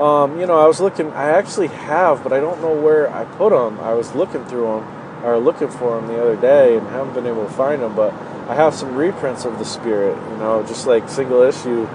um, 0.00 0.38
you 0.40 0.46
know, 0.46 0.58
I 0.58 0.66
was 0.66 0.80
looking. 0.80 1.10
I 1.12 1.30
actually 1.30 1.68
have, 1.68 2.22
but 2.22 2.32
I 2.32 2.40
don't 2.40 2.60
know 2.60 2.74
where 2.74 3.12
I 3.12 3.24
put 3.24 3.50
them. 3.50 3.80
I 3.80 3.94
was 3.94 4.14
looking 4.14 4.44
through 4.46 4.64
them 4.64 5.24
or 5.24 5.38
looking 5.38 5.68
for 5.68 6.00
them 6.00 6.08
the 6.08 6.20
other 6.20 6.36
day 6.36 6.76
and 6.76 6.86
haven't 6.88 7.14
been 7.14 7.26
able 7.26 7.44
to 7.44 7.52
find 7.52 7.82
them. 7.82 7.94
But 7.94 8.12
I 8.48 8.54
have 8.54 8.74
some 8.74 8.96
reprints 8.96 9.44
of 9.44 9.58
the 9.58 9.64
Spirit. 9.64 10.16
You 10.30 10.36
know, 10.38 10.62
just 10.66 10.86
like 10.86 11.08
single 11.08 11.42
issue 11.42 11.86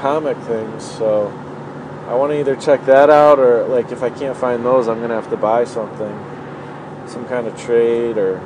comic 0.00 0.36
things. 0.38 0.84
So 0.84 1.28
I 2.12 2.14
want 2.14 2.30
to 2.32 2.38
either 2.38 2.56
check 2.56 2.84
that 2.84 3.08
out 3.08 3.38
or 3.38 3.64
like 3.68 3.90
if 3.90 4.02
I 4.02 4.10
can't 4.10 4.36
find 4.36 4.62
those, 4.66 4.86
I'm 4.86 5.00
gonna 5.00 5.14
have 5.14 5.30
to 5.30 5.36
buy 5.38 5.64
something 5.64 6.12
some 7.06 7.26
kind 7.26 7.46
of 7.46 7.58
trade 7.58 8.18
or 8.18 8.38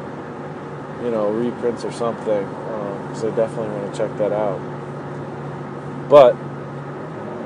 you 1.02 1.11
know 1.11 1.31
reprints 1.31 1.85
or 1.85 1.90
something 1.90 2.44
um, 2.44 3.09
I 3.12 3.35
definitely 3.35 3.76
want 3.76 3.92
to 3.92 3.98
check 3.98 4.16
that 4.18 4.31
out. 4.31 4.61
But 6.09 6.37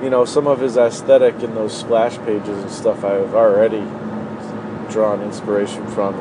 you 0.04 0.10
know 0.10 0.26
some 0.26 0.46
of 0.46 0.60
his 0.60 0.76
aesthetic 0.76 1.42
in 1.42 1.54
those 1.54 1.74
splash 1.74 2.18
pages 2.18 2.58
and 2.58 2.70
stuff 2.70 3.02
I've 3.02 3.34
already 3.34 3.80
drawn 4.92 5.22
inspiration 5.22 5.86
from 5.86 6.18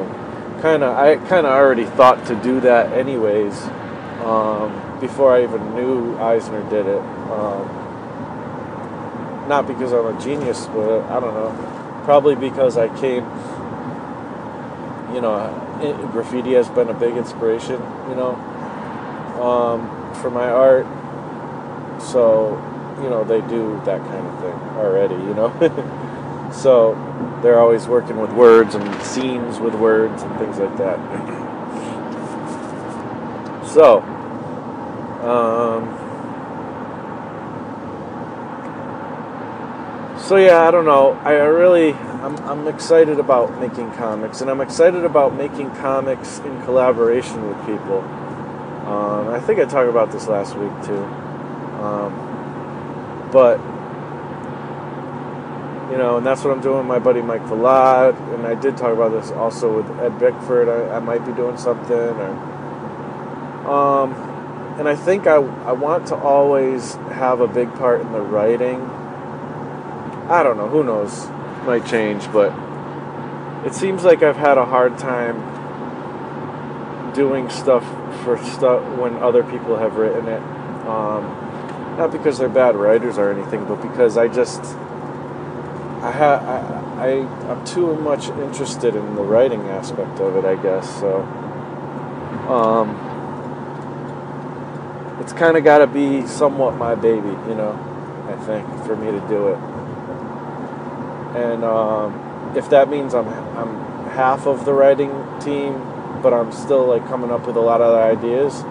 kind 0.61 0.81
of 0.81 0.95
I 0.95 1.17
kind 1.27 1.45
of 1.45 1.51
already 1.51 1.83
thought 1.83 2.25
to 2.27 2.41
do 2.41 2.61
that 2.61 2.93
anyways 2.93 3.63
um, 4.23 4.97
before 5.01 5.35
I 5.35 5.43
even 5.43 5.75
knew 5.75 6.17
Eisner 6.19 6.63
did 6.69 6.85
it. 6.85 7.01
Um, 7.01 7.78
not 9.49 9.67
because 9.67 9.91
I'm 9.91 10.15
a 10.15 10.21
genius, 10.21 10.67
but 10.67 11.01
I 11.09 11.19
don't 11.19 11.33
know. 11.33 12.01
Probably 12.05 12.35
because 12.35 12.77
I 12.77 12.87
came 12.99 13.25
you 15.13 15.21
know, 15.21 16.09
graffiti 16.11 16.53
has 16.53 16.69
been 16.69 16.89
a 16.89 16.93
big 16.93 17.17
inspiration, 17.17 17.81
you 18.09 18.15
know, 18.15 18.35
um, 19.41 20.15
for 20.15 20.29
my 20.29 20.49
art. 20.49 20.85
So, 22.01 22.57
you 23.01 23.09
know, 23.09 23.23
they 23.23 23.41
do 23.41 23.81
that 23.85 23.99
kind 24.01 24.27
of 24.27 24.39
thing 24.39 24.53
already, 24.77 25.15
you 25.15 25.33
know. 25.33 26.51
so 26.53 26.95
they're 27.41 27.59
always 27.59 27.87
working 27.87 28.19
with 28.19 28.31
words 28.33 28.75
and 28.75 29.01
scenes 29.03 29.59
with 29.59 29.75
words 29.75 30.21
and 30.21 30.37
things 30.37 30.57
like 30.59 30.77
that. 30.77 30.97
so, 33.73 34.01
um, 35.23 35.98
so 40.29 40.35
yeah, 40.35 40.67
I 40.67 40.69
don't 40.69 40.85
know. 40.85 41.13
I 41.23 41.31
really 41.31 41.93
I'm, 41.93 42.37
I'm 42.47 42.67
excited 42.67 43.19
about 43.19 43.59
making 43.59 43.91
comics, 43.93 44.41
and 44.41 44.51
I'm 44.51 44.61
excited 44.61 45.03
about 45.03 45.33
making 45.33 45.71
comics 45.77 46.37
in 46.37 46.61
collaboration 46.65 47.47
with 47.47 47.57
people. 47.65 48.01
Um, 48.85 49.29
I 49.29 49.39
think 49.39 49.59
I 49.59 49.65
talked 49.65 49.89
about 49.89 50.11
this 50.11 50.27
last 50.27 50.55
week 50.55 50.71
too. 50.85 51.03
Um, 51.81 52.13
but, 53.31 53.57
you 55.91 55.97
know, 55.97 56.17
and 56.17 56.25
that's 56.27 56.43
what 56.43 56.51
I'm 56.51 56.61
doing 56.61 56.77
with 56.77 56.85
my 56.85 56.99
buddy 56.99 57.23
Mike 57.23 57.41
Vallad, 57.45 58.13
and 58.35 58.45
I 58.45 58.53
did 58.53 58.77
talk 58.77 58.93
about 58.93 59.09
this 59.09 59.31
also 59.31 59.81
with 59.81 59.99
Ed 59.99 60.19
Bickford. 60.19 60.69
I, 60.69 60.97
I 60.97 60.99
might 60.99 61.25
be 61.25 61.31
doing 61.31 61.57
something, 61.57 61.91
or, 61.91 63.67
um, 63.67 64.13
and 64.77 64.87
I 64.87 64.95
think 64.95 65.25
I, 65.25 65.37
I 65.37 65.71
want 65.71 66.05
to 66.09 66.15
always 66.15 66.93
have 67.17 67.41
a 67.41 67.47
big 67.47 67.73
part 67.73 68.01
in 68.01 68.11
the 68.11 68.21
writing. 68.21 68.98
I 70.29 70.43
don't 70.43 70.57
know, 70.57 70.67
who 70.67 70.83
knows? 70.83 71.27
might 71.65 71.85
change, 71.85 72.31
but 72.31 72.51
it 73.65 73.73
seems 73.73 74.03
like 74.03 74.23
I've 74.23 74.37
had 74.37 74.57
a 74.57 74.65
hard 74.65 74.97
time 74.97 75.35
doing 77.13 77.49
stuff 77.49 77.83
for 78.23 78.37
stuff 78.43 78.83
when 78.97 79.17
other 79.17 79.43
people 79.43 79.75
have 79.77 79.95
written 79.95 80.27
it. 80.27 80.41
Um, 80.87 81.23
not 81.97 82.11
because 82.11 82.37
they're 82.37 82.49
bad 82.49 82.75
writers 82.75 83.17
or 83.17 83.31
anything, 83.31 83.65
but 83.65 83.81
because 83.81 84.17
I 84.17 84.27
just 84.27 84.61
I 86.01 86.11
ha- 86.11 86.41
I, 86.97 87.07
I 87.07 87.51
I'm 87.51 87.65
too 87.65 87.95
much 87.97 88.29
interested 88.29 88.95
in 88.95 89.15
the 89.15 89.21
writing 89.21 89.61
aspect 89.69 90.19
of 90.19 90.35
it, 90.37 90.45
I 90.45 90.55
guess. 90.55 90.89
So 90.99 91.21
um, 92.49 92.95
it's 95.19 95.33
kind 95.33 95.57
of 95.57 95.63
got 95.63 95.79
to 95.79 95.87
be 95.87 96.25
somewhat 96.25 96.77
my 96.77 96.95
baby, 96.95 97.27
you 97.27 97.55
know. 97.55 97.77
I 98.27 98.35
think 98.45 98.65
for 98.85 98.95
me 98.95 99.11
to 99.11 99.19
do 99.27 99.49
it 99.49 99.78
and 101.35 101.63
um, 101.63 102.53
if 102.55 102.69
that 102.69 102.89
means 102.89 103.13
I'm 103.13 103.27
I'm 103.27 104.07
half 104.09 104.47
of 104.47 104.65
the 104.65 104.73
writing 104.73 105.11
team, 105.39 105.73
but 106.21 106.33
I'm 106.33 106.51
still 106.51 106.85
like 106.85 107.07
coming 107.07 107.31
up 107.31 107.45
with 107.45 107.55
a 107.55 107.61
lot 107.61 107.81
of 107.81 107.93
ideas, 107.95 108.63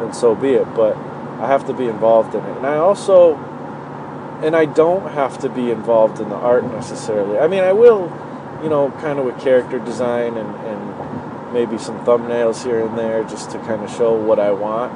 then 0.00 0.12
so 0.12 0.34
be 0.34 0.50
it. 0.50 0.74
But 0.74 0.96
I 0.96 1.46
have 1.46 1.66
to 1.66 1.74
be 1.74 1.86
involved 1.86 2.34
in 2.34 2.44
it, 2.44 2.56
and 2.56 2.66
I 2.66 2.76
also, 2.76 3.36
and 4.42 4.56
I 4.56 4.64
don't 4.64 5.12
have 5.12 5.38
to 5.38 5.48
be 5.48 5.70
involved 5.70 6.20
in 6.20 6.28
the 6.28 6.36
art 6.36 6.64
necessarily. 6.64 7.38
I 7.38 7.46
mean, 7.46 7.62
I 7.62 7.72
will, 7.72 8.10
you 8.62 8.68
know, 8.68 8.90
kind 9.00 9.18
of 9.18 9.24
with 9.24 9.40
character 9.40 9.78
design 9.78 10.36
and 10.36 10.54
and 10.66 11.52
maybe 11.52 11.78
some 11.78 11.98
thumbnails 12.04 12.62
here 12.64 12.86
and 12.86 12.98
there 12.98 13.24
just 13.24 13.50
to 13.50 13.58
kind 13.60 13.82
of 13.82 13.90
show 13.90 14.14
what 14.14 14.38
I 14.38 14.50
want, 14.50 14.92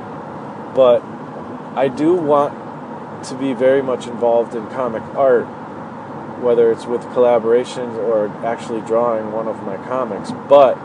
but 0.75 1.03
I 1.77 1.89
do 1.89 2.15
want 2.15 3.25
to 3.25 3.35
be 3.35 3.55
very 3.55 3.83
much 3.83 4.07
involved 4.07 4.55
in 4.55 4.67
comic 4.69 5.03
art 5.15 5.47
whether 6.43 6.73
it's 6.73 6.87
with 6.87 7.03
collaborations 7.07 7.97
or 7.97 8.29
actually 8.45 8.81
drawing 8.83 9.33
one 9.33 9.47
of 9.47 9.63
my 9.63 9.77
comics. 9.89 10.33
But 10.49 10.77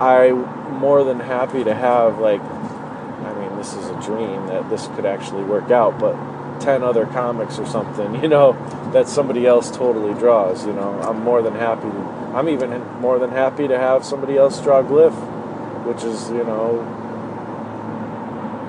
I'm 0.00 0.78
more 0.78 1.04
than 1.04 1.20
happy 1.20 1.62
to 1.64 1.74
have, 1.74 2.18
like, 2.18 2.40
I 2.40 3.34
mean, 3.38 3.56
this 3.58 3.74
is 3.74 3.88
a 3.88 4.00
dream 4.00 4.46
that 4.46 4.70
this 4.70 4.86
could 4.88 5.04
actually 5.04 5.44
work 5.44 5.70
out, 5.70 5.98
but 5.98 6.14
10 6.60 6.82
other 6.82 7.06
comics 7.06 7.58
or 7.58 7.66
something, 7.66 8.14
you 8.22 8.28
know, 8.28 8.52
that 8.92 9.08
somebody 9.08 9.46
else 9.46 9.70
totally 9.70 10.18
draws, 10.18 10.66
you 10.66 10.72
know. 10.72 11.00
I'm 11.02 11.22
more 11.22 11.42
than 11.42 11.54
happy 11.54 11.90
to, 11.90 12.32
I'm 12.34 12.48
even 12.48 12.82
more 13.00 13.18
than 13.18 13.30
happy 13.30 13.68
to 13.68 13.78
have 13.78 14.04
somebody 14.04 14.36
else 14.36 14.60
draw 14.60 14.82
Glyph, 14.82 15.14
which 15.84 16.04
is, 16.04 16.30
you 16.30 16.44
know, 16.44 16.82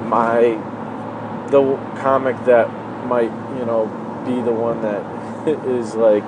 my, 0.08 0.58
the 1.50 1.76
comic 2.02 2.36
that 2.46 2.68
might, 3.06 3.32
you 3.58 3.66
know, 3.66 3.86
be 4.26 4.42
the 4.42 4.52
one 4.52 4.82
that 4.82 5.19
is 5.66 5.96
like 5.96 6.24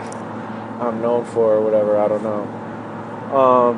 I'm 0.82 1.02
known 1.02 1.26
for 1.26 1.54
or 1.56 1.62
whatever. 1.62 1.98
I 1.98 2.08
don't 2.08 2.24
know. 2.24 2.44
Um, 3.36 3.78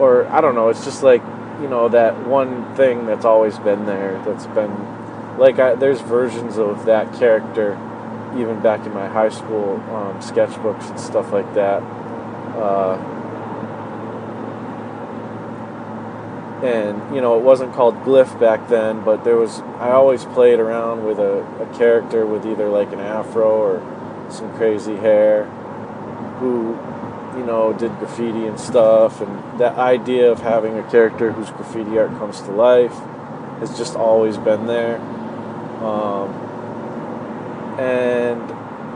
or 0.00 0.26
I 0.28 0.40
don't 0.40 0.54
know. 0.54 0.68
It's 0.68 0.84
just 0.84 1.02
like 1.02 1.22
you 1.60 1.68
know 1.68 1.88
that 1.88 2.26
one 2.26 2.74
thing 2.74 3.06
that's 3.06 3.24
always 3.24 3.58
been 3.58 3.86
there. 3.86 4.22
That's 4.24 4.46
been 4.46 5.38
like 5.38 5.58
I, 5.58 5.74
there's 5.74 6.00
versions 6.00 6.58
of 6.58 6.84
that 6.86 7.12
character 7.14 7.78
even 8.36 8.60
back 8.60 8.86
in 8.86 8.94
my 8.94 9.08
high 9.08 9.28
school 9.28 9.74
um, 9.90 10.20
sketchbooks 10.20 10.88
and 10.90 11.00
stuff 11.00 11.32
like 11.32 11.52
that. 11.54 11.82
Uh, 12.56 13.19
and 16.62 17.14
you 17.14 17.20
know 17.20 17.38
it 17.38 17.42
wasn't 17.42 17.72
called 17.72 17.94
glyph 18.02 18.38
back 18.38 18.68
then 18.68 19.02
but 19.02 19.24
there 19.24 19.36
was 19.36 19.60
i 19.78 19.90
always 19.90 20.24
played 20.26 20.58
around 20.58 21.04
with 21.04 21.18
a, 21.18 21.42
a 21.60 21.78
character 21.78 22.26
with 22.26 22.44
either 22.44 22.68
like 22.68 22.92
an 22.92 23.00
afro 23.00 23.48
or 23.48 24.30
some 24.30 24.52
crazy 24.56 24.96
hair 24.96 25.44
who 26.38 26.78
you 27.36 27.44
know 27.44 27.72
did 27.72 27.96
graffiti 27.98 28.46
and 28.46 28.58
stuff. 28.58 29.20
And 29.20 29.60
that 29.60 29.76
idea 29.76 30.30
of 30.30 30.40
having 30.40 30.78
a 30.78 30.90
character 30.90 31.32
whose 31.32 31.50
graffiti 31.50 31.98
art 31.98 32.10
comes 32.18 32.40
to 32.42 32.50
life 32.50 32.94
has 33.60 33.76
just 33.76 33.94
always 33.96 34.36
been 34.36 34.66
there. 34.66 35.00
Um, 35.82 36.30
and 37.78 38.50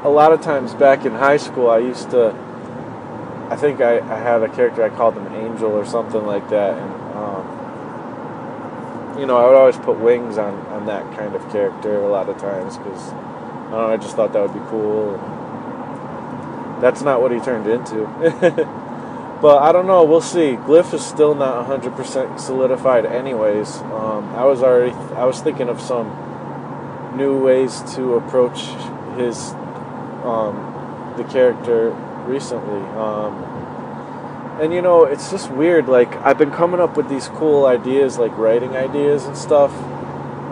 a 0.05 0.09
lot 0.09 0.33
of 0.33 0.41
times 0.43 0.75
back 0.75 1.07
in 1.07 1.13
high 1.13 1.39
school 1.39 1.71
i 1.71 1.79
used 1.79 2.11
to 2.11 2.29
i 3.49 3.57
think 3.57 3.81
i, 3.81 3.97
I 4.01 4.19
had 4.19 4.43
a 4.43 4.55
character 4.55 4.83
i 4.83 4.91
called 4.91 5.15
him 5.15 5.27
angel 5.35 5.73
or 5.73 5.87
something 5.87 6.27
like 6.27 6.51
that. 6.51 6.77
And 6.77 6.94
um, 7.15 7.45
you 9.19 9.27
know, 9.27 9.37
I 9.37 9.47
would 9.47 9.55
always 9.57 9.77
put 9.77 9.99
wings 9.99 10.39
on, 10.39 10.55
on 10.69 10.87
that 10.87 11.17
kind 11.17 11.35
of 11.35 11.43
character 11.53 12.03
a 12.03 12.09
lot 12.09 12.29
of 12.29 12.39
times 12.39 12.77
because 12.77 13.13
I 13.13 13.71
know, 13.71 13.87
I 13.91 13.97
just 13.97 14.17
thought 14.17 14.33
that 14.33 14.43
would 14.43 14.55
be 14.55 14.69
cool. 14.69 15.19
That's 16.81 17.03
not 17.03 17.21
what 17.23 17.33
he 17.33 17.39
turned 17.41 17.67
into. 17.67 18.07
but 19.41 19.63
I 19.63 19.73
don't 19.73 19.87
know, 19.87 20.05
we'll 20.05 20.21
see. 20.21 20.57
Glyph 20.57 20.93
is 20.93 21.05
still 21.05 21.35
not 21.35 21.67
100% 21.69 22.41
solidified, 22.41 23.07
anyways. 23.07 23.77
Um, 23.79 24.35
I 24.35 24.45
was 24.45 24.63
already, 24.63 24.93
I 25.15 25.25
was 25.25 25.41
thinking 25.41 25.69
of 25.69 25.81
some 25.81 26.09
new 27.17 27.39
ways 27.39 27.83
to 27.95 28.15
approach 28.15 28.61
his, 29.17 29.53
um, 30.25 31.15
the 31.17 31.25
character 31.25 31.91
recently. 32.27 32.81
Um, 32.99 33.54
and 34.61 34.73
you 34.73 34.81
know 34.81 35.05
it's 35.05 35.31
just 35.31 35.51
weird 35.51 35.89
like 35.89 36.15
i've 36.19 36.39
been 36.39 36.51
coming 36.51 36.81
up 36.81 36.97
with 36.97 37.09
these 37.09 37.29
cool 37.29 37.67
ideas 37.67 38.19
like 38.19 38.37
writing 38.39 38.77
ideas 38.77 39.25
and 39.25 39.37
stuff 39.37 39.73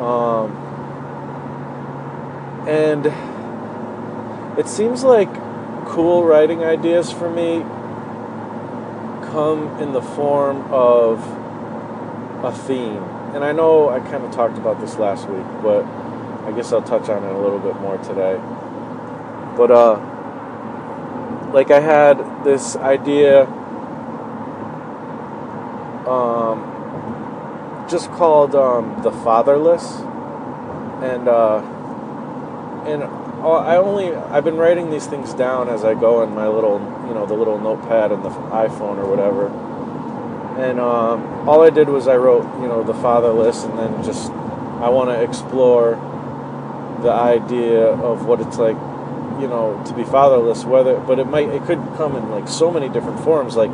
um, 0.01 0.51
and 2.67 3.07
it 4.59 4.67
seems 4.67 5.05
like 5.05 5.33
cool 5.87 6.25
writing 6.25 6.65
ideas 6.65 7.13
for 7.13 7.31
me 7.31 7.61
come 9.31 9.69
in 9.81 9.93
the 9.93 10.03
form 10.03 10.61
of 10.73 11.21
a 12.45 12.53
theme. 12.53 13.03
And 13.35 13.45
i 13.45 13.53
know 13.53 13.89
i 13.89 14.01
kind 14.01 14.25
of 14.25 14.33
talked 14.33 14.59
about 14.59 14.81
this 14.81 14.97
last 14.97 15.29
week 15.29 15.47
but 15.63 15.85
i 16.45 16.53
guess 16.53 16.73
i'll 16.73 16.83
touch 16.83 17.09
on 17.09 17.23
it 17.23 17.33
a 17.33 17.39
little 17.39 17.61
bit 17.61 17.77
more 17.81 17.99
today. 17.99 18.37
But 19.57 19.71
uh 19.71 20.09
like 21.53 21.71
i 21.71 21.81
had 21.81 22.45
this 22.45 22.75
idea 22.77 23.47
um, 26.07 27.87
just 27.89 28.11
called 28.13 28.55
um, 28.55 29.03
the 29.03 29.11
fatherless, 29.11 30.01
and 31.03 31.29
uh, 31.29 31.59
and 32.87 33.03
I 33.05 33.77
only 33.77 34.15
I've 34.15 34.45
been 34.45 34.57
writing 34.57 34.91
these 34.91 35.07
things 35.07 35.35
down 35.35 35.69
as 35.69 35.85
I 35.85 35.95
go 35.95 36.23
in 36.23 36.35
my 36.35 36.49
little 36.49 36.81
you 37.07 37.15
know 37.15 37.27
the 37.27 37.35
little 37.35 37.59
notepad 37.59 38.13
in 38.13 38.23
the 38.23 38.31
iPhone 38.31 38.99
or 38.99 39.09
whatever, 39.09 39.49
and 40.63 40.79
um, 40.81 41.49
all 41.49 41.63
I 41.63 41.71
did 41.71 41.89
was 41.89 42.09
I 42.09 42.17
wrote 42.17 42.45
you 42.61 42.69
know 42.69 42.83
the 42.83 42.95
fatherless, 42.95 43.65
and 43.65 43.79
then 43.79 44.05
just 44.05 44.31
I 44.31 44.89
want 44.89 45.11
to 45.11 45.23
explore 45.23 45.97
the 47.03 47.13
idea 47.13 47.87
of 47.87 48.27
what 48.27 48.41
it's 48.41 48.59
like 48.59 48.77
you 49.41 49.49
know 49.49 49.83
to 49.87 49.95
be 49.95 50.05
fatherless 50.05 50.65
whether 50.65 51.01
but 51.01 51.19
it 51.19 51.27
might 51.27 51.49
it 51.49 51.65
could 51.65 51.79
come 51.97 52.15
in 52.15 52.31
like 52.31 52.49
so 52.49 52.71
many 52.71 52.89
different 52.89 53.21
forms. 53.21 53.57
Like 53.57 53.73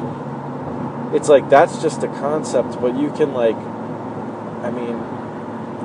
it's 1.15 1.29
like 1.29 1.49
that's 1.49 1.81
just 1.81 2.03
a 2.03 2.09
concept, 2.09 2.81
but 2.81 2.97
you 2.99 3.11
can 3.13 3.33
like, 3.33 3.57
I 3.57 4.71
mean, 4.71 4.97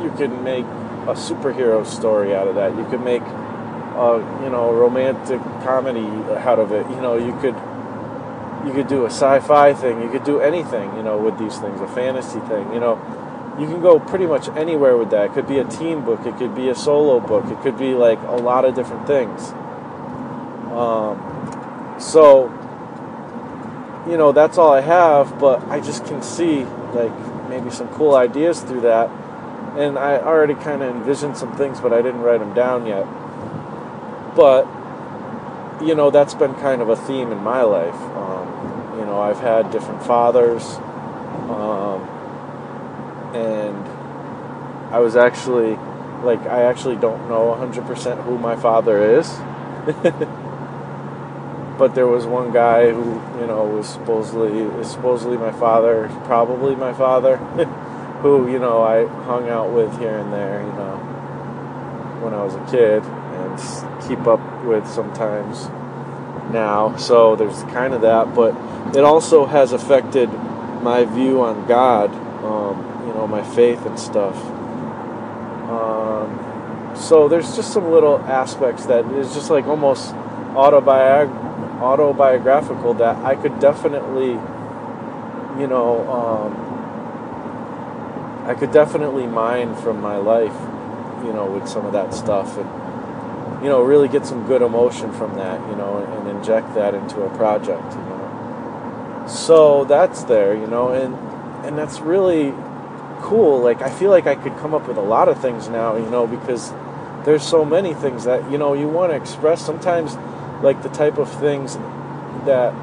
you 0.03 0.11
can 0.17 0.43
make 0.43 0.65
a 1.05 1.15
superhero 1.15 1.85
story 1.85 2.35
out 2.35 2.47
of 2.47 2.55
that. 2.55 2.75
You 2.75 2.85
could 2.85 3.01
make 3.01 3.21
a 3.21 4.41
you 4.43 4.49
know 4.49 4.73
romantic 4.73 5.41
comedy 5.63 6.05
out 6.37 6.59
of 6.59 6.71
it. 6.71 6.89
You 6.89 7.01
know, 7.01 7.15
you 7.15 7.33
could 7.39 7.55
you 8.65 8.73
could 8.73 8.87
do 8.87 9.03
a 9.05 9.09
sci-fi 9.09 9.73
thing. 9.73 10.01
You 10.01 10.09
could 10.09 10.23
do 10.23 10.39
anything. 10.39 10.95
You 10.95 11.03
know, 11.03 11.17
with 11.17 11.37
these 11.37 11.57
things, 11.57 11.79
a 11.81 11.87
fantasy 11.87 12.39
thing. 12.41 12.73
You 12.73 12.79
know, 12.79 12.95
you 13.59 13.67
can 13.67 13.81
go 13.81 13.99
pretty 13.99 14.25
much 14.25 14.49
anywhere 14.49 14.97
with 14.97 15.11
that. 15.11 15.31
It 15.31 15.33
could 15.33 15.47
be 15.47 15.59
a 15.59 15.65
teen 15.65 16.01
book. 16.01 16.25
It 16.25 16.37
could 16.37 16.55
be 16.55 16.69
a 16.69 16.75
solo 16.75 17.19
book. 17.19 17.45
It 17.45 17.61
could 17.61 17.77
be 17.77 17.93
like 17.93 18.19
a 18.23 18.35
lot 18.35 18.65
of 18.65 18.75
different 18.75 19.05
things. 19.07 19.51
Um, 20.73 21.95
so 21.99 22.49
you 24.07 24.17
know, 24.17 24.31
that's 24.31 24.57
all 24.57 24.71
I 24.73 24.81
have, 24.81 25.39
but 25.39 25.63
I 25.69 25.79
just 25.79 26.05
can 26.05 26.21
see 26.21 26.65
like 26.93 27.13
maybe 27.49 27.69
some 27.69 27.87
cool 27.89 28.15
ideas 28.15 28.61
through 28.61 28.81
that. 28.81 29.09
And 29.77 29.97
I 29.97 30.17
already 30.17 30.55
kind 30.55 30.83
of 30.83 30.95
envisioned 30.95 31.37
some 31.37 31.55
things, 31.55 31.79
but 31.79 31.93
I 31.93 32.01
didn't 32.01 32.21
write 32.21 32.39
them 32.39 32.53
down 32.53 32.85
yet. 32.85 33.05
But, 34.35 34.65
you 35.81 35.95
know, 35.95 36.11
that's 36.11 36.33
been 36.33 36.53
kind 36.55 36.81
of 36.81 36.89
a 36.89 36.95
theme 36.95 37.31
in 37.31 37.39
my 37.39 37.63
life. 37.63 37.95
Um, 37.95 38.99
you 38.99 39.05
know, 39.05 39.19
I've 39.19 39.39
had 39.39 39.71
different 39.71 40.03
fathers, 40.03 40.63
um, 41.49 42.01
and 43.33 44.93
I 44.93 44.99
was 44.99 45.15
actually, 45.15 45.75
like, 46.23 46.41
I 46.41 46.63
actually 46.63 46.97
don't 46.97 47.27
know 47.27 47.55
100% 47.59 48.23
who 48.25 48.37
my 48.37 48.55
father 48.55 49.17
is. 49.17 49.27
but 51.77 51.95
there 51.95 52.07
was 52.07 52.25
one 52.25 52.51
guy 52.51 52.91
who 52.91 53.13
you 53.39 53.47
know 53.47 53.65
was 53.65 53.87
supposedly 53.87 54.83
supposedly 54.83 55.37
my 55.37 55.51
father, 55.51 56.09
probably 56.25 56.75
my 56.75 56.93
father, 56.93 57.37
who 58.21 58.49
you 58.49 58.59
know 58.59 58.81
I 58.83 59.05
hung 59.25 59.49
out 59.49 59.71
with 59.71 59.97
here 59.99 60.17
and 60.17 60.31
there, 60.31 60.61
you 60.61 60.73
know, 60.73 60.97
when 62.21 62.33
I 62.33 62.43
was 62.43 62.55
a 62.55 62.65
kid, 62.71 63.03
and 63.03 64.07
keep 64.07 64.27
up 64.27 64.65
with 64.65 64.87
sometimes 64.87 65.67
now. 66.51 66.95
So 66.97 67.35
there's 67.35 67.63
kind 67.63 67.93
of 67.93 68.01
that, 68.01 68.35
but 68.35 68.55
it 68.95 69.03
also 69.03 69.45
has 69.45 69.71
affected 69.71 70.31
my 70.83 71.05
view 71.05 71.41
on 71.41 71.67
God, 71.67 72.11
um, 72.43 73.07
you 73.07 73.13
know, 73.13 73.25
my 73.25 73.43
faith 73.55 73.85
and 73.85 73.99
stuff. 73.99 74.35
Um, 75.69 76.93
so 76.95 77.27
there's 77.27 77.55
just 77.55 77.73
some 77.73 77.89
little 77.89 78.19
aspects 78.19 78.85
that 78.85 79.05
is 79.13 79.33
just 79.33 79.49
like 79.49 79.65
almost 79.65 80.13
autobiographical 80.55 81.42
autobiographical 81.83 82.93
that 82.95 83.17
I 83.17 83.35
could 83.35 83.59
definitely, 83.59 84.31
you 85.59 85.67
know, 85.67 86.07
um, 86.09 86.53
I 88.47 88.55
could 88.55 88.71
definitely 88.71 89.27
mine 89.27 89.75
from 89.75 90.01
my 90.01 90.17
life, 90.17 90.55
you 91.25 91.33
know, 91.33 91.45
with 91.45 91.67
some 91.67 91.85
of 91.85 91.91
that 91.93 92.13
stuff 92.13 92.57
and, 92.57 93.63
you 93.63 93.69
know, 93.69 93.81
really 93.81 94.07
get 94.07 94.25
some 94.25 94.47
good 94.47 94.61
emotion 94.61 95.11
from 95.11 95.35
that, 95.35 95.59
you 95.69 95.75
know, 95.75 95.97
and, 95.97 96.27
and 96.27 96.37
inject 96.37 96.73
that 96.75 96.93
into 96.93 97.21
a 97.21 97.29
project, 97.37 97.93
you 97.93 97.99
know. 97.99 99.25
So 99.27 99.85
that's 99.85 100.23
there, 100.23 100.53
you 100.53 100.67
know, 100.67 100.89
and 100.89 101.15
and 101.65 101.77
that's 101.77 101.99
really 101.99 102.53
cool. 103.21 103.61
Like 103.61 103.81
I 103.81 103.89
feel 103.89 104.09
like 104.09 104.27
I 104.27 104.35
could 104.35 104.57
come 104.57 104.73
up 104.73 104.87
with 104.87 104.97
a 104.97 105.01
lot 105.01 105.29
of 105.29 105.41
things 105.41 105.69
now, 105.69 105.95
you 105.95 106.09
know, 106.09 106.27
because 106.27 106.73
there's 107.23 107.43
so 107.43 107.63
many 107.63 107.93
things 107.93 108.25
that 108.25 108.51
you 108.51 108.57
know 108.57 108.73
you 108.73 108.89
want 108.89 109.11
to 109.11 109.15
express. 109.15 109.65
Sometimes 109.65 110.17
like 110.63 110.81
the 110.81 110.89
type 110.89 111.17
of 111.17 111.29
things 111.39 111.75
that 112.45 112.73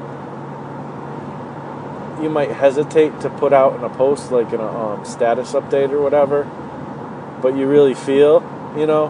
you 2.21 2.29
might 2.29 2.51
hesitate 2.51 3.19
to 3.21 3.29
put 3.29 3.51
out 3.51 3.75
in 3.75 3.83
a 3.83 3.89
post, 3.89 4.31
like 4.31 4.53
in 4.53 4.59
a 4.59 4.67
um, 4.67 5.03
status 5.03 5.53
update 5.53 5.89
or 5.89 6.01
whatever, 6.01 6.43
but 7.41 7.57
you 7.57 7.67
really 7.67 7.95
feel, 7.95 8.41
you 8.77 8.85
know, 8.85 9.09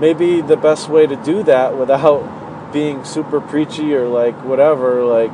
maybe 0.00 0.40
the 0.40 0.56
best 0.56 0.88
way 0.88 1.06
to 1.06 1.16
do 1.16 1.42
that 1.42 1.76
without 1.76 2.72
being 2.72 3.04
super 3.04 3.40
preachy 3.40 3.94
or 3.94 4.06
like 4.06 4.36
whatever, 4.44 5.04
like, 5.04 5.32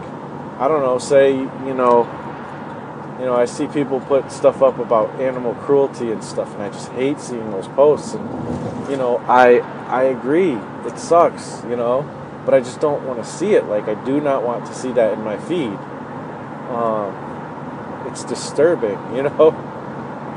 I 0.58 0.66
don't 0.66 0.82
know, 0.82 0.98
say, 0.98 1.32
you 1.34 1.74
know, 1.74 2.08
you 3.18 3.26
know, 3.26 3.34
I 3.34 3.44
see 3.44 3.66
people 3.66 4.00
put 4.00 4.32
stuff 4.32 4.62
up 4.62 4.78
about 4.78 5.20
animal 5.20 5.54
cruelty 5.54 6.10
and 6.10 6.24
stuff, 6.24 6.54
and 6.54 6.62
I 6.62 6.70
just 6.70 6.90
hate 6.92 7.20
seeing 7.20 7.50
those 7.50 7.68
posts. 7.68 8.14
And 8.14 8.90
you 8.90 8.96
know, 8.96 9.18
I 9.28 9.58
I 9.88 10.04
agree, 10.04 10.52
it 10.86 10.98
sucks, 10.98 11.62
you 11.64 11.76
know, 11.76 12.02
but 12.50 12.56
I 12.56 12.64
just 12.64 12.80
don't 12.80 13.06
want 13.06 13.22
to 13.22 13.30
see 13.30 13.54
it. 13.54 13.66
Like 13.66 13.84
I 13.84 13.94
do 14.04 14.20
not 14.20 14.42
want 14.42 14.66
to 14.66 14.74
see 14.74 14.90
that 14.94 15.12
in 15.12 15.22
my 15.22 15.38
feed. 15.38 15.78
Um, 16.68 17.14
it's 18.10 18.24
disturbing, 18.24 18.98
you 19.14 19.22
know, 19.22 19.52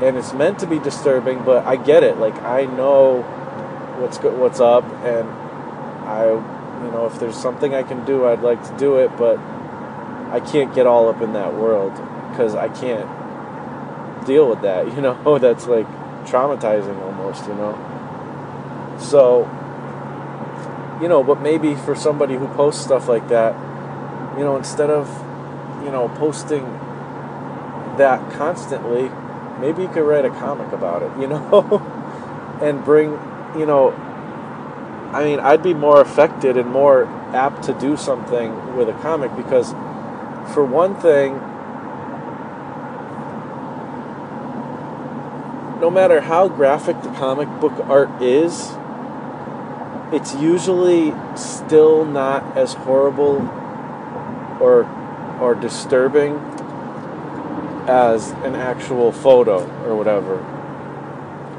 and 0.00 0.16
it's 0.16 0.32
meant 0.32 0.60
to 0.60 0.66
be 0.68 0.78
disturbing, 0.78 1.42
but 1.42 1.66
I 1.66 1.74
get 1.74 2.04
it. 2.04 2.18
Like 2.18 2.40
I 2.42 2.66
know 2.66 3.22
what's 3.98 4.18
what's 4.18 4.60
up, 4.60 4.84
and 5.02 5.28
I, 6.06 6.26
you 6.26 6.90
know, 6.92 7.10
if 7.12 7.18
there's 7.18 7.36
something 7.36 7.74
I 7.74 7.82
can 7.82 8.04
do, 8.04 8.26
I'd 8.26 8.42
like 8.42 8.62
to 8.62 8.76
do 8.78 8.98
it, 8.98 9.16
but 9.16 9.40
I 10.30 10.38
can't 10.38 10.72
get 10.72 10.86
all 10.86 11.08
up 11.08 11.20
in 11.20 11.32
that 11.32 11.54
world 11.54 11.94
because 12.30 12.54
I 12.54 12.68
can't 12.68 13.08
deal 14.24 14.48
with 14.48 14.62
that. 14.62 14.86
You 14.94 15.02
know, 15.02 15.38
that's 15.40 15.66
like 15.66 15.88
traumatizing 16.26 16.96
almost. 17.02 17.44
You 17.48 17.54
know, 17.54 18.96
so 19.00 19.50
you 21.04 21.10
know, 21.10 21.22
but 21.22 21.42
maybe 21.42 21.74
for 21.74 21.94
somebody 21.94 22.34
who 22.34 22.48
posts 22.48 22.82
stuff 22.82 23.08
like 23.08 23.28
that, 23.28 23.52
you 24.38 24.42
know, 24.42 24.56
instead 24.56 24.88
of, 24.88 25.06
you 25.84 25.90
know, 25.90 26.08
posting 26.16 26.64
that 27.98 28.32
constantly, 28.32 29.10
maybe 29.60 29.82
you 29.82 29.88
could 29.88 30.08
write 30.08 30.24
a 30.24 30.30
comic 30.30 30.72
about 30.72 31.02
it, 31.02 31.12
you 31.20 31.26
know, 31.34 31.78
and 32.62 32.82
bring, 32.86 33.10
you 33.54 33.66
know, 33.66 33.90
I 35.12 35.24
mean, 35.24 35.40
I'd 35.40 35.62
be 35.62 35.74
more 35.74 36.00
affected 36.00 36.56
and 36.56 36.70
more 36.70 37.04
apt 37.34 37.64
to 37.64 37.74
do 37.74 37.98
something 37.98 38.74
with 38.74 38.88
a 38.88 38.94
comic 38.94 39.36
because, 39.36 39.72
for 40.54 40.64
one 40.64 40.94
thing, 40.94 41.34
no 45.82 45.90
matter 45.90 46.22
how 46.22 46.48
graphic 46.48 47.02
the 47.02 47.10
comic 47.10 47.50
book 47.60 47.74
art 47.90 48.22
is, 48.22 48.74
it's 50.14 50.34
usually 50.36 51.12
still 51.36 52.04
not 52.04 52.56
as 52.56 52.74
horrible 52.74 53.40
or 54.60 54.84
or 55.40 55.54
disturbing 55.56 56.36
as 57.88 58.30
an 58.44 58.54
actual 58.54 59.10
photo 59.10 59.66
or 59.84 59.96
whatever. 59.96 60.38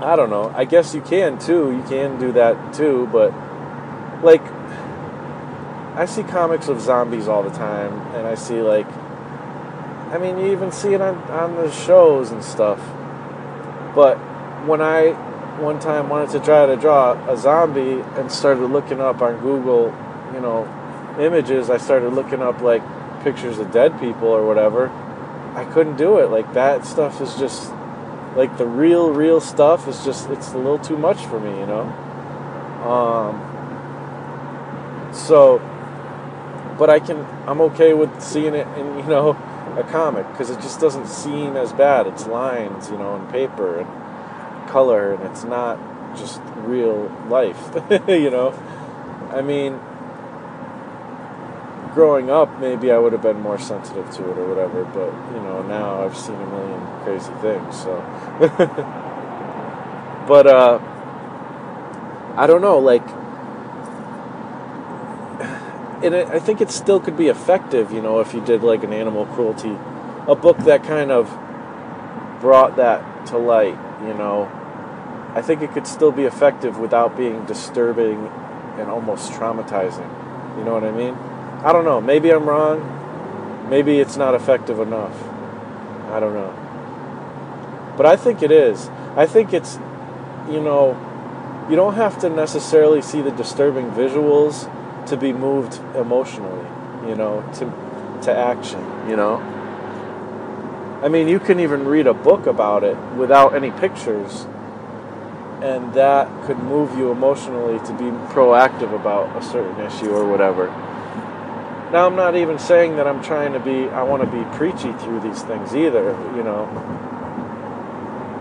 I 0.02 0.16
don't 0.16 0.30
know. 0.30 0.52
I 0.56 0.66
guess 0.66 0.96
you 0.96 1.02
can 1.02 1.38
too. 1.38 1.72
You 1.72 1.84
can 1.84 2.18
do 2.18 2.32
that 2.32 2.74
too, 2.74 3.10
but 3.12 3.34
like 4.24 4.42
I 5.96 6.06
see 6.06 6.24
comics 6.24 6.70
of 6.70 6.80
zombies 6.80 7.28
all 7.28 7.44
the 7.44 7.56
time 7.56 7.94
and 8.16 8.26
I 8.26 8.36
see 8.36 8.62
like 8.62 8.88
I 10.12 10.18
mean 10.18 10.38
you 10.38 10.52
even 10.52 10.72
see 10.72 10.94
it 10.94 11.02
on 11.02 11.18
on 11.30 11.56
the 11.56 11.70
shows 11.72 12.32
and 12.32 12.44
stuff. 12.44 12.80
But 13.94 14.16
when 14.66 14.82
I 14.82 15.14
one 15.60 15.80
time 15.80 16.10
wanted 16.10 16.32
to 16.32 16.40
try 16.40 16.66
to 16.66 16.76
draw 16.76 17.14
a 17.32 17.38
zombie 17.38 18.02
and 18.20 18.32
started 18.32 18.68
looking 18.68 19.00
up 19.00 19.22
on 19.22 19.40
Google, 19.40 19.86
you 20.34 20.42
know, 20.42 20.68
images, 21.20 21.70
I 21.70 21.78
started 21.78 22.10
looking 22.10 22.42
up 22.42 22.62
like 22.62 22.82
pictures 23.24 23.58
of 23.58 23.72
dead 23.72 24.00
people 24.00 24.28
or 24.28 24.46
whatever. 24.46 24.90
I 25.56 25.64
couldn't 25.66 25.96
do 25.96 26.20
it. 26.20 26.30
Like 26.30 26.54
that 26.54 26.86
stuff 26.86 27.22
is 27.22 27.36
just 27.36 27.72
like 28.36 28.58
the 28.58 28.66
real, 28.66 29.12
real 29.12 29.40
stuff 29.40 29.88
is 29.88 30.04
just 30.04 30.30
it's 30.30 30.52
a 30.52 30.58
little 30.58 30.80
too 30.80 30.98
much 30.98 31.26
for 31.26 31.40
me, 31.40 31.58
you 31.60 31.66
know. 31.66 31.84
Um. 32.86 33.42
So, 35.14 35.60
but 36.78 36.90
I 36.90 37.00
can. 37.00 37.26
I'm 37.48 37.62
okay 37.62 37.94
with 37.94 38.22
seeing 38.22 38.54
it 38.54 38.68
in 38.78 38.98
you 39.00 39.06
know 39.06 39.30
a 39.78 39.84
comic 39.90 40.28
because 40.30 40.50
it 40.50 40.60
just 40.62 40.82
doesn't 40.82 41.08
seem 41.08 41.56
as 41.56 41.72
bad. 41.72 42.08
It's 42.08 42.28
lines, 42.28 42.90
you 42.90 42.98
know, 42.98 43.16
and 43.16 43.30
paper 43.30 43.80
and 43.80 44.05
color, 44.76 45.14
and 45.14 45.24
it's 45.24 45.46
not 45.46 45.80
just 46.18 46.42
real 46.58 47.10
life, 47.30 47.58
you 48.10 48.30
know. 48.30 48.52
I 49.32 49.42
mean, 49.42 49.80
growing 51.94 52.30
up, 52.30 52.60
maybe 52.60 52.92
I 52.92 52.98
would 52.98 53.14
have 53.14 53.22
been 53.22 53.40
more 53.40 53.58
sensitive 53.58 54.12
to 54.16 54.32
it 54.32 54.38
or 54.38 54.46
whatever, 54.50 54.84
but 54.84 55.14
you 55.34 55.42
know, 55.42 55.62
now 55.62 56.04
I've 56.04 56.18
seen 56.18 56.36
a 56.36 56.48
million 56.48 56.86
crazy 57.04 57.32
things, 57.40 57.84
so. 57.84 58.04
but 60.28 60.46
uh, 60.46 60.80
I 62.36 62.46
don't 62.46 62.62
know, 62.62 62.80
like, 62.80 63.08
and 66.04 66.14
I 66.14 66.40
think 66.40 66.60
it 66.60 66.70
still 66.70 67.00
could 67.00 67.16
be 67.16 67.30
effective, 67.30 67.94
you 67.94 68.02
know, 68.02 68.20
if 68.20 68.34
you 68.34 68.44
did 68.44 68.62
like 68.62 68.84
an 68.84 68.92
animal 68.92 69.26
cruelty, 69.28 69.78
a 70.28 70.36
book 70.36 70.58
that 70.66 70.84
kind 70.84 71.12
of 71.12 71.30
brought 72.42 72.76
that 72.76 73.26
to 73.28 73.38
light, 73.38 73.80
you 74.02 74.14
know. 74.14 74.52
I 75.36 75.42
think 75.42 75.62
it 75.62 75.74
could 75.74 75.86
still 75.86 76.14
be 76.14 76.24
effective 76.24 76.80
without 76.80 77.18
being 77.18 77.46
disturbing 77.46 78.28
and 78.80 78.90
almost 78.90 79.34
traumatizing. 79.34 80.10
You 80.58 80.64
know 80.64 80.74
what 80.74 80.86
I 80.86 80.92
mean? 80.92 81.14
I 81.66 81.74
don't 81.74 81.84
know. 81.84 82.00
Maybe 82.00 82.32
I'm 82.32 82.48
wrong. 82.48 83.68
Maybe 83.70 84.00
it's 84.00 84.16
not 84.16 84.34
effective 84.34 84.80
enough. 84.80 85.14
I 86.10 86.22
don't 86.22 86.34
know. 86.34 86.54
But 87.98 88.06
I 88.06 88.16
think 88.16 88.42
it 88.42 88.52
is. 88.52 88.90
I 89.18 89.26
think 89.26 89.54
it's, 89.54 89.76
you 90.50 90.62
know, 90.62 90.96
you 91.70 91.76
don't 91.76 91.96
have 91.96 92.18
to 92.20 92.30
necessarily 92.30 93.02
see 93.02 93.22
the 93.22 93.32
disturbing 93.32 93.92
visuals 93.92 94.72
to 95.08 95.18
be 95.18 95.34
moved 95.34 95.80
emotionally, 95.96 96.66
you 97.10 97.16
know, 97.16 97.44
to 97.56 97.74
to 98.24 98.36
action, 98.36 98.80
you 99.10 99.16
know. 99.16 99.38
I 101.04 101.10
mean, 101.10 101.28
you 101.28 101.40
can 101.40 101.60
even 101.60 101.86
read 101.86 102.08
a 102.08 102.14
book 102.14 102.48
about 102.48 102.84
it 102.84 102.98
without 103.18 103.54
any 103.54 103.72
pictures 103.72 104.48
and 105.66 105.94
that 105.96 106.30
could 106.46 106.60
move 106.60 106.96
you 106.96 107.12
emotionally 107.12 107.80
to 107.80 107.94
be 107.94 108.12
proactive 108.34 108.94
about 108.94 109.36
a 109.36 109.42
certain 109.44 109.80
issue 109.84 110.12
or 110.12 110.24
whatever. 110.30 110.68
Now, 111.92 112.06
I'm 112.06 112.16
not 112.16 112.36
even 112.36 112.60
saying 112.60 112.98
that 112.98 113.08
I'm 113.08 113.24
trying 113.24 113.54
to 113.54 113.60
be, 113.60 113.90
I 113.90 114.04
want 114.04 114.22
to 114.22 114.28
be 114.30 114.44
preachy 114.56 114.94
through 115.04 115.22
these 115.22 115.42
things 115.42 115.76
either, 115.76 116.12
you 116.36 116.44
know. 116.44 116.70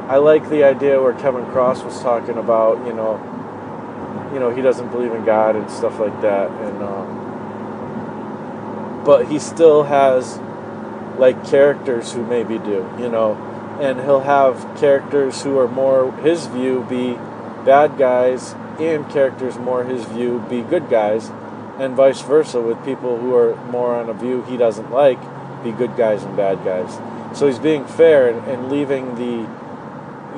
I 0.07 0.19
like 0.19 0.51
the 0.51 0.65
idea 0.65 1.01
where 1.01 1.15
Kevin 1.15 1.47
Cross 1.47 1.83
was 1.83 1.99
talking 2.03 2.37
about, 2.37 2.87
you 2.87 2.93
know, 2.93 3.19
you 4.35 4.39
know, 4.39 4.51
he 4.51 4.61
doesn't 4.61 4.91
believe 4.91 5.13
in 5.13 5.25
God 5.25 5.57
and 5.57 5.71
stuff 5.71 5.99
like 5.99 6.21
that, 6.21 6.51
and 6.51 6.83
um, 6.83 7.25
but 9.05 9.29
he 9.29 9.39
still 9.39 9.85
has 9.85 10.39
like 11.19 11.47
characters 11.47 12.13
who 12.13 12.23
maybe 12.27 12.59
do, 12.59 12.87
you 12.99 13.09
know, 13.09 13.35
and 13.81 14.01
he'll 14.01 14.21
have 14.21 14.77
characters 14.79 15.43
who 15.43 15.59
are 15.59 15.69
more 15.69 16.13
his 16.19 16.47
view 16.47 16.87
be 16.89 17.15
bad 17.65 17.97
guys 17.99 18.55
and 18.79 19.09
characters 19.11 19.57
more 19.59 19.85
his 19.85 20.05
view 20.05 20.45
be 20.49 20.63
good 20.63 20.89
guys 20.89 21.31
and 21.79 21.95
vice 21.95 22.21
versa 22.23 22.61
with 22.61 22.83
people 22.85 23.19
who 23.19 23.35
are 23.35 23.57
more 23.67 23.95
on 23.95 24.09
a 24.09 24.15
view 24.15 24.43
he 24.43 24.57
doesn't 24.57 24.91
like 24.91 25.19
be 25.65 25.73
good 25.73 25.97
guys 25.97 26.23
and 26.23 26.37
bad 26.37 26.63
guys. 26.63 26.99
So 27.37 27.47
he's 27.47 27.59
being 27.59 27.87
fair 27.87 28.29
and, 28.29 28.47
and 28.47 28.71
leaving 28.71 29.15
the 29.17 29.49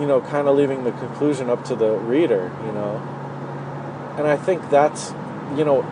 you 0.00 0.06
know 0.06 0.20
kind 0.20 0.46
of 0.48 0.56
leaving 0.56 0.84
the 0.84 0.92
conclusion 0.92 1.50
up 1.50 1.64
to 1.64 1.74
the 1.74 1.90
reader 1.90 2.52
you 2.64 2.72
know? 2.72 2.96
And 4.18 4.26
i 4.26 4.36
think 4.36 4.68
that's 4.70 5.12
you 5.56 5.64
know 5.64 5.82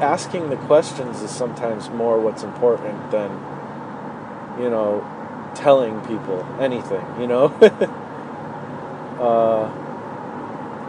asking 0.00 0.50
the 0.50 0.56
questions 0.56 1.22
is 1.22 1.30
sometimes 1.30 1.88
more 1.90 2.18
what's 2.18 2.42
important 2.42 3.10
than 3.10 3.30
you 4.60 4.68
know 4.68 5.00
telling 5.54 6.00
people 6.02 6.44
anything 6.60 7.04
you 7.20 7.26
know 7.26 7.46
uh, 9.20 9.84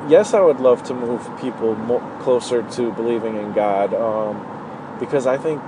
yes, 0.07 0.33
I 0.33 0.41
would 0.41 0.59
love 0.59 0.83
to 0.83 0.93
move 0.93 1.29
people 1.39 1.75
closer 2.21 2.63
to 2.63 2.91
believing 2.91 3.37
in 3.37 3.53
God, 3.53 3.93
um, 3.93 4.97
because 4.99 5.27
I 5.27 5.37
think 5.37 5.61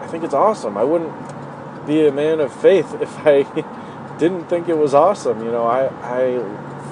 I 0.00 0.06
think 0.06 0.24
it's 0.24 0.34
awesome. 0.34 0.76
I 0.76 0.84
wouldn't 0.84 1.12
be 1.86 2.06
a 2.06 2.12
man 2.12 2.40
of 2.40 2.52
faith 2.52 2.94
if 3.00 3.26
I 3.26 3.42
didn't 4.18 4.48
think 4.48 4.68
it 4.68 4.76
was 4.76 4.94
awesome. 4.94 5.44
You 5.44 5.50
know, 5.50 5.66
I 5.66 5.86
I 5.86 6.20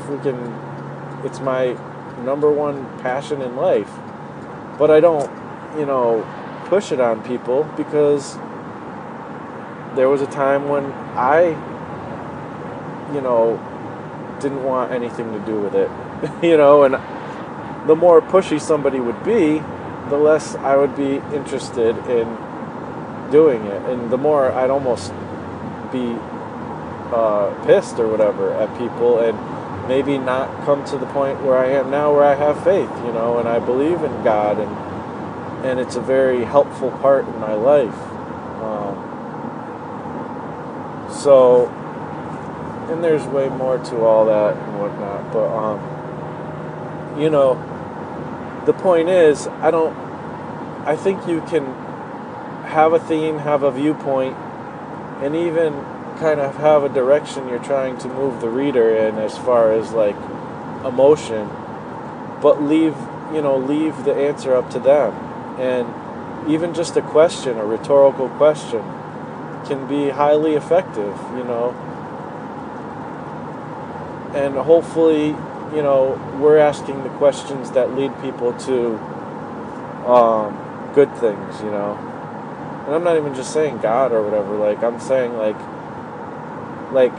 freaking 0.07 1.25
it's 1.25 1.41
my 1.41 1.77
number 2.25 2.51
one 2.51 2.85
passion 2.99 3.43
in 3.43 3.57
life, 3.57 3.91
but 4.79 4.91
I 4.91 5.01
don't, 5.01 5.31
you 5.79 5.87
know, 5.87 6.27
push 6.67 6.93
it 6.93 7.01
on 7.01 7.23
people 7.23 7.65
because 7.77 8.37
there 9.95 10.09
was 10.09 10.23
a 10.23 10.27
time 10.27 10.69
when 10.69 10.87
I, 11.17 11.49
you 13.15 13.21
know, 13.21 13.59
didn't 14.41 14.65
want 14.65 14.93
anything 14.93 15.33
to 15.33 15.39
do 15.41 15.61
with 15.61 15.75
it 15.75 15.91
you 16.43 16.57
know, 16.57 16.85
and 16.85 16.95
the 17.89 17.97
more 17.97 18.21
pushy 18.21 18.61
somebody 18.61 19.01
would 19.01 19.23
be, 19.25 19.63
the 20.09 20.17
less 20.17 20.55
I 20.57 20.77
would 20.77 20.97
be 20.97 21.17
interested 21.35 21.97
in 22.07 22.37
doing 23.31 23.65
it, 23.67 23.83
and 23.91 24.11
the 24.11 24.19
more 24.19 24.53
I'd 24.53 24.71
almost 24.71 25.13
be 25.91 26.17
uh, 27.13 27.53
pissed 27.67 27.99
or 27.99 28.09
whatever 28.09 28.53
at 28.55 28.77
people, 28.79 29.21
and 29.21 29.89
maybe 29.89 30.19
not 30.19 30.65
come 30.65 30.85
to 30.87 30.99
the 30.99 31.07
point 31.07 31.43
where 31.43 31.59
I 31.59 31.71
am 31.71 31.91
now, 31.91 32.15
where 32.15 32.25
I 32.25 32.35
have 32.35 32.63
faith, 32.63 32.91
you 33.05 33.13
know, 33.13 33.39
and 33.39 33.49
I 33.49 33.59
believe 33.59 34.03
in 34.03 34.23
God, 34.23 34.59
and 34.59 34.93
and 35.67 35.79
it's 35.79 35.95
a 35.95 36.01
very 36.01 36.45
helpful 36.45 36.91
part 36.91 37.27
in 37.27 37.39
my 37.39 37.55
life. 37.55 37.95
Um, 38.63 39.12
so, 41.23 41.69
and 42.91 43.03
there's 43.03 43.25
way 43.27 43.49
more 43.49 43.79
to 43.79 44.05
all 44.05 44.27
that 44.27 44.57
and 44.57 44.81
whatnot, 44.81 45.33
but 45.33 45.49
um, 45.55 47.21
you 47.21 47.31
know, 47.31 47.55
the 48.67 48.73
point 48.73 49.09
is, 49.09 49.47
I 49.47 49.71
don't, 49.71 49.97
I 50.87 50.97
think 50.97 51.29
you 51.29 51.41
can 51.43 51.67
have 52.65 52.93
a 52.93 52.99
theme, 52.99 53.39
have 53.39 53.63
a 53.63 53.71
viewpoint, 53.71 54.37
and 55.23 55.37
even 55.37 55.75
kind 56.19 56.41
of 56.41 56.57
have 56.57 56.83
a 56.83 56.89
direction 56.89 57.49
you're 57.49 57.63
trying 57.63 57.99
to 57.99 58.09
move 58.09 58.41
the 58.41 58.49
reader 58.49 58.97
in 58.97 59.19
as 59.19 59.37
far 59.39 59.73
as 59.73 59.93
like 59.93 60.17
emotion, 60.85 61.49
but 62.41 62.63
leave, 62.63 62.97
you 63.33 63.41
know, 63.41 63.57
leave 63.57 64.05
the 64.05 64.15
answer 64.15 64.55
up 64.55 64.71
to 64.71 64.81
them. 64.81 65.13
And 65.61 66.51
even 66.51 66.75
just 66.75 66.97
a 66.97 67.03
question, 67.03 67.59
a 67.59 67.65
rhetorical 67.65 68.29
question, 68.31 68.83
can 69.67 69.87
be 69.87 70.11
highly 70.11 70.55
effective, 70.55 71.17
you 71.37 71.45
know. 71.45 71.71
And 74.35 74.55
hopefully, 74.55 75.29
you 75.75 75.83
know, 75.83 76.21
we're 76.41 76.59
asking 76.59 77.03
the 77.03 77.11
questions 77.11 77.71
that 77.73 77.95
lead 77.95 78.13
people 78.23 78.53
to 78.53 78.99
um, 80.07 80.91
good 80.95 81.15
things, 81.17 81.61
you 81.61 81.71
know. 81.71 81.99
And 82.87 82.95
I'm 82.95 83.05
not 83.05 83.17
even 83.17 83.35
just 83.35 83.53
saying 83.53 83.79
God 83.79 84.13
or 84.13 84.23
whatever, 84.23 84.57
like, 84.57 84.83
I'm 84.83 84.99
saying, 84.99 85.37
like, 85.37 85.57
like, 86.93 87.13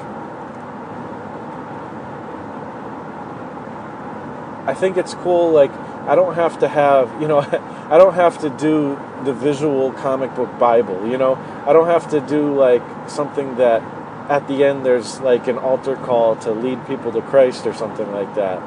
I 4.67 4.73
think 4.73 4.97
it's 4.97 5.13
cool, 5.15 5.51
like, 5.51 5.71
I 6.07 6.15
don't 6.15 6.35
have 6.35 6.59
to 6.59 6.67
have 6.67 7.21
you 7.21 7.27
know 7.27 7.39
I 7.89 7.97
don't 7.97 8.15
have 8.15 8.39
to 8.39 8.49
do 8.49 8.99
the 9.23 9.33
visual 9.33 9.91
comic 9.93 10.35
book 10.35 10.57
Bible. 10.59 11.07
You 11.07 11.17
know 11.17 11.35
I 11.65 11.73
don't 11.73 11.87
have 11.87 12.09
to 12.11 12.19
do 12.21 12.53
like 12.55 12.83
something 13.09 13.55
that 13.57 13.81
at 14.29 14.47
the 14.47 14.63
end 14.63 14.85
there's 14.85 15.19
like 15.19 15.47
an 15.47 15.57
altar 15.57 15.95
call 15.95 16.35
to 16.37 16.51
lead 16.51 16.85
people 16.87 17.11
to 17.11 17.21
Christ 17.21 17.65
or 17.65 17.73
something 17.73 18.11
like 18.11 18.35
that. 18.35 18.61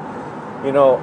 You 0.65 0.71
know, 0.71 1.01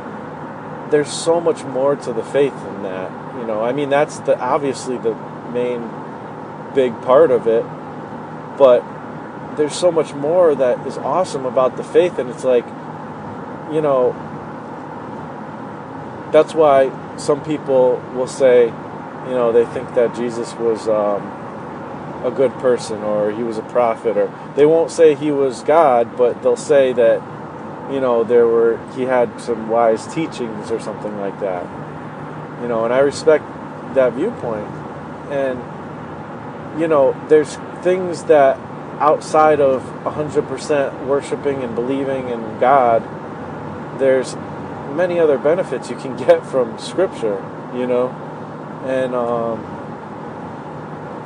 there's 0.90 1.12
so 1.12 1.40
much 1.40 1.64
more 1.64 1.96
to 1.96 2.12
the 2.12 2.22
faith 2.22 2.54
than 2.54 2.82
that. 2.84 3.10
You 3.36 3.46
know, 3.46 3.62
I 3.62 3.72
mean 3.72 3.90
that's 3.90 4.18
the 4.20 4.38
obviously 4.38 4.98
the 4.98 5.14
main 5.52 5.90
big 6.74 7.00
part 7.02 7.30
of 7.30 7.46
it, 7.46 7.64
but 8.58 8.84
there's 9.56 9.74
so 9.74 9.92
much 9.92 10.14
more 10.14 10.54
that 10.54 10.84
is 10.86 10.98
awesome 10.98 11.46
about 11.46 11.76
the 11.76 11.84
faith 11.84 12.18
and 12.18 12.28
it's 12.28 12.42
like 12.44 12.66
you 13.72 13.80
know 13.80 14.12
that's 16.34 16.54
why 16.54 16.90
some 17.16 17.42
people 17.44 18.02
will 18.14 18.26
say 18.26 18.66
you 18.66 19.34
know 19.38 19.52
they 19.52 19.64
think 19.66 19.94
that 19.94 20.14
jesus 20.16 20.52
was 20.54 20.88
um, 20.88 21.22
a 22.24 22.30
good 22.34 22.52
person 22.54 22.98
or 23.02 23.30
he 23.30 23.42
was 23.42 23.56
a 23.56 23.62
prophet 23.62 24.16
or 24.16 24.28
they 24.56 24.66
won't 24.66 24.90
say 24.90 25.14
he 25.14 25.30
was 25.30 25.62
god 25.62 26.16
but 26.16 26.42
they'll 26.42 26.56
say 26.56 26.92
that 26.92 27.22
you 27.90 28.00
know 28.00 28.24
there 28.24 28.46
were 28.46 28.78
he 28.94 29.02
had 29.02 29.40
some 29.40 29.68
wise 29.68 30.06
teachings 30.14 30.70
or 30.70 30.80
something 30.80 31.18
like 31.18 31.38
that. 31.40 31.64
You 32.62 32.68
know 32.68 32.84
and 32.84 32.94
i 32.94 32.98
respect 32.98 33.44
that 33.94 34.14
viewpoint. 34.14 34.66
And 35.30 35.58
you 36.80 36.88
know 36.88 37.14
there's 37.28 37.56
things 37.82 38.24
that 38.24 38.58
outside 39.00 39.60
of 39.60 39.82
100% 39.82 41.06
worshiping 41.06 41.64
and 41.64 41.74
believing 41.74 42.28
in 42.28 42.58
God, 42.60 43.02
there's 43.98 44.34
many 44.94 45.18
other 45.18 45.38
benefits 45.38 45.90
you 45.90 45.96
can 45.96 46.16
get 46.26 46.44
from 46.46 46.78
Scripture, 46.78 47.42
you 47.74 47.86
know? 47.86 48.08
And 48.86 49.14
um, 49.14 49.60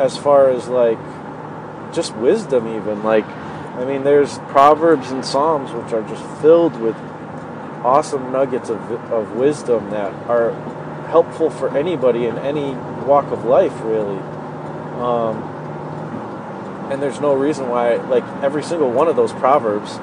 as 0.00 0.16
far 0.16 0.50
as 0.50 0.68
like 0.68 0.98
just 1.92 2.14
wisdom, 2.16 2.68
even, 2.68 3.02
like, 3.02 3.26
I 3.26 3.84
mean, 3.84 4.04
there's 4.04 4.38
Proverbs 4.50 5.10
and 5.10 5.24
Psalms 5.24 5.70
which 5.72 5.92
are 5.92 6.02
just 6.08 6.24
filled 6.40 6.80
with 6.80 6.96
awesome 7.84 8.32
nuggets 8.32 8.70
of, 8.70 8.80
of 9.12 9.36
wisdom 9.36 9.90
that 9.90 10.12
are 10.28 10.52
helpful 11.08 11.48
for 11.50 11.76
anybody 11.76 12.26
in 12.26 12.36
any 12.38 12.74
walk 13.06 13.26
of 13.32 13.44
life, 13.44 13.72
really. 13.82 14.18
Um, 14.98 15.42
and 16.90 17.02
there's 17.02 17.20
no 17.20 17.34
reason 17.34 17.68
why 17.68 17.96
like 17.96 18.24
every 18.42 18.62
single 18.62 18.90
one 18.90 19.08
of 19.08 19.16
those 19.16 19.32
proverbs 19.32 19.96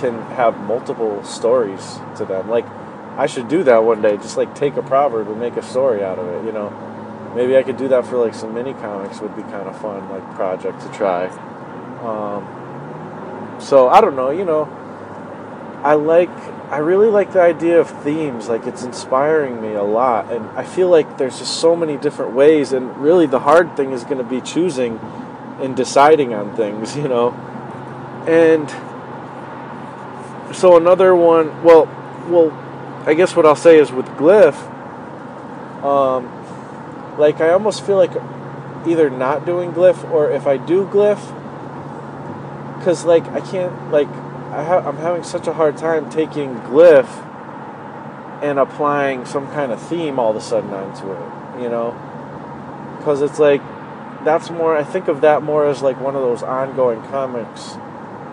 can 0.00 0.20
have 0.32 0.58
multiple 0.60 1.22
stories 1.24 1.98
to 2.16 2.24
them 2.24 2.48
like 2.48 2.64
i 3.18 3.26
should 3.26 3.48
do 3.48 3.62
that 3.62 3.84
one 3.84 4.00
day 4.00 4.16
just 4.16 4.36
like 4.36 4.54
take 4.54 4.76
a 4.76 4.82
proverb 4.82 5.28
and 5.28 5.38
make 5.38 5.56
a 5.56 5.62
story 5.62 6.02
out 6.02 6.18
of 6.18 6.26
it 6.26 6.46
you 6.46 6.52
know 6.52 6.70
maybe 7.36 7.56
i 7.56 7.62
could 7.62 7.76
do 7.76 7.88
that 7.88 8.06
for 8.06 8.16
like 8.16 8.32
some 8.32 8.54
mini 8.54 8.72
comics 8.74 9.20
would 9.20 9.34
be 9.36 9.42
kind 9.42 9.68
of 9.68 9.78
fun 9.80 10.08
like 10.08 10.24
project 10.34 10.80
to 10.80 10.88
try 10.92 11.26
um, 12.00 13.60
so 13.60 13.88
i 13.88 14.00
don't 14.00 14.16
know 14.16 14.30
you 14.30 14.44
know 14.44 14.64
i 15.82 15.92
like 15.94 16.30
i 16.70 16.78
really 16.78 17.08
like 17.08 17.32
the 17.32 17.40
idea 17.40 17.78
of 17.78 17.90
themes 18.02 18.48
like 18.48 18.66
it's 18.66 18.82
inspiring 18.82 19.60
me 19.60 19.74
a 19.74 19.82
lot 19.82 20.32
and 20.32 20.46
i 20.58 20.64
feel 20.64 20.88
like 20.88 21.18
there's 21.18 21.38
just 21.38 21.60
so 21.60 21.76
many 21.76 21.96
different 21.98 22.32
ways 22.32 22.72
and 22.72 22.96
really 22.96 23.26
the 23.26 23.40
hard 23.40 23.76
thing 23.76 23.92
is 23.92 24.04
going 24.04 24.18
to 24.18 24.24
be 24.24 24.40
choosing 24.40 24.98
and 25.60 25.76
deciding 25.76 26.34
on 26.34 26.54
things, 26.56 26.96
you 27.02 27.08
know. 27.08 27.30
And 28.26 28.68
so 30.54 30.76
another 30.76 31.14
one, 31.14 31.62
well, 31.62 31.86
well, 32.28 32.50
I 33.06 33.14
guess 33.14 33.34
what 33.34 33.46
I'll 33.46 33.56
say 33.56 33.78
is 33.78 33.90
with 33.90 34.06
Glyph, 34.06 34.56
um, 35.82 36.28
like 37.18 37.40
I 37.40 37.50
almost 37.50 37.84
feel 37.84 37.96
like 37.96 38.12
either 38.86 39.10
not 39.10 39.46
doing 39.46 39.72
Glyph 39.72 40.10
or 40.10 40.30
if 40.30 40.46
I 40.46 40.56
do 40.56 40.86
Glyph, 40.86 41.20
because 42.78 43.04
like 43.04 43.24
I 43.28 43.40
can't 43.40 43.90
like 43.90 44.08
I 44.08 44.64
ha- 44.64 44.82
I'm 44.86 44.96
having 44.96 45.22
such 45.22 45.46
a 45.46 45.52
hard 45.52 45.76
time 45.76 46.10
taking 46.10 46.54
Glyph 46.60 47.24
and 48.42 48.58
applying 48.58 49.26
some 49.26 49.46
kind 49.48 49.72
of 49.72 49.80
theme 49.82 50.18
all 50.18 50.30
of 50.30 50.36
a 50.36 50.40
sudden 50.40 50.70
onto 50.72 51.10
it, 51.10 51.62
you 51.62 51.68
know, 51.68 51.92
because 52.98 53.20
it's 53.22 53.38
like 53.38 53.62
that's 54.24 54.50
more 54.50 54.76
I 54.76 54.84
think 54.84 55.08
of 55.08 55.20
that 55.22 55.42
more 55.42 55.66
as 55.66 55.82
like 55.82 56.00
one 56.00 56.14
of 56.14 56.22
those 56.22 56.42
ongoing 56.42 57.02
comics 57.04 57.76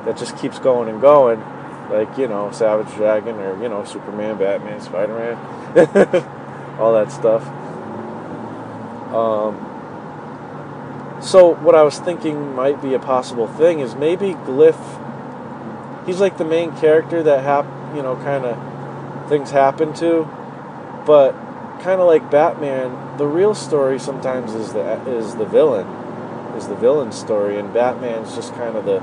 that 0.05 0.18
just 0.18 0.38
keeps 0.38 0.59
going 0.59 0.89
and 0.89 1.01
going, 1.01 1.43
like 1.90 2.18
you 2.18 2.28
know 2.28 2.52
Savage 2.52 2.94
Dragon 2.96 3.36
or 3.36 3.62
you 3.62 3.70
know 3.70 3.84
Superman, 3.84 4.38
Batman, 4.38 4.82
Spider 4.82 5.14
Man, 5.14 6.78
all 6.80 6.94
that 6.94 7.12
stuff. 7.12 7.46
Um, 9.14 9.72
so 11.22 11.56
what 11.56 11.76
I 11.76 11.84
was 11.84 12.00
thinking 12.00 12.56
might 12.56 12.82
be 12.82 12.94
a 12.94 13.00
possible 13.00 13.48
thing 13.48 13.80
is 13.80 13.96
maybe 13.96 14.34
Glyph. 14.34 15.02
He's 16.06 16.20
like 16.20 16.38
the 16.38 16.46
main 16.46 16.76
character 16.78 17.24
that 17.24 17.44
hap 17.44 17.66
you 17.96 18.02
know 18.02 18.16
kind 18.18 18.46
of 18.46 19.30
things 19.30 19.52
happen 19.52 19.94
to, 19.96 20.28
but 21.06 21.34
kind 21.82 22.02
of 22.02 22.08
like 22.08 22.30
Batman, 22.32 23.18
the 23.18 23.28
real 23.28 23.54
story 23.54 24.00
sometimes 24.00 24.54
is 24.54 24.74
the 24.74 25.02
is 25.08 25.36
the 25.36 25.46
villain, 25.46 25.88
is 26.56 26.68
the 26.68 26.76
villain 26.76 27.12
story, 27.12 27.58
and 27.58 27.74
Batman's 27.74 28.36
just 28.36 28.54
kind 28.54 28.76
of 28.76 28.86
the 28.86 29.00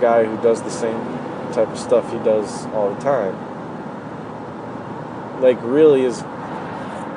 guy 0.00 0.24
who 0.24 0.36
does 0.42 0.62
the 0.62 0.70
same 0.70 1.00
type 1.52 1.68
of 1.68 1.78
stuff 1.78 2.10
he 2.12 2.18
does 2.18 2.66
all 2.66 2.94
the 2.94 3.00
time. 3.00 3.34
Like 5.40 5.58
really 5.62 6.04
is 6.04 6.22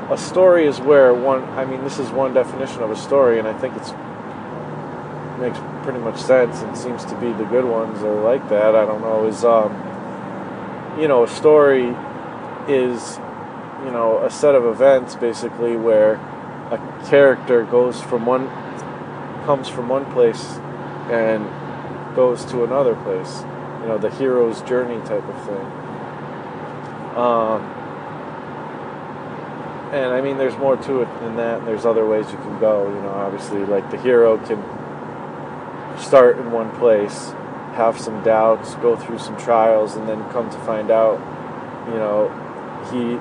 a 0.10 0.18
story 0.18 0.66
is 0.66 0.80
where 0.80 1.14
one 1.14 1.44
I 1.52 1.66
mean 1.66 1.84
this 1.84 2.00
is 2.00 2.10
one 2.10 2.34
definition 2.34 2.82
of 2.82 2.92
a 2.92 2.96
story 2.96 3.40
and 3.40 3.48
I 3.48 3.54
think 3.58 3.76
it's 3.78 3.94
makes 5.40 5.60
pretty 5.84 6.00
much 6.00 6.20
sense 6.20 6.62
and 6.62 6.78
seems 6.78 7.06
to 7.06 7.16
be 7.16 7.32
the 7.32 7.46
good 7.46 7.64
ones 7.64 8.04
are 8.04 8.22
like 8.22 8.50
that. 8.50 8.76
I 8.76 8.86
don't 8.86 9.02
know, 9.02 9.26
is 9.26 9.46
um 9.46 9.72
you 11.00 11.08
know, 11.08 11.24
a 11.24 11.28
story 11.28 11.96
is, 12.68 13.18
you 13.86 13.92
know, 13.92 14.22
a 14.24 14.30
set 14.30 14.56
of 14.56 14.66
events 14.66 15.16
basically 15.16 15.78
where 15.78 16.16
a 16.72 17.08
character 17.10 17.64
goes 17.64 18.02
from 18.02 18.26
one, 18.26 18.48
comes 19.46 19.70
from 19.70 19.88
one 19.88 20.12
place 20.12 20.44
and 21.10 21.48
goes 22.20 22.44
to 22.44 22.66
another 22.66 22.96
place. 22.96 23.46
You 23.80 23.88
know, 23.88 23.98
the 23.98 24.10
hero's 24.10 24.62
journey 24.64 25.00
type 25.08 25.24
of 25.24 25.46
thing. 25.46 25.66
Um, 27.16 27.62
and 29.94 30.14
I 30.14 30.20
mean, 30.20 30.38
there's 30.38 30.58
more 30.58 30.76
to 30.76 31.00
it 31.00 31.20
than 31.22 31.38
that. 31.38 31.64
There's 31.64 31.86
other 31.86 32.06
ways 32.06 32.30
you 32.30 32.38
can 32.40 32.60
go. 32.60 32.90
You 32.94 33.02
know, 33.04 33.12
obviously, 33.12 33.66
like 33.66 33.90
the 33.90 33.98
hero 33.98 34.38
can 34.38 34.62
start 35.98 36.38
in 36.38 36.52
one 36.52 36.70
place, 36.72 37.30
have 37.80 37.98
some 37.98 38.22
doubts, 38.22 38.76
go 38.76 38.98
through 38.98 39.20
some 39.20 39.38
trials, 39.38 39.96
and 39.96 40.06
then 40.10 40.22
come 40.32 40.50
to 40.50 40.60
find 40.60 40.92
out, 40.92 41.20
you 41.88 42.00
know, 42.04 42.28
he 42.92 43.16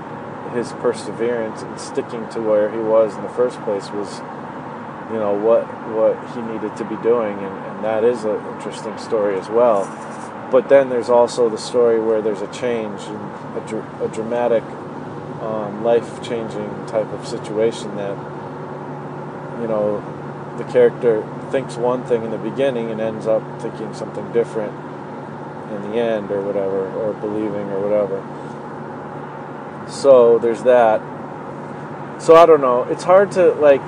his 0.56 0.72
perseverance 0.82 1.62
and 1.62 1.78
sticking 1.78 2.28
to 2.30 2.40
where 2.40 2.68
he 2.68 2.78
was 2.78 3.14
in 3.14 3.22
the 3.22 3.28
first 3.28 3.60
place 3.60 3.90
was 3.90 4.18
you 5.12 5.20
know 5.20 5.34
what 5.34 5.62
what 5.92 6.16
he 6.34 6.40
needed 6.40 6.74
to 6.74 6.84
be 6.84 6.96
doing 7.02 7.38
and, 7.38 7.67
and 7.78 7.84
that 7.84 8.02
is 8.02 8.24
an 8.24 8.36
interesting 8.54 8.96
story 8.98 9.38
as 9.38 9.48
well 9.48 9.84
but 10.50 10.68
then 10.68 10.88
there's 10.88 11.08
also 11.08 11.48
the 11.48 11.58
story 11.58 12.00
where 12.00 12.20
there's 12.20 12.42
a 12.42 12.52
change 12.52 13.00
a, 13.02 13.64
dr- 13.68 14.02
a 14.02 14.08
dramatic 14.08 14.64
um, 15.42 15.84
life-changing 15.84 16.86
type 16.86 17.10
of 17.12 17.26
situation 17.26 17.94
that 17.96 18.16
you 19.60 19.68
know 19.68 20.02
the 20.58 20.64
character 20.64 21.22
thinks 21.52 21.76
one 21.76 22.04
thing 22.04 22.24
in 22.24 22.32
the 22.32 22.38
beginning 22.38 22.90
and 22.90 23.00
ends 23.00 23.26
up 23.26 23.42
thinking 23.62 23.94
something 23.94 24.32
different 24.32 24.74
in 25.72 25.90
the 25.90 25.98
end 25.98 26.30
or 26.32 26.40
whatever 26.40 26.90
or 26.94 27.12
believing 27.14 27.70
or 27.70 27.80
whatever 27.80 28.20
so 29.88 30.38
there's 30.38 30.62
that. 30.64 31.00
So 32.20 32.36
I 32.36 32.46
don't 32.46 32.60
know. 32.60 32.84
It's 32.84 33.04
hard 33.04 33.32
to 33.32 33.52
like. 33.54 33.82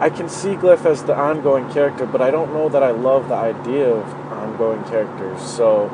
I 0.00 0.10
can 0.10 0.28
see 0.28 0.54
Glyph 0.54 0.84
as 0.84 1.04
the 1.04 1.16
ongoing 1.16 1.70
character, 1.72 2.04
but 2.04 2.20
I 2.20 2.30
don't 2.30 2.52
know 2.52 2.68
that 2.68 2.82
I 2.82 2.90
love 2.90 3.28
the 3.28 3.34
idea 3.34 3.88
of 3.88 4.32
ongoing 4.32 4.82
characters. 4.84 5.40
So 5.40 5.90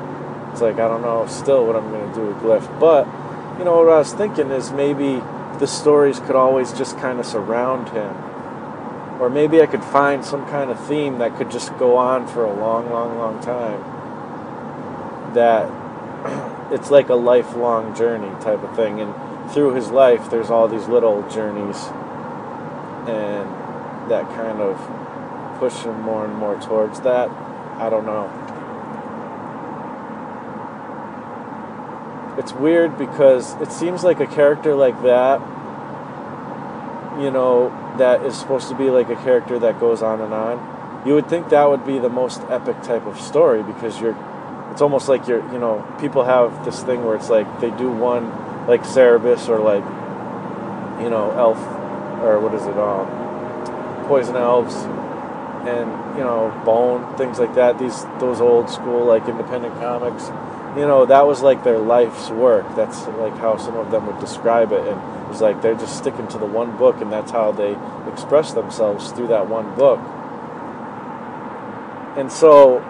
it's 0.51 0.61
like 0.61 0.74
I 0.74 0.88
don't 0.88 1.03
know 1.03 1.26
still 1.26 1.66
what 1.66 1.76
I'm 1.76 1.90
gonna 1.90 2.14
do 2.14 2.26
with 2.26 2.36
Glyph. 2.38 2.80
But 2.80 3.07
you 3.59 3.64
know 3.64 3.76
what 3.76 3.92
I 3.92 3.98
was 3.98 4.14
thinking 4.14 4.51
is 4.51 4.72
maybe 4.72 5.22
the 5.59 5.66
stories 5.66 6.18
could 6.18 6.34
always 6.34 6.72
just 6.72 6.96
kind 6.98 7.20
of 7.20 7.26
surround 7.26 7.90
him, 7.90 8.16
or 9.20 9.28
maybe 9.28 9.61
I 9.61 9.66
could 9.66 9.84
find 9.84 10.24
some 10.24 10.46
kind 10.46 10.70
of 10.70 10.84
theme 10.86 11.18
that 11.18 11.36
could 11.36 11.51
just 11.51 11.76
go 11.76 11.96
on 11.96 12.26
for 12.26 12.44
a 12.44 12.53
long, 12.53 12.90
long, 12.90 13.18
long 13.18 13.40
time. 13.42 13.84
That 15.34 15.70
it's 16.72 16.90
like 16.90 17.11
a 17.11 17.14
lifelong 17.14 17.94
journey 17.94 18.30
type 18.40 18.62
of 18.62 18.74
thing 18.74 19.01
and 19.01 19.14
through 19.53 19.74
his 19.74 19.90
life 19.90 20.30
there's 20.30 20.51
all 20.51 20.68
these 20.68 20.86
little 20.86 21.28
journeys 21.28 21.88
and 23.09 23.60
that 24.11 24.29
kind 24.37 24.61
of 24.61 24.77
push 25.59 25.83
him 25.83 25.99
more 26.03 26.27
and 26.27 26.35
more 26.35 26.61
towards 26.61 27.01
that 27.01 27.31
i 27.81 27.89
don't 27.89 28.05
know 28.05 28.29
it's 32.41 32.53
weird 32.55 32.97
because 32.97 33.55
it 33.61 33.71
seems 33.71 34.03
like 34.03 34.19
a 34.19 34.27
character 34.27 34.75
like 34.75 35.03
that, 35.03 35.41
you 37.21 37.31
know, 37.31 37.69
that 37.99 38.25
is 38.25 38.35
supposed 38.35 38.71
to 38.71 38.75
be 38.75 38.89
like 38.89 39.11
a 39.11 39.17
character 39.17 39.59
that 39.59 39.79
goes 39.79 40.03
on 40.03 40.23
and 40.23 40.33
on. 40.33 41.05
You 41.07 41.15
would 41.15 41.29
think 41.29 41.51
that 41.51 41.69
would 41.69 41.85
be 41.85 41.99
the 41.99 42.09
most 42.09 42.41
epic 42.49 42.83
type 42.83 43.05
of 43.05 43.21
story 43.21 43.63
because 43.63 44.01
you're, 44.01 44.17
it's 44.71 44.81
almost 44.81 45.07
like 45.07 45.29
you're, 45.29 45.43
you 45.53 45.59
know, 45.59 45.87
people 46.01 46.25
have 46.25 46.65
this 46.65 46.83
thing 46.83 47.05
where 47.05 47.15
it's 47.15 47.29
like 47.29 47.61
they 47.61 47.71
do 47.73 47.91
one, 47.91 48.31
like 48.67 48.85
Cerebus 48.85 49.49
or 49.51 49.59
like, 49.59 49.85
you 51.03 51.11
know, 51.11 51.33
Elf, 51.37 51.59
or 52.23 52.41
what 52.41 52.55
is 52.55 52.65
it, 52.65 52.79
um, 52.79 53.30
Poison 54.11 54.37
Elves, 54.37 54.75
and 54.75 56.19
you 56.19 56.25
know, 56.25 56.51
Bone, 56.65 57.17
things 57.17 57.39
like 57.39 57.55
that. 57.55 57.79
These 57.79 58.05
those 58.19 58.41
old 58.41 58.69
school 58.69 59.07
like 59.07 59.29
independent 59.29 59.75
comics 59.77 60.31
you 60.77 60.87
know 60.87 61.05
that 61.07 61.27
was 61.27 61.43
like 61.43 61.65
their 61.65 61.79
life's 61.79 62.31
work. 62.31 62.65
That's 62.77 63.07
like 63.09 63.37
how 63.39 63.57
some 63.57 63.77
of 63.77 63.91
them 63.91 64.07
would 64.07 64.21
describe 64.21 64.73
it. 64.73 64.81
And 64.81 65.23
it 65.23 65.29
was 65.29 65.41
like 65.41 65.63
they're 65.63 65.75
just 65.75 65.99
sticking 65.99 66.29
to 66.29 66.39
the 66.39 66.47
one 66.47 66.77
book 66.77 67.01
and 67.01 67.11
that's 67.13 67.33
how 67.33 67.53
they 67.53 67.77
express 68.11 68.53
themselves 68.53 69.11
through 69.13 69.29
that 69.29 69.49
one 69.49 69.75
book. 69.75 69.99
And 72.17 72.31
so 72.31 72.81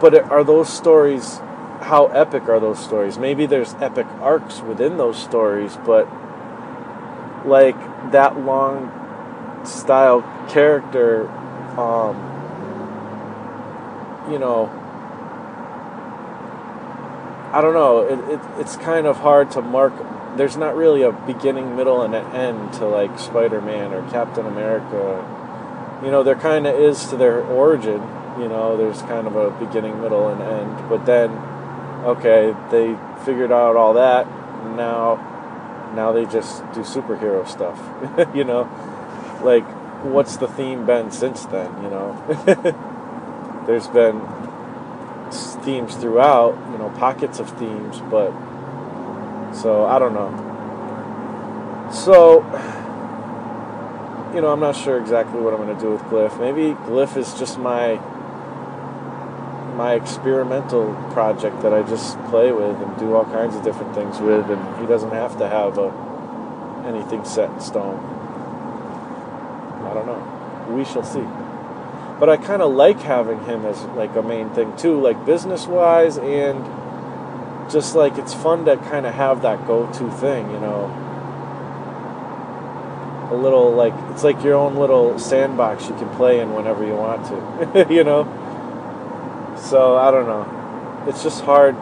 but 0.00 0.14
are 0.30 0.44
those 0.44 0.72
stories 0.72 1.40
how 1.80 2.06
epic 2.06 2.48
are 2.48 2.60
those 2.60 2.82
stories? 2.82 3.18
Maybe 3.18 3.46
there's 3.46 3.74
epic 3.74 4.06
arcs 4.20 4.60
within 4.60 4.96
those 4.96 5.20
stories 5.20 5.76
but 5.84 6.08
like 7.44 7.78
that 8.12 8.38
long 8.40 8.92
style 9.68 10.22
character 10.48 11.28
um 11.78 12.16
you 14.30 14.38
know 14.38 14.70
I 17.52 17.62
don't 17.62 17.72
know. 17.72 18.00
It, 18.00 18.34
it, 18.34 18.40
it's 18.58 18.76
kind 18.76 19.06
of 19.06 19.18
hard 19.18 19.50
to 19.52 19.62
mark. 19.62 19.94
There's 20.36 20.56
not 20.56 20.76
really 20.76 21.02
a 21.02 21.12
beginning, 21.12 21.76
middle, 21.76 22.02
and 22.02 22.14
an 22.14 22.26
end 22.34 22.74
to 22.74 22.86
like 22.86 23.18
Spider-Man 23.18 23.94
or 23.94 24.08
Captain 24.10 24.44
America. 24.44 25.24
You 26.04 26.10
know, 26.10 26.22
there 26.22 26.34
kind 26.34 26.66
of 26.66 26.78
is 26.78 27.06
to 27.06 27.16
their 27.16 27.42
origin. 27.42 28.02
You 28.38 28.48
know, 28.48 28.76
there's 28.76 29.00
kind 29.02 29.26
of 29.26 29.34
a 29.34 29.50
beginning, 29.64 30.00
middle, 30.00 30.28
and 30.28 30.42
end. 30.42 30.88
But 30.90 31.06
then, 31.06 31.30
okay, 32.04 32.54
they 32.70 32.96
figured 33.24 33.50
out 33.50 33.76
all 33.76 33.94
that. 33.94 34.26
Now, 34.76 35.16
now 35.94 36.12
they 36.12 36.26
just 36.26 36.60
do 36.74 36.80
superhero 36.80 37.48
stuff. 37.48 37.80
you 38.34 38.44
know, 38.44 38.64
like 39.42 39.64
what's 40.04 40.36
the 40.36 40.48
theme 40.48 40.86
been 40.86 41.10
since 41.10 41.44
then? 41.46 41.82
You 41.82 41.90
know, 41.90 43.64
there's 43.66 43.88
been 43.88 44.20
themes 45.64 45.94
throughout, 45.96 46.56
you 46.70 46.78
know, 46.78 46.90
pockets 46.98 47.38
of 47.38 47.50
themes, 47.58 48.00
but 48.10 48.32
so 49.54 49.86
I 49.86 49.98
don't 49.98 50.14
know. 50.14 50.44
So, 51.92 52.44
you 54.34 54.40
know, 54.40 54.52
I'm 54.52 54.60
not 54.60 54.76
sure 54.76 54.98
exactly 55.00 55.40
what 55.40 55.54
I'm 55.54 55.60
going 55.60 55.74
to 55.76 55.82
do 55.82 55.90
with 55.90 56.02
Glyph. 56.02 56.38
Maybe 56.38 56.74
Glyph 56.74 57.16
is 57.16 57.34
just 57.34 57.58
my 57.58 58.00
my 59.74 59.94
experimental 59.94 60.92
project 61.12 61.62
that 61.62 61.72
I 61.72 61.82
just 61.84 62.18
play 62.24 62.50
with 62.50 62.82
and 62.82 62.98
do 62.98 63.14
all 63.14 63.24
kinds 63.24 63.54
of 63.54 63.62
different 63.62 63.94
things 63.94 64.18
with, 64.18 64.50
and 64.50 64.80
he 64.80 64.86
doesn't 64.86 65.12
have 65.12 65.38
to 65.38 65.48
have 65.48 65.78
a 65.78 65.92
anything 66.84 67.24
set 67.24 67.50
in 67.50 67.60
stone. 67.60 68.17
Don't 70.04 70.06
know. 70.06 70.74
We 70.74 70.84
shall 70.84 71.04
see 71.04 71.24
but 72.18 72.28
I 72.28 72.36
kind 72.36 72.62
of 72.62 72.72
like 72.72 73.00
having 73.00 73.44
him 73.44 73.64
as 73.64 73.82
like 73.96 74.16
a 74.16 74.22
main 74.22 74.50
thing 74.50 74.76
too, 74.76 75.00
like 75.00 75.24
business 75.24 75.66
wise, 75.66 76.18
and 76.18 76.64
just 77.70 77.94
like 77.94 78.18
it's 78.18 78.34
fun 78.34 78.64
to 78.64 78.76
kind 78.76 79.06
of 79.06 79.14
have 79.14 79.42
that 79.42 79.66
go-to 79.66 80.10
thing, 80.10 80.50
you 80.50 80.58
know. 80.58 81.04
A 83.30 83.36
little 83.36 83.72
like 83.72 83.94
it's 84.10 84.24
like 84.24 84.42
your 84.42 84.54
own 84.54 84.74
little 84.76 85.18
sandbox 85.18 85.88
you 85.88 85.94
can 85.94 86.08
play 86.16 86.40
in 86.40 86.54
whenever 86.54 86.84
you 86.84 86.94
want 86.94 87.26
to, 87.26 87.86
you 87.94 88.02
know. 88.02 88.24
So 89.56 89.96
I 89.96 90.10
don't 90.10 90.26
know. 90.26 91.04
It's 91.06 91.22
just 91.22 91.44
hard 91.44 91.76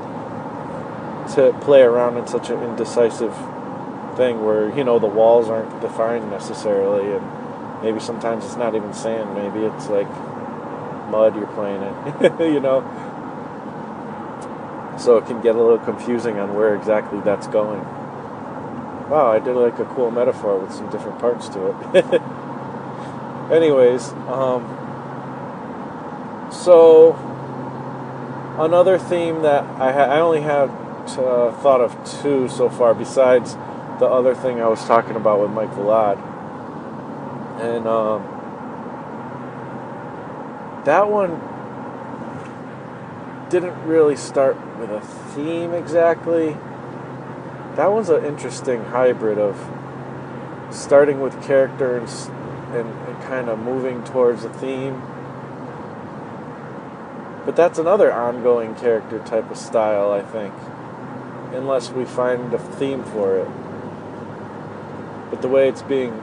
to 1.34 1.56
play 1.62 1.80
around 1.80 2.18
in 2.18 2.26
such 2.26 2.50
an 2.50 2.62
indecisive 2.62 3.34
thing 4.16 4.44
where 4.44 4.74
you 4.76 4.84
know 4.84 4.98
the 4.98 5.06
walls 5.06 5.48
aren't 5.48 5.80
defined 5.80 6.30
necessarily 6.30 7.14
and 7.14 7.45
maybe 7.83 8.01
sometimes 8.01 8.45
it's 8.45 8.57
not 8.57 8.74
even 8.74 8.93
sand. 8.93 9.35
Maybe 9.35 9.64
it's 9.64 9.89
like 9.89 10.09
mud 11.11 11.37
you're 11.37 11.47
playing 11.49 11.83
in 11.83 12.39
you 12.53 12.61
know? 12.61 12.83
So 14.99 15.18
it 15.18 15.27
can 15.27 15.41
get 15.43 15.55
a 15.55 15.62
little 15.62 15.79
confusing 15.79 16.39
on 16.39 16.55
where 16.55 16.74
exactly 16.74 17.20
that's 17.20 17.47
going. 17.47 17.81
Wow 19.09 19.31
i 19.31 19.39
did 19.39 19.55
like 19.55 19.79
a 19.79 19.85
cool 19.85 20.11
metaphor 20.11 20.59
with 20.59 20.72
some 20.72 20.91
different 20.91 21.18
parts 21.20 21.49
to 21.51 21.68
it. 21.95 22.22
Anyways 23.53 24.12
um, 24.27 24.64
so 26.51 27.12
another 28.59 28.99
theme 28.99 29.43
that 29.43 29.62
i, 29.81 29.93
ha- 29.93 30.11
I 30.11 30.20
only 30.20 30.41
have 30.41 30.70
uh, 31.18 31.53
thought 31.53 31.81
of 31.81 31.93
two 32.22 32.49
so 32.49 32.68
far 32.68 32.95
besides 32.95 33.55
the 34.01 34.07
other 34.07 34.35
thing 34.35 34.61
i 34.61 34.66
was 34.66 34.85
talking 34.87 35.14
about 35.14 35.41
with 35.41 35.51
mike 35.51 35.72
Vallad 35.74 36.18
and 37.61 37.86
um, 37.86 38.22
that 40.84 41.09
one 41.09 41.40
didn't 43.48 43.86
really 43.86 44.16
start 44.16 44.57
with 44.78 44.90
a 44.90 45.00
theme 45.00 45.72
exactly. 45.72 46.57
That 47.76 47.92
one's 47.92 48.09
an 48.09 48.24
interesting 48.24 48.84
hybrid 48.84 49.38
of 49.38 49.57
starting 50.70 51.20
with 51.20 51.42
characters 51.42 52.26
and, 52.72 52.88
and 52.88 53.22
kind 53.22 53.48
of 53.48 53.59
moving 53.59 54.02
towards 54.04 54.44
a 54.44 54.50
theme. 54.50 55.00
But 57.44 57.54
that's 57.54 57.78
another 57.78 58.12
ongoing 58.12 58.74
character 58.74 59.20
type 59.20 59.50
of 59.50 59.57
style, 59.57 60.11
I 60.11 60.22
think, 60.22 60.52
unless 61.52 61.90
we 61.90 62.04
find 62.04 62.52
a 62.52 62.59
theme 62.59 63.04
for 63.04 63.38
it. 63.38 63.48
But 65.30 65.42
the 65.42 65.48
way 65.48 65.68
it's 65.68 65.82
being 65.82 66.20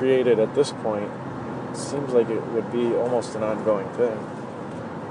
created 0.00 0.38
at 0.38 0.54
this 0.54 0.72
point, 0.72 1.10
seems 1.76 2.10
like 2.14 2.30
it 2.30 2.42
would 2.52 2.72
be 2.72 2.86
almost 2.96 3.34
an 3.34 3.42
ongoing 3.42 3.86
thing. 3.90 4.18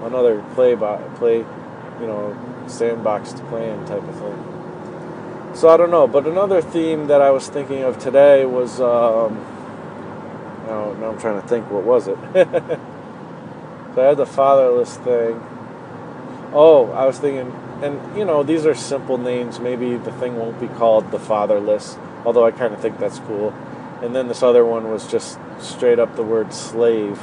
Another 0.01 0.43
play 0.55 0.73
by 0.73 0.97
play, 1.19 1.37
you 1.37 2.07
know, 2.07 2.35
sandbox 2.65 3.31
to 3.33 3.43
play 3.43 3.69
in 3.69 3.85
type 3.85 4.01
of 4.01 4.15
thing. 4.15 5.53
So 5.53 5.69
I 5.69 5.77
don't 5.77 5.91
know, 5.91 6.07
but 6.07 6.25
another 6.25 6.59
theme 6.59 7.05
that 7.05 7.21
I 7.21 7.29
was 7.29 7.47
thinking 7.47 7.83
of 7.83 7.99
today 7.99 8.45
was, 8.45 8.81
um, 8.81 9.35
now, 10.65 10.93
now 10.93 11.11
I'm 11.11 11.19
trying 11.19 11.39
to 11.39 11.47
think, 11.47 11.69
what 11.69 11.83
was 11.83 12.07
it? 12.07 12.17
so 12.33 14.01
I 14.01 14.05
had 14.05 14.17
the 14.17 14.25
fatherless 14.25 14.97
thing. 14.97 15.39
Oh, 16.51 16.91
I 16.95 17.05
was 17.05 17.19
thinking, 17.19 17.53
and 17.83 18.17
you 18.17 18.25
know, 18.25 18.41
these 18.41 18.65
are 18.65 18.73
simple 18.73 19.19
names. 19.19 19.59
Maybe 19.59 19.97
the 19.97 20.11
thing 20.13 20.35
won't 20.35 20.59
be 20.59 20.67
called 20.67 21.11
the 21.11 21.19
fatherless, 21.19 21.95
although 22.25 22.45
I 22.45 22.49
kind 22.49 22.73
of 22.73 22.81
think 22.81 22.97
that's 22.97 23.19
cool 23.19 23.53
and 24.01 24.15
then 24.15 24.27
this 24.27 24.41
other 24.41 24.65
one 24.65 24.89
was 24.89 25.07
just 25.07 25.39
straight 25.59 25.99
up 25.99 26.15
the 26.15 26.23
word 26.23 26.53
slave. 26.53 27.21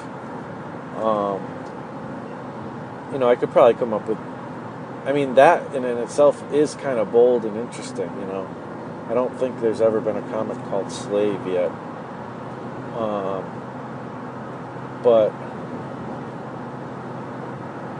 Um, 0.97 1.41
you 3.13 3.19
know, 3.19 3.29
I 3.29 3.37
could 3.37 3.51
probably 3.51 3.75
come 3.75 3.95
up 3.95 4.07
with. 4.09 4.19
I 5.07 5.13
mean, 5.13 5.37
that 5.37 5.75
in 5.75 5.85
and 5.85 5.99
itself 6.01 6.43
is 6.53 6.75
kind 6.75 6.99
of 6.99 7.13
bold 7.13 7.45
and 7.45 7.57
interesting. 7.57 8.11
You 8.21 8.27
know, 8.27 8.49
I 9.09 9.15
don't 9.15 9.39
think 9.39 9.61
there's 9.61 9.81
ever 9.81 10.01
been 10.01 10.17
a 10.17 10.23
comic 10.23 10.59
called 10.69 10.91
Slave 10.91 11.47
yet. 11.47 11.71
Um, 12.99 13.45
but, 15.03 15.31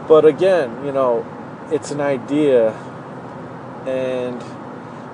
but 0.07 0.25
again, 0.25 0.85
you 0.85 0.91
know, 0.91 1.25
it's 1.71 1.91
an 1.91 2.01
idea, 2.01 2.71
and 3.87 4.43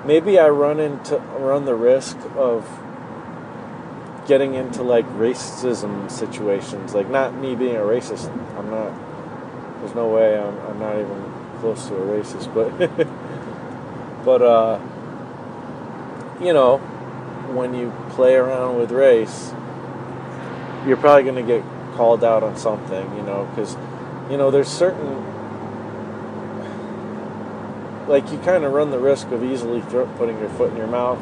maybe 0.05 0.39
I 0.39 0.49
run 0.49 0.80
into 0.80 1.18
run 1.18 1.66
the 1.66 1.76
risk 1.76 2.18
of 2.36 2.68
getting 4.28 4.53
into 4.55 4.84
like 4.84 5.05
racism 5.09 6.09
situations. 6.09 6.93
Like 6.93 7.09
not 7.09 7.36
me 7.36 7.55
being 7.55 7.76
a 7.76 7.80
racist. 7.80 8.30
I'm 8.57 8.69
not. 8.69 8.93
There's 9.80 9.95
no 9.95 10.07
way 10.07 10.39
I'm, 10.39 10.57
I'm 10.59 10.80
not 10.80 10.95
even 10.95 11.34
close 11.59 11.88
to 11.88 11.95
a 11.95 12.01
racist. 12.01 12.53
But 12.53 12.97
but 14.26 14.41
uh, 14.41 14.80
you 16.41 16.53
know, 16.53 16.78
when 17.53 17.74
you 17.74 17.93
play 18.09 18.36
around 18.36 18.78
with 18.78 18.91
race, 18.91 19.53
you're 20.88 20.97
probably 20.97 21.24
going 21.24 21.36
to 21.36 21.41
get 21.43 21.63
called 21.95 22.24
out 22.24 22.43
on 22.43 22.57
something. 22.57 23.15
You 23.15 23.24
know, 23.24 23.45
because 23.51 23.76
you 24.30 24.38
know 24.38 24.51
there's 24.51 24.69
certain 24.69 25.21
like 28.07 28.30
you 28.32 28.38
kind 28.39 28.65
of 28.65 28.74
run 28.74 28.91
the 28.91 28.99
risk 28.99 29.32
of 29.32 29.43
easily 29.43 29.82
putting 30.17 30.38
your 30.39 30.49
foot 30.49 30.69
in 30.71 30.78
your 30.78 30.88
mouth 30.88 31.17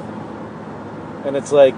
and 1.26 1.36
it's 1.36 1.52
like 1.52 1.76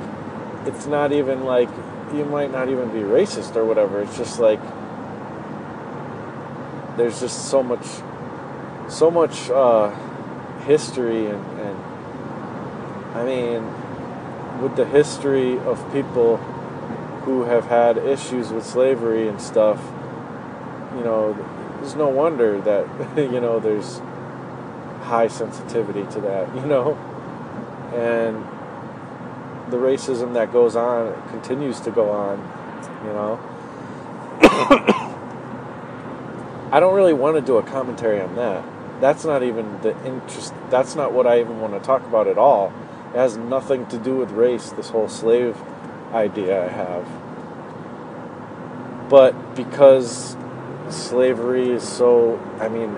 it's 0.66 0.86
not 0.86 1.11
even 1.11 1.43
like 1.43 1.70
you 2.14 2.26
might 2.26 2.51
not 2.51 2.70
even 2.70 2.89
be 2.89 2.99
racist 2.99 3.55
or 3.55 3.66
whatever. 3.66 4.01
It's 4.01 4.18
just 4.18 4.39
like 4.39 4.61
there's 6.97 7.20
just 7.20 7.49
so 7.49 7.64
much, 7.64 7.86
so 8.88 9.09
much 9.09 9.49
uh, 9.49 9.89
history 10.66 11.28
and, 11.28 11.59
and 11.59 11.93
I 13.16 13.24
mean, 13.24 14.61
with 14.61 14.76
the 14.76 14.86
history 14.86 15.59
of 15.59 15.91
people 15.91 16.38
who 17.26 17.43
have 17.43 17.66
had 17.66 17.97
issues 17.97 18.49
with 18.49 18.66
slavery 18.66 19.28
and 19.28 19.41
stuff, 19.41 19.80
you 20.97 21.03
know, 21.03 21.34
there's 21.80 21.95
no 21.95 22.09
wonder 22.09 22.59
that, 22.61 23.18
you 23.18 23.39
know, 23.39 23.59
there's 23.59 23.99
high 25.03 25.28
sensitivity 25.28 26.03
to 26.14 26.22
that, 26.22 26.55
you 26.55 26.66
know? 26.66 26.95
And 27.93 28.43
the 29.70 29.78
racism 29.78 30.34
that 30.34 30.51
goes 30.51 30.76
on 30.76 31.14
continues 31.30 31.80
to 31.82 31.91
go 31.91 32.09
on, 32.09 32.38
you 33.05 33.14
know? 33.14 33.39
I 36.72 36.80
don't 36.80 36.95
really 36.95 37.14
want 37.14 37.36
to 37.38 37.41
do 37.41 37.57
a 37.57 37.64
commentary 37.64 38.20
on 38.20 38.36
that. 38.36 38.64
That's 38.99 39.26
not 39.26 39.43
even 39.43 39.82
the 39.82 39.95
interest, 40.05 40.53
that's 40.70 40.95
not 40.95 41.14
what 41.14 41.28
I 41.28 41.39
even 41.39 41.59
want 41.59 41.74
to 41.74 41.80
talk 41.80 42.03
about 42.03 42.28
at 42.28 42.38
all. 42.38 42.74
It 43.14 43.18
has 43.18 43.38
nothing 43.38 43.86
to 43.88 43.97
do 43.97 44.16
with 44.16 44.32
race, 44.32 44.72
this 44.72 44.89
whole 44.89 45.07
slave 45.07 45.57
idea 46.14 46.66
I 46.66 46.70
have. 46.70 47.07
But 49.09 49.55
because 49.55 50.36
slavery 50.89 51.70
is 51.70 51.88
so, 51.88 52.39
I 52.59 52.70
mean, 52.70 52.95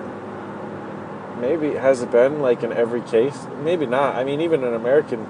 maybe 1.40 1.74
has 1.74 2.02
it 2.02 2.10
been 2.10 2.40
like 2.40 2.62
in 2.62 2.72
every 2.72 3.02
case? 3.02 3.46
Maybe 3.62 3.86
not. 3.86 4.16
I 4.16 4.24
mean, 4.24 4.40
even 4.40 4.64
in 4.64 4.74
American 4.74 5.26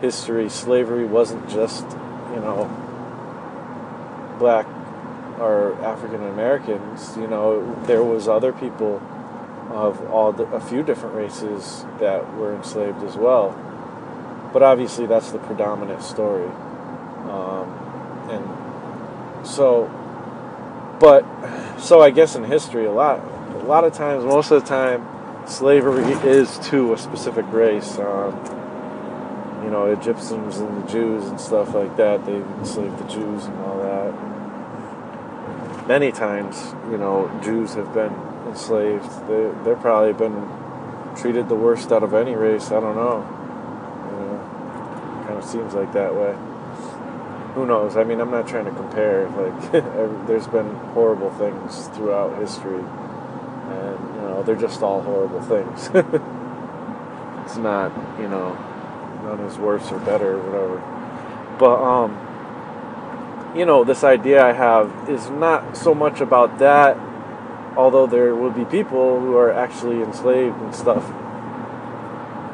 history, 0.00 0.48
slavery 0.48 1.04
wasn't 1.04 1.48
just, 1.48 1.84
you 1.84 2.40
know, 2.40 2.68
black 4.38 4.66
or 5.38 5.74
African 5.82 6.22
Americans. 6.26 7.16
You 7.16 7.26
know, 7.26 7.74
there 7.84 8.02
was 8.02 8.28
other 8.28 8.52
people 8.52 9.02
of 9.70 10.10
all 10.10 10.32
the, 10.32 10.44
a 10.44 10.60
few 10.60 10.82
different 10.82 11.14
races 11.14 11.84
that 12.00 12.34
were 12.36 12.54
enslaved 12.54 13.02
as 13.04 13.16
well. 13.16 13.52
But 14.52 14.62
obviously, 14.62 15.06
that's 15.06 15.30
the 15.30 15.38
predominant 15.38 16.02
story. 16.02 16.48
Um, 17.28 18.28
and 18.30 19.46
so, 19.46 19.86
but 21.00 21.24
so 21.78 22.00
I 22.00 22.10
guess 22.10 22.34
in 22.34 22.44
history, 22.44 22.86
a 22.86 22.92
lot, 22.92 23.20
a 23.54 23.64
lot 23.64 23.84
of 23.84 23.92
times, 23.92 24.24
most 24.24 24.50
of 24.50 24.62
the 24.62 24.68
time, 24.68 25.06
slavery 25.46 26.12
is 26.28 26.58
to 26.70 26.94
a 26.94 26.98
specific 26.98 27.44
race. 27.52 27.98
Um, 27.98 28.57
you 29.68 29.74
know, 29.74 29.84
Egyptians 29.84 30.56
and 30.56 30.82
the 30.82 30.90
Jews 30.90 31.26
and 31.26 31.38
stuff 31.38 31.74
like 31.74 31.94
that. 31.98 32.24
They 32.24 32.36
enslaved 32.36 32.98
the 32.98 33.04
Jews 33.04 33.44
and 33.44 33.58
all 33.58 33.76
that. 33.82 34.14
Many 35.86 36.10
times, 36.10 36.74
you 36.90 36.96
know, 36.96 37.30
Jews 37.44 37.74
have 37.74 37.92
been 37.92 38.14
enslaved. 38.46 39.04
They 39.28 39.52
they've 39.64 39.78
probably 39.78 40.14
been 40.14 40.48
treated 41.14 41.50
the 41.50 41.54
worst 41.54 41.92
out 41.92 42.02
of 42.02 42.14
any 42.14 42.34
race. 42.34 42.68
I 42.68 42.80
don't 42.80 42.96
know. 42.96 43.18
You 44.06 44.12
know, 44.16 44.40
kind 45.26 45.36
of 45.36 45.44
seems 45.44 45.74
like 45.74 45.92
that 45.92 46.14
way. 46.14 46.34
Who 47.54 47.66
knows? 47.66 47.98
I 47.98 48.04
mean, 48.04 48.22
I'm 48.22 48.30
not 48.30 48.48
trying 48.48 48.64
to 48.64 48.70
compare. 48.70 49.28
Like, 49.28 49.70
there's 50.26 50.46
been 50.46 50.74
horrible 50.94 51.30
things 51.32 51.88
throughout 51.88 52.38
history, 52.38 52.80
and 52.80 54.14
you 54.14 54.22
know, 54.22 54.42
they're 54.46 54.56
just 54.56 54.82
all 54.82 55.02
horrible 55.02 55.42
things. 55.42 55.90
it's 57.44 57.58
not, 57.58 57.92
you 58.18 58.28
know, 58.28 58.56
none 59.28 59.40
is 59.40 59.58
worse 59.58 59.90
or 59.92 59.98
better 60.00 60.38
or 60.38 60.42
whatever. 60.42 61.56
But 61.58 61.82
um, 61.82 63.56
you 63.56 63.64
know, 63.64 63.84
this 63.84 64.04
idea 64.04 64.44
I 64.44 64.52
have 64.52 65.08
is 65.08 65.30
not 65.30 65.76
so 65.76 65.94
much 65.94 66.20
about 66.20 66.58
that, 66.58 66.96
although 67.76 68.06
there 68.06 68.34
will 68.34 68.50
be 68.50 68.64
people 68.64 69.20
who 69.20 69.36
are 69.36 69.52
actually 69.52 70.02
enslaved 70.02 70.60
and 70.60 70.74
stuff. 70.74 71.04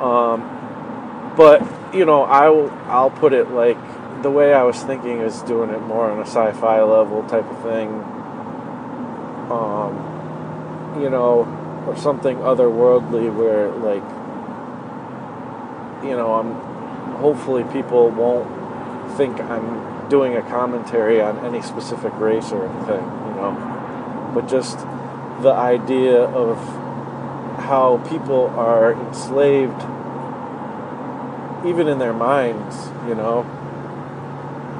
Um, 0.01 1.35
but 1.37 1.62
you 1.95 2.05
know, 2.05 2.22
I'll 2.22 2.70
I'll 2.87 3.11
put 3.11 3.33
it 3.33 3.51
like 3.51 3.79
the 4.22 4.31
way 4.31 4.55
I 4.55 4.62
was 4.62 4.83
thinking 4.83 5.20
is 5.20 5.43
doing 5.43 5.70
it 5.70 5.81
more 5.81 6.11
on 6.11 6.18
a 6.18 6.27
sci-fi 6.27 6.83
level 6.83 7.22
type 7.25 7.49
of 7.51 7.62
thing. 7.62 7.89
Um, 9.51 11.03
you 11.03 11.11
know, 11.11 11.45
or 11.87 11.97
something 11.97 12.39
otherworldly 12.39 13.35
where 13.35 13.68
like 13.70 14.24
you 16.05 16.16
know, 16.16 16.34
I'm 16.34 16.52
hopefully 17.16 17.64
people 17.64 18.11
won't 18.11 19.16
think 19.16 19.40
I'm 19.40 20.09
doing 20.09 20.36
a 20.36 20.42
commentary 20.42 21.20
on 21.20 21.44
any 21.44 21.62
specific 21.62 22.12
race 22.18 22.52
or 22.52 22.66
anything, 22.66 23.02
you 23.02 23.34
know, 23.34 24.30
but 24.34 24.48
just 24.48 24.78
the 25.42 25.52
idea 25.52 26.22
of 26.22 26.59
how 27.64 27.98
people 28.09 28.46
are 28.57 28.92
enslaved 28.92 29.80
even 31.66 31.88
in 31.88 31.98
their 31.98 32.12
minds, 32.12 32.88
you 33.09 33.14
know, 33.14 33.42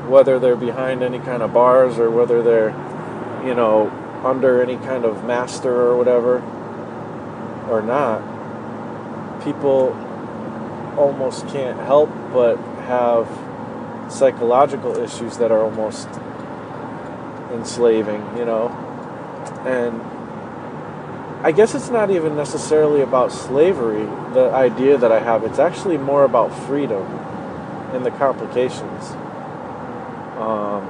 whether 0.09 0.39
they're 0.39 0.57
behind 0.57 1.03
any 1.03 1.19
kind 1.19 1.43
of 1.43 1.55
bars 1.55 1.99
or 1.99 2.11
whether 2.11 2.43
they're, 2.43 2.71
you 3.45 3.55
know, 3.55 3.91
under 4.25 4.63
any 4.63 4.77
kind 4.77 5.05
of 5.05 5.25
master 5.25 5.73
or 5.73 5.97
whatever 5.97 6.43
or 7.71 7.81
not, 7.81 8.23
people 9.43 9.97
almost 10.97 11.47
can't 11.49 11.79
help 11.81 12.11
but 12.33 12.57
have 12.87 13.29
psychological 14.13 14.97
issues 14.97 15.39
that 15.39 15.51
are 15.51 15.63
almost 15.63 16.09
enslaving, 17.53 18.23
you 18.37 18.45
know. 18.45 18.69
And 19.65 20.01
I 21.45 21.53
guess 21.53 21.75
it's 21.75 21.91
not 21.91 22.11
even 22.11 22.37
necessarily 22.37 23.01
about 23.03 23.33
slavery, 23.33 24.05
the 24.33 24.51
idea 24.53 24.97
that 24.99 25.13
I 25.13 25.21
have. 25.21 25.45
It's 25.45 25.59
actually 25.59 25.99
more 25.99 26.25
about 26.25 26.49
freedom 26.67 27.03
and 27.93 28.05
the 28.05 28.11
complications. 28.11 29.11
Um, 30.39 30.89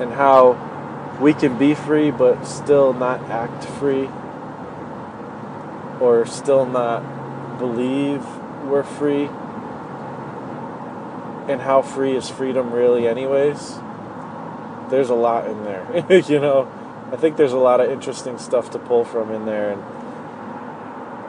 and 0.00 0.12
how 0.12 0.58
we 1.20 1.32
can 1.32 1.56
be 1.56 1.74
free 1.74 2.10
but 2.10 2.44
still 2.44 2.92
not 2.92 3.20
act 3.30 3.64
free 3.64 4.08
or 6.00 6.26
still 6.26 6.66
not 6.66 7.58
believe 7.58 8.22
we're 8.68 8.82
free. 8.82 9.28
And 11.52 11.60
how 11.60 11.82
free 11.82 12.16
is 12.16 12.28
freedom 12.28 12.72
really 12.72 13.06
anyways? 13.06 13.78
There's 14.90 15.10
a 15.10 15.14
lot 15.14 15.48
in 15.48 15.64
there 15.64 16.22
you 16.28 16.40
know? 16.40 16.70
I 17.12 17.16
think 17.16 17.36
there's 17.36 17.52
a 17.52 17.58
lot 17.58 17.80
of 17.80 17.90
interesting 17.90 18.38
stuff 18.38 18.70
to 18.70 18.78
pull 18.78 19.04
from 19.04 19.30
in 19.30 19.44
there. 19.44 19.72
And 19.72 19.82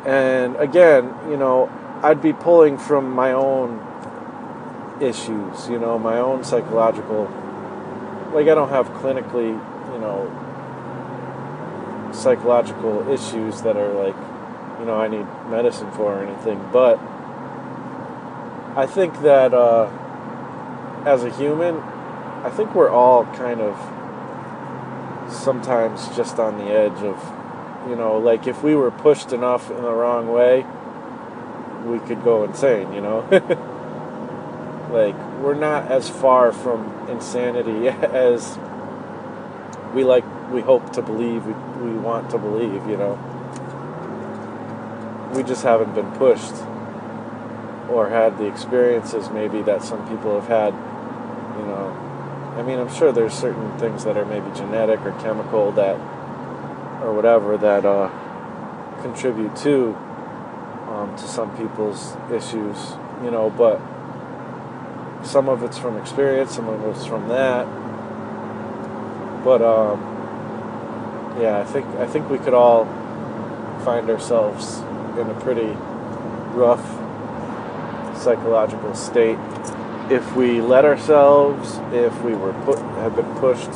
and 0.06 0.56
again 0.58 1.14
you 1.30 1.36
know 1.36 1.68
i'd 2.04 2.22
be 2.22 2.32
pulling 2.32 2.78
from 2.78 3.12
my 3.12 3.32
own 3.32 3.82
issues 5.02 5.68
you 5.68 5.80
know 5.80 5.98
my 5.98 6.20
own 6.20 6.44
psychological 6.44 7.26
like 8.32 8.48
i 8.48 8.54
don't 8.54 8.70
have 8.70 8.88
clinically 8.90 9.50
you 9.94 10.00
know 10.00 10.32
psychological 12.14 13.10
issues 13.10 13.64
that 13.64 13.76
are 13.76 13.94
like 13.94 14.16
you 14.80 14.86
know 14.86 14.96
i 14.96 15.08
need 15.08 15.26
medicine 15.50 15.92
for 15.92 16.14
or 16.14 16.24
anything 16.24 16.64
but 16.72 17.00
i 18.76 18.86
think 18.86 19.22
that 19.22 19.54
uh 19.54 19.90
as 21.06 21.24
a 21.24 21.30
human, 21.30 21.78
I 21.78 22.50
think 22.50 22.74
we're 22.74 22.90
all 22.90 23.26
kind 23.26 23.62
of 23.62 23.78
sometimes 25.32 26.08
just 26.16 26.40
on 26.40 26.58
the 26.58 26.66
edge 26.66 27.04
of, 27.04 27.88
you 27.88 27.96
know, 27.96 28.18
like 28.18 28.48
if 28.48 28.64
we 28.64 28.76
were 28.76 28.92
pushed 28.92 29.32
enough 29.32 29.70
in 29.70 29.82
the 29.84 29.92
wrong 29.92 30.28
way, 30.28 30.66
we 31.86 32.00
could 32.08 32.24
go 32.24 32.44
insane, 32.44 32.92
you 32.92 33.02
know? 33.02 33.20
like, 34.92 35.16
we're 35.42 35.54
not 35.54 35.92
as 35.92 36.10
far 36.10 36.52
from 36.52 37.08
insanity 37.08 37.88
as 37.90 38.58
we 39.94 40.04
like, 40.04 40.26
we 40.52 40.62
hope 40.62 40.92
to 40.94 41.04
believe, 41.04 41.46
we, 41.46 41.54
we 41.84 41.98
want 41.98 42.32
to 42.32 42.40
believe, 42.40 42.88
you 42.88 42.98
know? 42.98 43.14
We 45.36 45.44
just 45.44 45.62
haven't 45.64 45.94
been 45.94 46.12
pushed 46.14 46.56
or 47.90 48.10
had 48.10 48.38
the 48.38 48.46
experiences 48.46 49.30
maybe 49.30 49.62
that 49.62 49.84
some 49.84 50.08
people 50.08 50.40
have 50.40 50.48
had 50.48 50.74
you 51.58 51.66
know, 51.66 51.88
I 52.58 52.64
mean, 52.64 52.80
I'm 52.80 52.94
sure 52.94 53.12
there's 53.12 53.34
certain 53.34 53.78
things 53.80 54.04
that 54.04 54.18
are 54.18 54.26
maybe 54.26 54.46
genetic 54.56 55.00
or 55.02 55.12
chemical 55.22 55.72
that, 55.74 55.96
or 57.02 57.14
whatever, 57.14 57.58
that 57.58 57.86
uh, 57.86 58.10
contribute 59.02 59.56
to 59.58 59.96
um, 60.90 61.16
to 61.18 61.28
some 61.28 61.56
people's 61.56 62.16
issues. 62.32 62.94
You 63.24 63.32
know, 63.32 63.50
but 63.50 63.80
some 65.26 65.48
of 65.48 65.64
it's 65.64 65.78
from 65.78 65.98
experience, 65.98 66.56
some 66.56 66.68
of 66.68 66.84
it's 66.86 67.06
from 67.06 67.30
that. 67.30 67.66
But 69.46 69.62
um, 69.62 70.02
yeah, 71.40 71.60
I 71.60 71.64
think 71.64 71.86
I 71.98 72.06
think 72.06 72.30
we 72.30 72.38
could 72.38 72.54
all 72.54 72.86
find 73.86 74.10
ourselves 74.10 74.80
in 75.18 75.30
a 75.30 75.40
pretty 75.42 75.78
rough 76.54 77.05
psychological 78.26 78.94
state 78.96 79.38
if 80.10 80.36
we 80.36 80.62
let 80.62 80.86
ourselves, 80.86 81.80
if 81.94 82.22
we 82.22 82.34
were 82.34 82.54
put, 82.66 82.78
have 83.00 83.16
been 83.16 83.34
pushed 83.36 83.70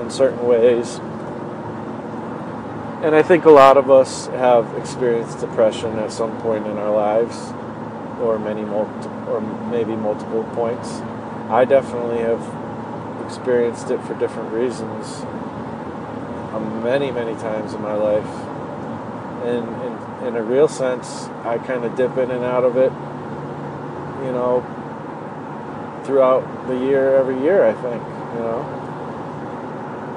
in 0.00 0.10
certain 0.10 0.46
ways, 0.46 0.98
and 3.04 3.14
I 3.14 3.22
think 3.22 3.44
a 3.44 3.50
lot 3.50 3.76
of 3.76 3.90
us 3.90 4.26
have 4.28 4.72
experienced 4.76 5.40
depression 5.40 5.98
at 5.98 6.10
some 6.10 6.40
point 6.40 6.66
in 6.66 6.78
our 6.78 6.90
lives, 6.90 7.52
or 8.20 8.38
many 8.38 8.62
multi- 8.62 9.08
or 9.28 9.40
maybe 9.70 9.94
multiple 9.94 10.44
points. 10.54 11.00
I 11.50 11.64
definitely 11.64 12.18
have 12.18 12.42
experienced 13.26 13.90
it 13.90 14.00
for 14.04 14.14
different 14.14 14.52
reasons, 14.52 15.22
um, 16.54 16.82
many 16.82 17.10
many 17.10 17.34
times 17.34 17.74
in 17.74 17.82
my 17.82 17.94
life. 17.94 18.34
And 19.44 19.68
in, 19.84 20.28
in 20.28 20.36
a 20.36 20.42
real 20.42 20.68
sense, 20.68 21.26
I 21.44 21.58
kind 21.58 21.84
of 21.84 21.94
dip 21.96 22.16
in 22.16 22.30
and 22.30 22.42
out 22.42 22.64
of 22.64 22.78
it, 22.78 22.90
know, 24.34 24.60
throughout 26.04 26.66
the 26.68 26.76
year, 26.76 27.16
every 27.16 27.40
year. 27.40 27.64
I 27.64 27.72
think, 27.72 28.02
you 28.34 28.40
know. 28.40 28.80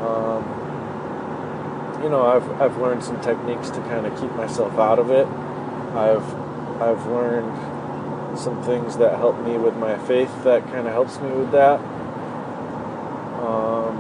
Um, 0.08 2.04
you 2.04 2.10
know, 2.10 2.26
I've 2.26 2.62
I've 2.62 2.78
learned 2.78 3.04
some 3.04 3.20
techniques 3.22 3.70
to 3.72 3.80
kind 3.82 4.06
of 4.06 4.20
keep 4.20 4.32
myself 4.36 4.78
out 4.78 5.00
of 5.00 5.10
it. 5.10 5.28
I've 5.96 6.24
I've 6.82 7.06
learned 7.08 8.38
some 8.38 8.62
things 8.64 8.98
that 8.98 9.16
help 9.18 9.40
me 9.44 9.58
with 9.58 9.76
my 9.78 9.98
faith 9.98 10.32
that 10.44 10.64
kind 10.66 10.86
of 10.88 10.94
helps 10.94 11.20
me 11.20 11.32
with 11.32 11.52
that. 11.52 11.80
Um, 13.42 13.98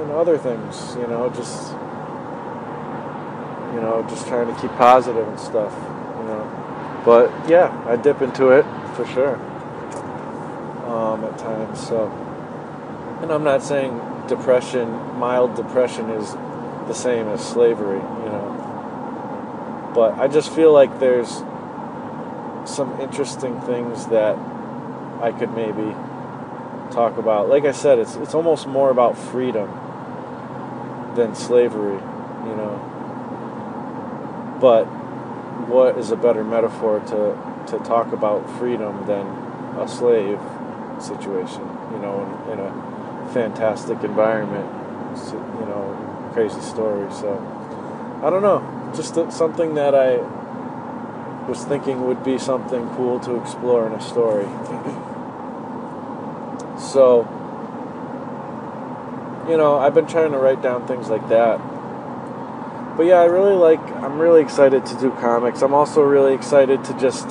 and 0.00 0.10
other 0.10 0.36
things, 0.38 0.96
you 0.96 1.06
know, 1.06 1.30
just 1.30 1.72
you 3.72 3.82
know, 3.82 4.04
just 4.08 4.26
trying 4.26 4.52
to 4.52 4.60
keep 4.60 4.72
positive 4.72 5.26
and 5.28 5.38
stuff, 5.38 5.72
you 6.18 6.24
know. 6.24 7.02
But 7.04 7.30
yeah, 7.48 7.70
I 7.86 7.94
dip 7.96 8.20
into 8.22 8.48
it 8.50 8.64
for 8.96 9.06
sure 9.06 9.38
at 10.96 11.38
times. 11.38 11.86
So, 11.86 12.06
and 13.22 13.30
I'm 13.30 13.44
not 13.44 13.62
saying 13.62 14.00
depression, 14.28 14.90
mild 15.18 15.54
depression, 15.54 16.10
is 16.10 16.32
the 16.88 16.94
same 16.94 17.28
as 17.28 17.46
slavery, 17.46 17.98
you 17.98 18.30
know. 18.30 19.92
But 19.94 20.18
I 20.18 20.28
just 20.28 20.52
feel 20.52 20.72
like 20.72 20.98
there's 20.98 21.42
some 22.64 22.98
interesting 23.00 23.60
things 23.62 24.06
that 24.06 24.36
I 25.20 25.32
could 25.32 25.54
maybe 25.54 25.94
talk 26.92 27.18
about. 27.18 27.48
Like 27.48 27.64
I 27.64 27.72
said, 27.72 27.98
it's 27.98 28.16
it's 28.16 28.34
almost 28.34 28.66
more 28.66 28.90
about 28.90 29.18
freedom 29.18 29.68
than 31.14 31.34
slavery, 31.34 31.96
you 31.96 32.56
know. 32.56 32.82
But 34.60 34.84
what 35.68 35.98
is 35.98 36.10
a 36.10 36.16
better 36.16 36.42
metaphor 36.44 37.00
to 37.00 37.36
to 37.66 37.84
talk 37.84 38.12
about 38.12 38.48
freedom 38.58 39.06
than 39.06 39.26
a 39.78 39.88
slave 39.88 40.40
situation, 41.00 41.62
you 41.92 41.98
know, 41.98 42.22
in, 42.48 42.52
in 42.52 42.60
a 42.60 43.30
fantastic 43.32 44.02
environment, 44.02 44.66
you 45.32 45.66
know, 45.66 46.30
crazy 46.32 46.60
story. 46.60 47.10
So 47.12 47.38
I 48.22 48.30
don't 48.30 48.42
know, 48.42 48.62
just 48.94 49.14
something 49.32 49.74
that 49.74 49.94
I 49.94 50.18
was 51.48 51.64
thinking 51.64 52.06
would 52.06 52.24
be 52.24 52.38
something 52.38 52.88
cool 52.96 53.20
to 53.20 53.36
explore 53.36 53.86
in 53.86 53.92
a 53.92 54.00
story. 54.00 54.44
so, 56.78 57.26
you 59.48 59.56
know, 59.56 59.78
I've 59.78 59.94
been 59.94 60.06
trying 60.06 60.32
to 60.32 60.38
write 60.38 60.62
down 60.62 60.86
things 60.86 61.08
like 61.08 61.28
that. 61.28 61.60
But 62.96 63.04
yeah, 63.04 63.20
I 63.20 63.26
really 63.26 63.54
like, 63.54 63.80
I'm 63.96 64.18
really 64.18 64.40
excited 64.40 64.86
to 64.86 64.98
do 64.98 65.10
comics. 65.12 65.62
I'm 65.62 65.74
also 65.74 66.02
really 66.02 66.34
excited 66.34 66.82
to 66.84 66.98
just, 66.98 67.28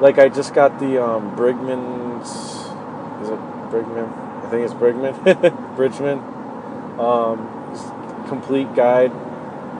like, 0.00 0.18
I 0.18 0.28
just 0.28 0.54
got 0.54 0.78
the 0.78 1.02
um, 1.02 1.34
Brigman's, 2.18 3.22
is 3.22 3.30
it 3.30 3.38
Brigman? 3.70 4.44
I 4.44 4.50
think 4.50 4.64
it's 4.64 4.74
Brigman, 4.74 5.76
Bridgman, 5.76 6.18
um, 6.98 8.26
complete 8.28 8.74
guide, 8.74 9.12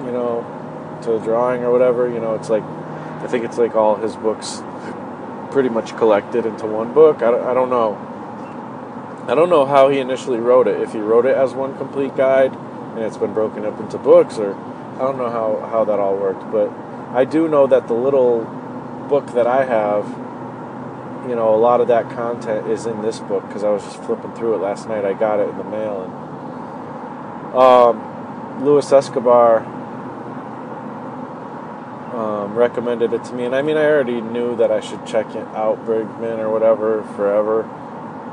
you 0.04 0.12
know, 0.12 1.00
to 1.02 1.18
drawing 1.20 1.62
or 1.62 1.70
whatever. 1.70 2.08
You 2.08 2.20
know, 2.20 2.34
it's 2.34 2.50
like, 2.50 2.62
I 2.62 3.26
think 3.28 3.44
it's 3.44 3.58
like 3.58 3.74
all 3.74 3.96
his 3.96 4.16
books 4.16 4.62
pretty 5.50 5.68
much 5.68 5.96
collected 5.96 6.46
into 6.46 6.66
one 6.66 6.92
book. 6.92 7.22
I, 7.22 7.50
I 7.50 7.54
don't 7.54 7.70
know. 7.70 7.96
I 9.28 9.34
don't 9.34 9.50
know 9.50 9.66
how 9.66 9.88
he 9.88 9.98
initially 9.98 10.38
wrote 10.38 10.68
it. 10.68 10.80
If 10.80 10.92
he 10.92 11.00
wrote 11.00 11.26
it 11.26 11.36
as 11.36 11.52
one 11.52 11.76
complete 11.76 12.16
guide 12.16 12.54
and 12.54 13.00
it's 13.00 13.18
been 13.18 13.34
broken 13.34 13.64
up 13.64 13.78
into 13.78 13.98
books, 13.98 14.38
or 14.38 14.54
I 14.54 14.98
don't 14.98 15.18
know 15.18 15.30
how, 15.30 15.68
how 15.70 15.84
that 15.84 15.98
all 15.98 16.16
worked. 16.16 16.50
But 16.50 16.70
I 17.14 17.24
do 17.24 17.46
know 17.48 17.66
that 17.66 17.88
the 17.88 17.94
little 17.94 18.44
book 19.08 19.26
that 19.32 19.46
I 19.46 19.64
have, 19.64 20.04
you 21.28 21.34
know, 21.34 21.54
a 21.54 21.56
lot 21.56 21.80
of 21.80 21.88
that 21.88 22.08
content 22.10 22.68
is 22.68 22.86
in 22.86 23.02
this 23.02 23.18
book 23.18 23.46
because 23.46 23.62
I 23.62 23.70
was 23.70 23.82
just 23.82 24.02
flipping 24.04 24.32
through 24.34 24.54
it 24.54 24.58
last 24.58 24.88
night. 24.88 25.04
I 25.04 25.12
got 25.12 25.40
it 25.40 25.48
in 25.48 25.58
the 25.58 25.64
mail. 25.64 26.02
And 26.02 26.12
um, 27.54 28.64
Luis 28.64 28.90
Escobar 28.90 29.58
um, 32.14 32.54
recommended 32.54 33.12
it 33.12 33.24
to 33.24 33.34
me, 33.34 33.44
and 33.44 33.54
I 33.54 33.62
mean, 33.62 33.76
I 33.76 33.84
already 33.84 34.20
knew 34.20 34.56
that 34.56 34.70
I 34.70 34.80
should 34.80 35.06
check 35.06 35.34
it 35.34 35.46
out 35.48 35.84
Brigman 35.84 36.38
or 36.38 36.50
whatever 36.50 37.02
forever, 37.14 37.62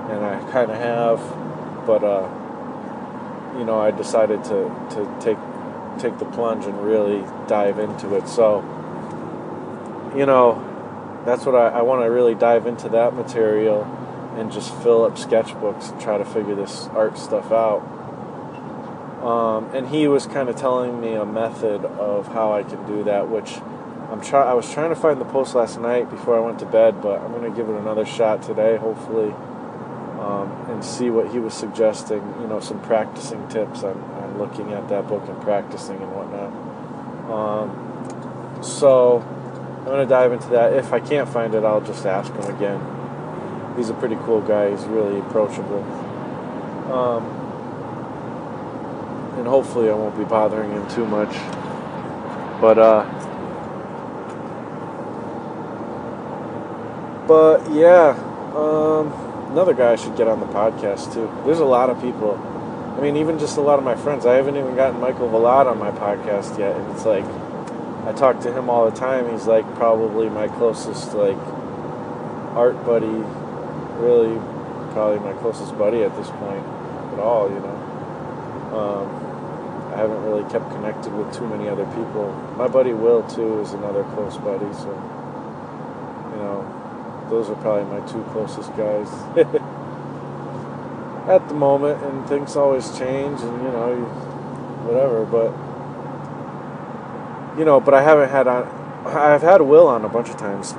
and 0.10 0.26
I 0.26 0.40
kind 0.52 0.72
of 0.72 0.78
have, 0.78 1.20
but 1.86 2.04
uh, 2.04 2.28
you 3.58 3.66
know, 3.66 3.80
I 3.80 3.92
decided 3.92 4.44
to 4.46 4.88
to 4.92 5.18
take 5.20 5.38
take 6.00 6.18
the 6.18 6.26
plunge 6.26 6.66
and 6.66 6.82
really 6.84 7.24
dive 7.48 7.80
into 7.80 8.16
it. 8.16 8.28
So, 8.28 8.62
you 10.16 10.26
know, 10.26 10.75
that's 11.26 11.46
what 11.46 11.56
I, 11.56 11.80
I 11.80 11.82
want 11.82 12.04
to 12.04 12.12
really 12.12 12.36
dive 12.36 12.68
into 12.68 12.90
that 12.90 13.14
material 13.14 13.84
and 14.38 14.52
just 14.52 14.74
fill 14.84 15.04
up 15.06 15.16
sketchbooks 15.16 15.92
and 15.92 16.02
try 16.02 16.18
to 16.18 16.26
figure 16.26 16.56
this 16.56 16.88
art 16.88 17.18
stuff 17.18 17.52
out. 17.52 17.82
Um, 19.26 19.74
and 19.74 19.88
he 19.88 20.08
was 20.08 20.28
kind 20.28 20.50
of 20.50 20.56
telling 20.56 21.02
me 21.02 21.14
a 21.14 21.26
method 21.26 21.84
of 21.84 22.28
how 22.28 22.54
I 22.54 22.64
can 22.64 22.86
do 22.86 23.04
that, 23.06 23.30
which 23.30 23.58
I'm 24.12 24.22
try. 24.22 24.44
I 24.44 24.54
was 24.54 24.72
trying 24.72 24.90
to 24.90 24.96
find 24.96 25.20
the 25.20 25.26
post 25.26 25.56
last 25.56 25.80
night 25.80 26.12
before 26.12 26.38
I 26.38 26.40
went 26.40 26.60
to 26.60 26.66
bed, 26.66 27.02
but 27.02 27.20
I'm 27.22 27.32
going 27.32 27.50
to 27.50 27.58
give 27.58 27.68
it 27.68 27.76
another 27.76 28.06
shot 28.06 28.44
today, 28.44 28.78
hopefully, 28.78 29.32
um, 30.20 30.52
and 30.70 30.86
see 30.86 31.10
what 31.10 31.32
he 31.32 31.40
was 31.40 31.56
suggesting. 31.56 32.22
You 32.40 32.48
know, 32.48 32.60
some 32.60 32.80
practicing 32.82 33.48
tips 33.48 33.84
on, 33.84 34.00
on 34.00 34.38
looking 34.38 34.74
at 34.74 34.88
that 34.90 35.08
book 35.08 35.28
and 35.28 35.42
practicing 35.42 35.98
and 35.98 36.12
whatnot. 36.14 36.54
Um, 37.32 38.64
so 38.64 39.26
I'm 39.86 39.92
going 39.92 40.08
to 40.08 40.10
dive 40.10 40.32
into 40.32 40.50
that. 40.50 40.74
If 40.74 40.92
I 40.94 41.00
can't 41.00 41.30
find 41.30 41.54
it, 41.54 41.64
I'll 41.64 41.80
just 41.80 42.08
ask 42.08 42.34
him 42.34 42.56
again. 42.56 42.82
He's 43.78 43.90
a 43.90 43.94
pretty 43.94 44.16
cool 44.16 44.42
guy. 44.42 44.72
He's 44.72 44.84
really 44.86 45.20
approachable. 45.20 45.84
Um, 46.92 47.24
and 49.38 49.48
hopefully 49.48 49.92
I 49.92 49.94
won't 49.94 50.18
be 50.18 50.24
bothering 50.24 50.72
him 50.72 50.88
too 50.90 51.06
much. 51.06 51.30
But 52.60 52.80
uh 52.80 53.04
but 57.28 57.72
yeah, 57.72 58.18
um, 58.56 59.12
another 59.52 59.74
guy 59.74 59.92
I 59.92 59.96
should 59.96 60.16
get 60.16 60.28
on 60.28 60.40
the 60.40 60.46
podcast 60.48 61.14
too. 61.14 61.32
There's 61.46 61.60
a 61.60 61.66
lot 61.66 61.90
of 61.90 62.02
people. 62.02 62.36
I 62.98 63.02
mean, 63.02 63.18
even 63.18 63.38
just 63.38 63.58
a 63.58 63.62
lot 63.62 63.78
of 63.78 63.86
my 63.86 63.96
friends. 63.96 64.26
I 64.26 64.36
haven't 64.36 64.58
even 64.58 64.76
gotten 64.76 65.00
Michael 65.00 65.30
Vallad 65.30 65.68
on 65.68 65.78
my 65.78 65.92
podcast 65.92 66.58
yet, 66.58 66.76
and 66.76 66.92
it's 66.92 67.06
like 67.06 67.26
I 68.06 68.14
talk 68.14 68.40
to 68.42 68.54
him 68.54 68.70
all 68.70 68.90
the 68.90 68.96
time. 68.96 69.32
He's 69.32 69.48
like 69.48 69.66
probably 69.76 70.30
my 70.30 70.48
closest 70.48 71.14
like 71.14 71.38
art 72.56 72.86
buddy, 72.86 73.08
really 73.98 74.38
probably 74.94 75.20
my 75.20 75.34
closest 75.40 75.76
buddy 75.78 76.04
at 76.04 76.16
this 76.16 76.30
point 76.30 76.66
at 77.14 77.20
all. 77.20 77.50
You 77.50 77.60
know. 77.60 77.82
Um, 78.76 79.26
I 79.96 80.00
haven't 80.00 80.24
really 80.24 80.44
kept 80.52 80.70
connected 80.72 81.14
with 81.14 81.34
too 81.34 81.48
many 81.48 81.70
other 81.70 81.86
people. 81.86 82.32
My 82.58 82.68
buddy 82.68 82.92
Will 82.92 83.24
too 83.24 83.62
is 83.62 83.72
another 83.72 84.04
close 84.04 84.38
buddy, 84.38 84.72
so 84.74 84.92
you 86.32 86.38
know, 86.38 87.26
those 87.30 87.50
are 87.50 87.56
probably 87.56 87.86
my 87.98 88.06
two 88.06 88.22
closest 88.34 88.76
guys 88.76 89.10
at 91.30 91.48
the 91.48 91.54
moment. 91.54 92.04
And 92.04 92.28
things 92.28 92.56
always 92.56 92.90
change, 92.98 93.40
and 93.42 93.64
you 93.64 93.72
know, 93.72 93.96
whatever. 94.84 95.26
But 95.26 95.52
you 97.58 97.66
know, 97.66 97.80
but 97.80 97.94
I 97.94 98.02
haven't 98.02 98.30
had 98.30 98.48
on. 98.48 98.68
I've 99.06 99.42
had 99.42 99.62
Will 99.62 99.88
on 99.88 100.04
a 100.04 100.10
bunch 100.10 100.30
of 100.30 100.38
times, 100.38 100.74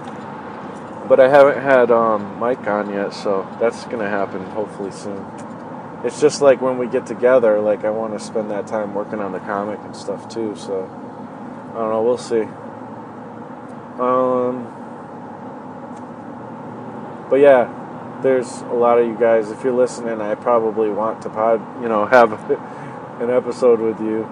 but 1.08 1.20
I 1.20 1.28
haven't 1.28 1.62
had 1.62 1.90
um, 1.90 2.38
Mike 2.38 2.66
on 2.66 2.92
yet. 2.92 3.14
So 3.14 3.46
that's 3.60 3.84
gonna 3.86 4.08
happen 4.08 4.42
hopefully 4.46 4.90
soon 4.90 5.24
it's 6.06 6.20
just 6.20 6.40
like 6.40 6.60
when 6.60 6.78
we 6.78 6.86
get 6.86 7.04
together, 7.06 7.60
like 7.60 7.84
I 7.84 7.90
want 7.90 8.12
to 8.12 8.24
spend 8.24 8.50
that 8.52 8.66
time 8.68 8.94
working 8.94 9.20
on 9.20 9.32
the 9.32 9.40
comic 9.40 9.80
and 9.82 9.94
stuff 9.96 10.28
too. 10.28 10.54
So 10.54 10.84
I 10.84 11.78
don't 11.78 11.90
know, 11.90 12.02
we'll 12.02 12.16
see. 12.16 12.42
Um, 13.98 14.72
but 17.28 17.36
yeah, 17.36 18.20
there's 18.22 18.60
a 18.62 18.74
lot 18.74 18.98
of 18.98 19.06
you 19.06 19.16
guys. 19.18 19.50
If 19.50 19.64
you're 19.64 19.72
listening, 19.72 20.20
I 20.20 20.34
probably 20.36 20.90
want 20.90 21.22
to 21.22 21.30
pod, 21.30 21.82
you 21.82 21.88
know, 21.88 22.06
have 22.06 22.32
an 23.20 23.30
episode 23.30 23.80
with 23.80 23.98
you, 24.00 24.30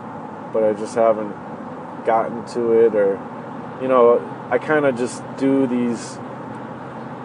but 0.53 0.63
I 0.63 0.75
just 0.75 0.95
haven't 0.95 1.35
gotten 2.05 2.45
to 2.47 2.73
it 2.73 2.95
or 2.95 3.19
you 3.81 3.89
know 3.89 4.21
I 4.51 4.59
kind 4.59 4.85
of 4.85 4.97
just 4.97 5.23
do 5.37 5.67
these 5.67 6.19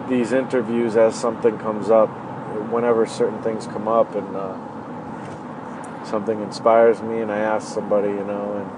these 0.08 0.32
interviews 0.32 0.96
as 0.96 1.14
something 1.14 1.58
comes 1.58 1.90
up 1.90 2.08
whenever 2.70 3.06
certain 3.06 3.42
things 3.42 3.66
come 3.66 3.86
up 3.86 4.14
and 4.14 4.36
uh, 4.36 4.56
something 6.04 6.40
inspires 6.42 7.02
me 7.02 7.20
and 7.20 7.30
I 7.30 7.38
ask 7.38 7.72
somebody 7.72 8.08
you 8.08 8.24
know 8.24 8.56
and 8.56 8.70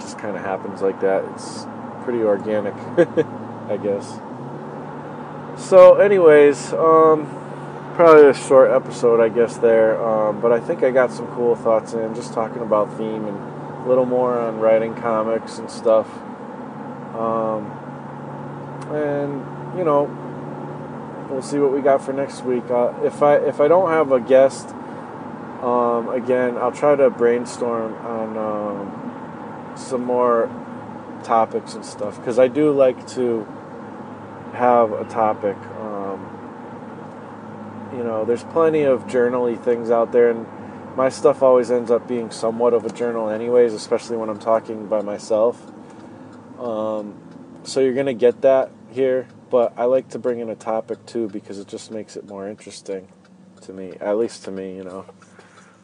just 0.00 0.18
kind 0.18 0.36
of 0.36 0.42
happens 0.42 0.82
like 0.82 1.00
that. 1.00 1.24
It's 1.34 1.66
pretty 2.02 2.22
organic 2.22 2.74
I 3.68 3.76
guess. 3.76 4.20
So 5.56 5.96
anyways 5.96 6.72
um, 6.72 7.26
probably 7.94 8.28
a 8.28 8.34
short 8.34 8.70
episode, 8.70 9.20
I 9.20 9.28
guess, 9.28 9.56
there. 9.56 10.02
Um, 10.04 10.40
but 10.40 10.52
I 10.52 10.60
think 10.60 10.82
I 10.82 10.90
got 10.90 11.12
some 11.12 11.26
cool 11.28 11.54
thoughts 11.54 11.92
in, 11.92 12.14
just 12.14 12.32
talking 12.32 12.62
about 12.62 12.92
theme 12.96 13.26
and 13.26 13.38
a 13.84 13.88
little 13.88 14.06
more 14.06 14.38
on 14.38 14.58
writing 14.58 14.94
comics 14.94 15.58
and 15.58 15.70
stuff. 15.70 16.08
Um, 17.14 17.70
and, 18.90 19.78
you 19.78 19.84
know, 19.84 20.04
we'll 21.30 21.42
see 21.42 21.58
what 21.58 21.72
we 21.72 21.80
got 21.80 22.02
for 22.02 22.12
next 22.12 22.42
week. 22.44 22.68
Uh, 22.70 22.92
if 23.04 23.22
I 23.22 23.36
if 23.36 23.60
I 23.60 23.68
don't 23.68 23.90
have 23.90 24.10
a 24.10 24.20
guest, 24.20 24.68
um, 25.62 26.08
again, 26.08 26.56
I'll 26.58 26.72
try 26.72 26.96
to 26.96 27.10
brainstorm 27.10 27.94
on 27.94 28.36
um, 28.36 29.76
some 29.76 30.04
more 30.04 30.50
topics 31.22 31.74
and 31.74 31.84
stuff 31.84 32.16
because 32.18 32.38
I 32.38 32.48
do 32.48 32.72
like 32.72 33.06
to 33.08 33.46
have 34.52 34.92
a 34.92 35.04
topic. 35.04 35.56
You 37.96 38.02
know, 38.02 38.24
there's 38.24 38.42
plenty 38.44 38.82
of 38.82 39.06
journally 39.06 39.54
things 39.54 39.90
out 39.90 40.10
there, 40.10 40.30
and 40.30 40.46
my 40.96 41.08
stuff 41.08 41.42
always 41.42 41.70
ends 41.70 41.92
up 41.92 42.08
being 42.08 42.30
somewhat 42.30 42.74
of 42.74 42.84
a 42.84 42.90
journal, 42.90 43.30
anyways, 43.30 43.72
especially 43.72 44.16
when 44.16 44.28
I'm 44.28 44.40
talking 44.40 44.86
by 44.86 45.00
myself. 45.00 45.60
Um, 46.58 47.16
so 47.62 47.80
you're 47.80 47.94
gonna 47.94 48.14
get 48.14 48.40
that 48.42 48.70
here, 48.90 49.28
but 49.48 49.72
I 49.76 49.84
like 49.84 50.08
to 50.10 50.18
bring 50.18 50.40
in 50.40 50.48
a 50.50 50.56
topic 50.56 51.06
too 51.06 51.28
because 51.28 51.58
it 51.60 51.68
just 51.68 51.92
makes 51.92 52.16
it 52.16 52.26
more 52.26 52.48
interesting 52.48 53.08
to 53.62 53.72
me, 53.72 53.92
at 54.00 54.18
least 54.18 54.44
to 54.44 54.50
me, 54.50 54.76
you 54.76 54.82
know. 54.82 55.06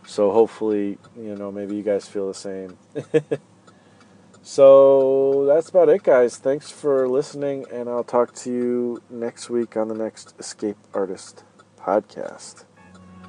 So 0.05 0.33
hopefully, 0.33 0.99
you 1.17 1.37
know, 1.37 1.53
maybe 1.53 1.77
you 1.77 1.83
guys 1.83 2.09
feel 2.09 2.27
the 2.27 2.35
same. 2.35 2.77
so 4.43 5.45
that's 5.47 5.69
about 5.69 5.89
it, 5.89 6.03
guys. 6.03 6.39
Thanks 6.39 6.71
for 6.71 7.09
listening, 7.09 7.67
and 7.73 7.89
I'll 7.89 8.03
talk 8.03 8.35
to 8.37 8.51
you 8.51 9.03
next 9.09 9.49
week 9.49 9.77
on 9.77 9.87
the 9.87 9.95
next 9.95 10.35
Escape 10.41 10.77
Artist 10.93 11.45
podcast. 11.91 12.65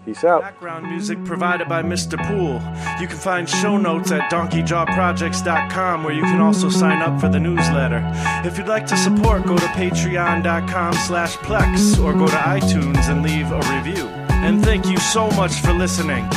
Peace 0.05 0.23
out. 0.23 0.41
Background 0.41 0.87
music 0.87 1.23
provided 1.25 1.69
by 1.69 1.83
Mr. 1.83 2.17
Pool. 2.27 2.55
You 2.99 3.07
can 3.07 3.17
find 3.17 3.47
show 3.47 3.77
notes 3.77 4.11
at 4.11 4.31
donkeyjawprojects.com 4.31 6.03
where 6.03 6.13
you 6.13 6.23
can 6.23 6.41
also 6.41 6.69
sign 6.69 7.03
up 7.03 7.19
for 7.21 7.29
the 7.29 7.39
newsletter. 7.39 8.01
If 8.43 8.57
you'd 8.57 8.67
like 8.67 8.87
to 8.87 8.97
support, 8.97 9.45
go 9.45 9.57
to 9.57 9.65
patreon.com 9.67 10.93
slash 10.93 11.37
plex 11.37 12.03
or 12.03 12.13
go 12.13 12.27
to 12.27 12.35
iTunes 12.57 13.09
and 13.09 13.21
leave 13.21 13.51
a 13.51 13.61
review. 13.75 14.07
And 14.45 14.63
thank 14.63 14.87
you 14.87 14.97
so 14.97 15.29
much 15.31 15.53
for 15.61 15.73
listening. 15.73 16.27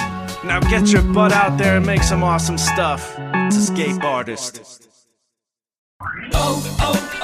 Now 0.44 0.60
get 0.60 0.88
your 0.88 1.02
butt 1.02 1.32
out 1.32 1.56
there 1.56 1.78
and 1.78 1.86
make 1.86 2.02
some 2.02 2.22
awesome 2.22 2.58
stuff. 2.58 3.14
It's 3.18 3.56
Escape 3.56 4.04
Artist. 4.04 4.88
Oh, 6.34 6.76
oh, 6.80 7.20
oh. 7.22 7.23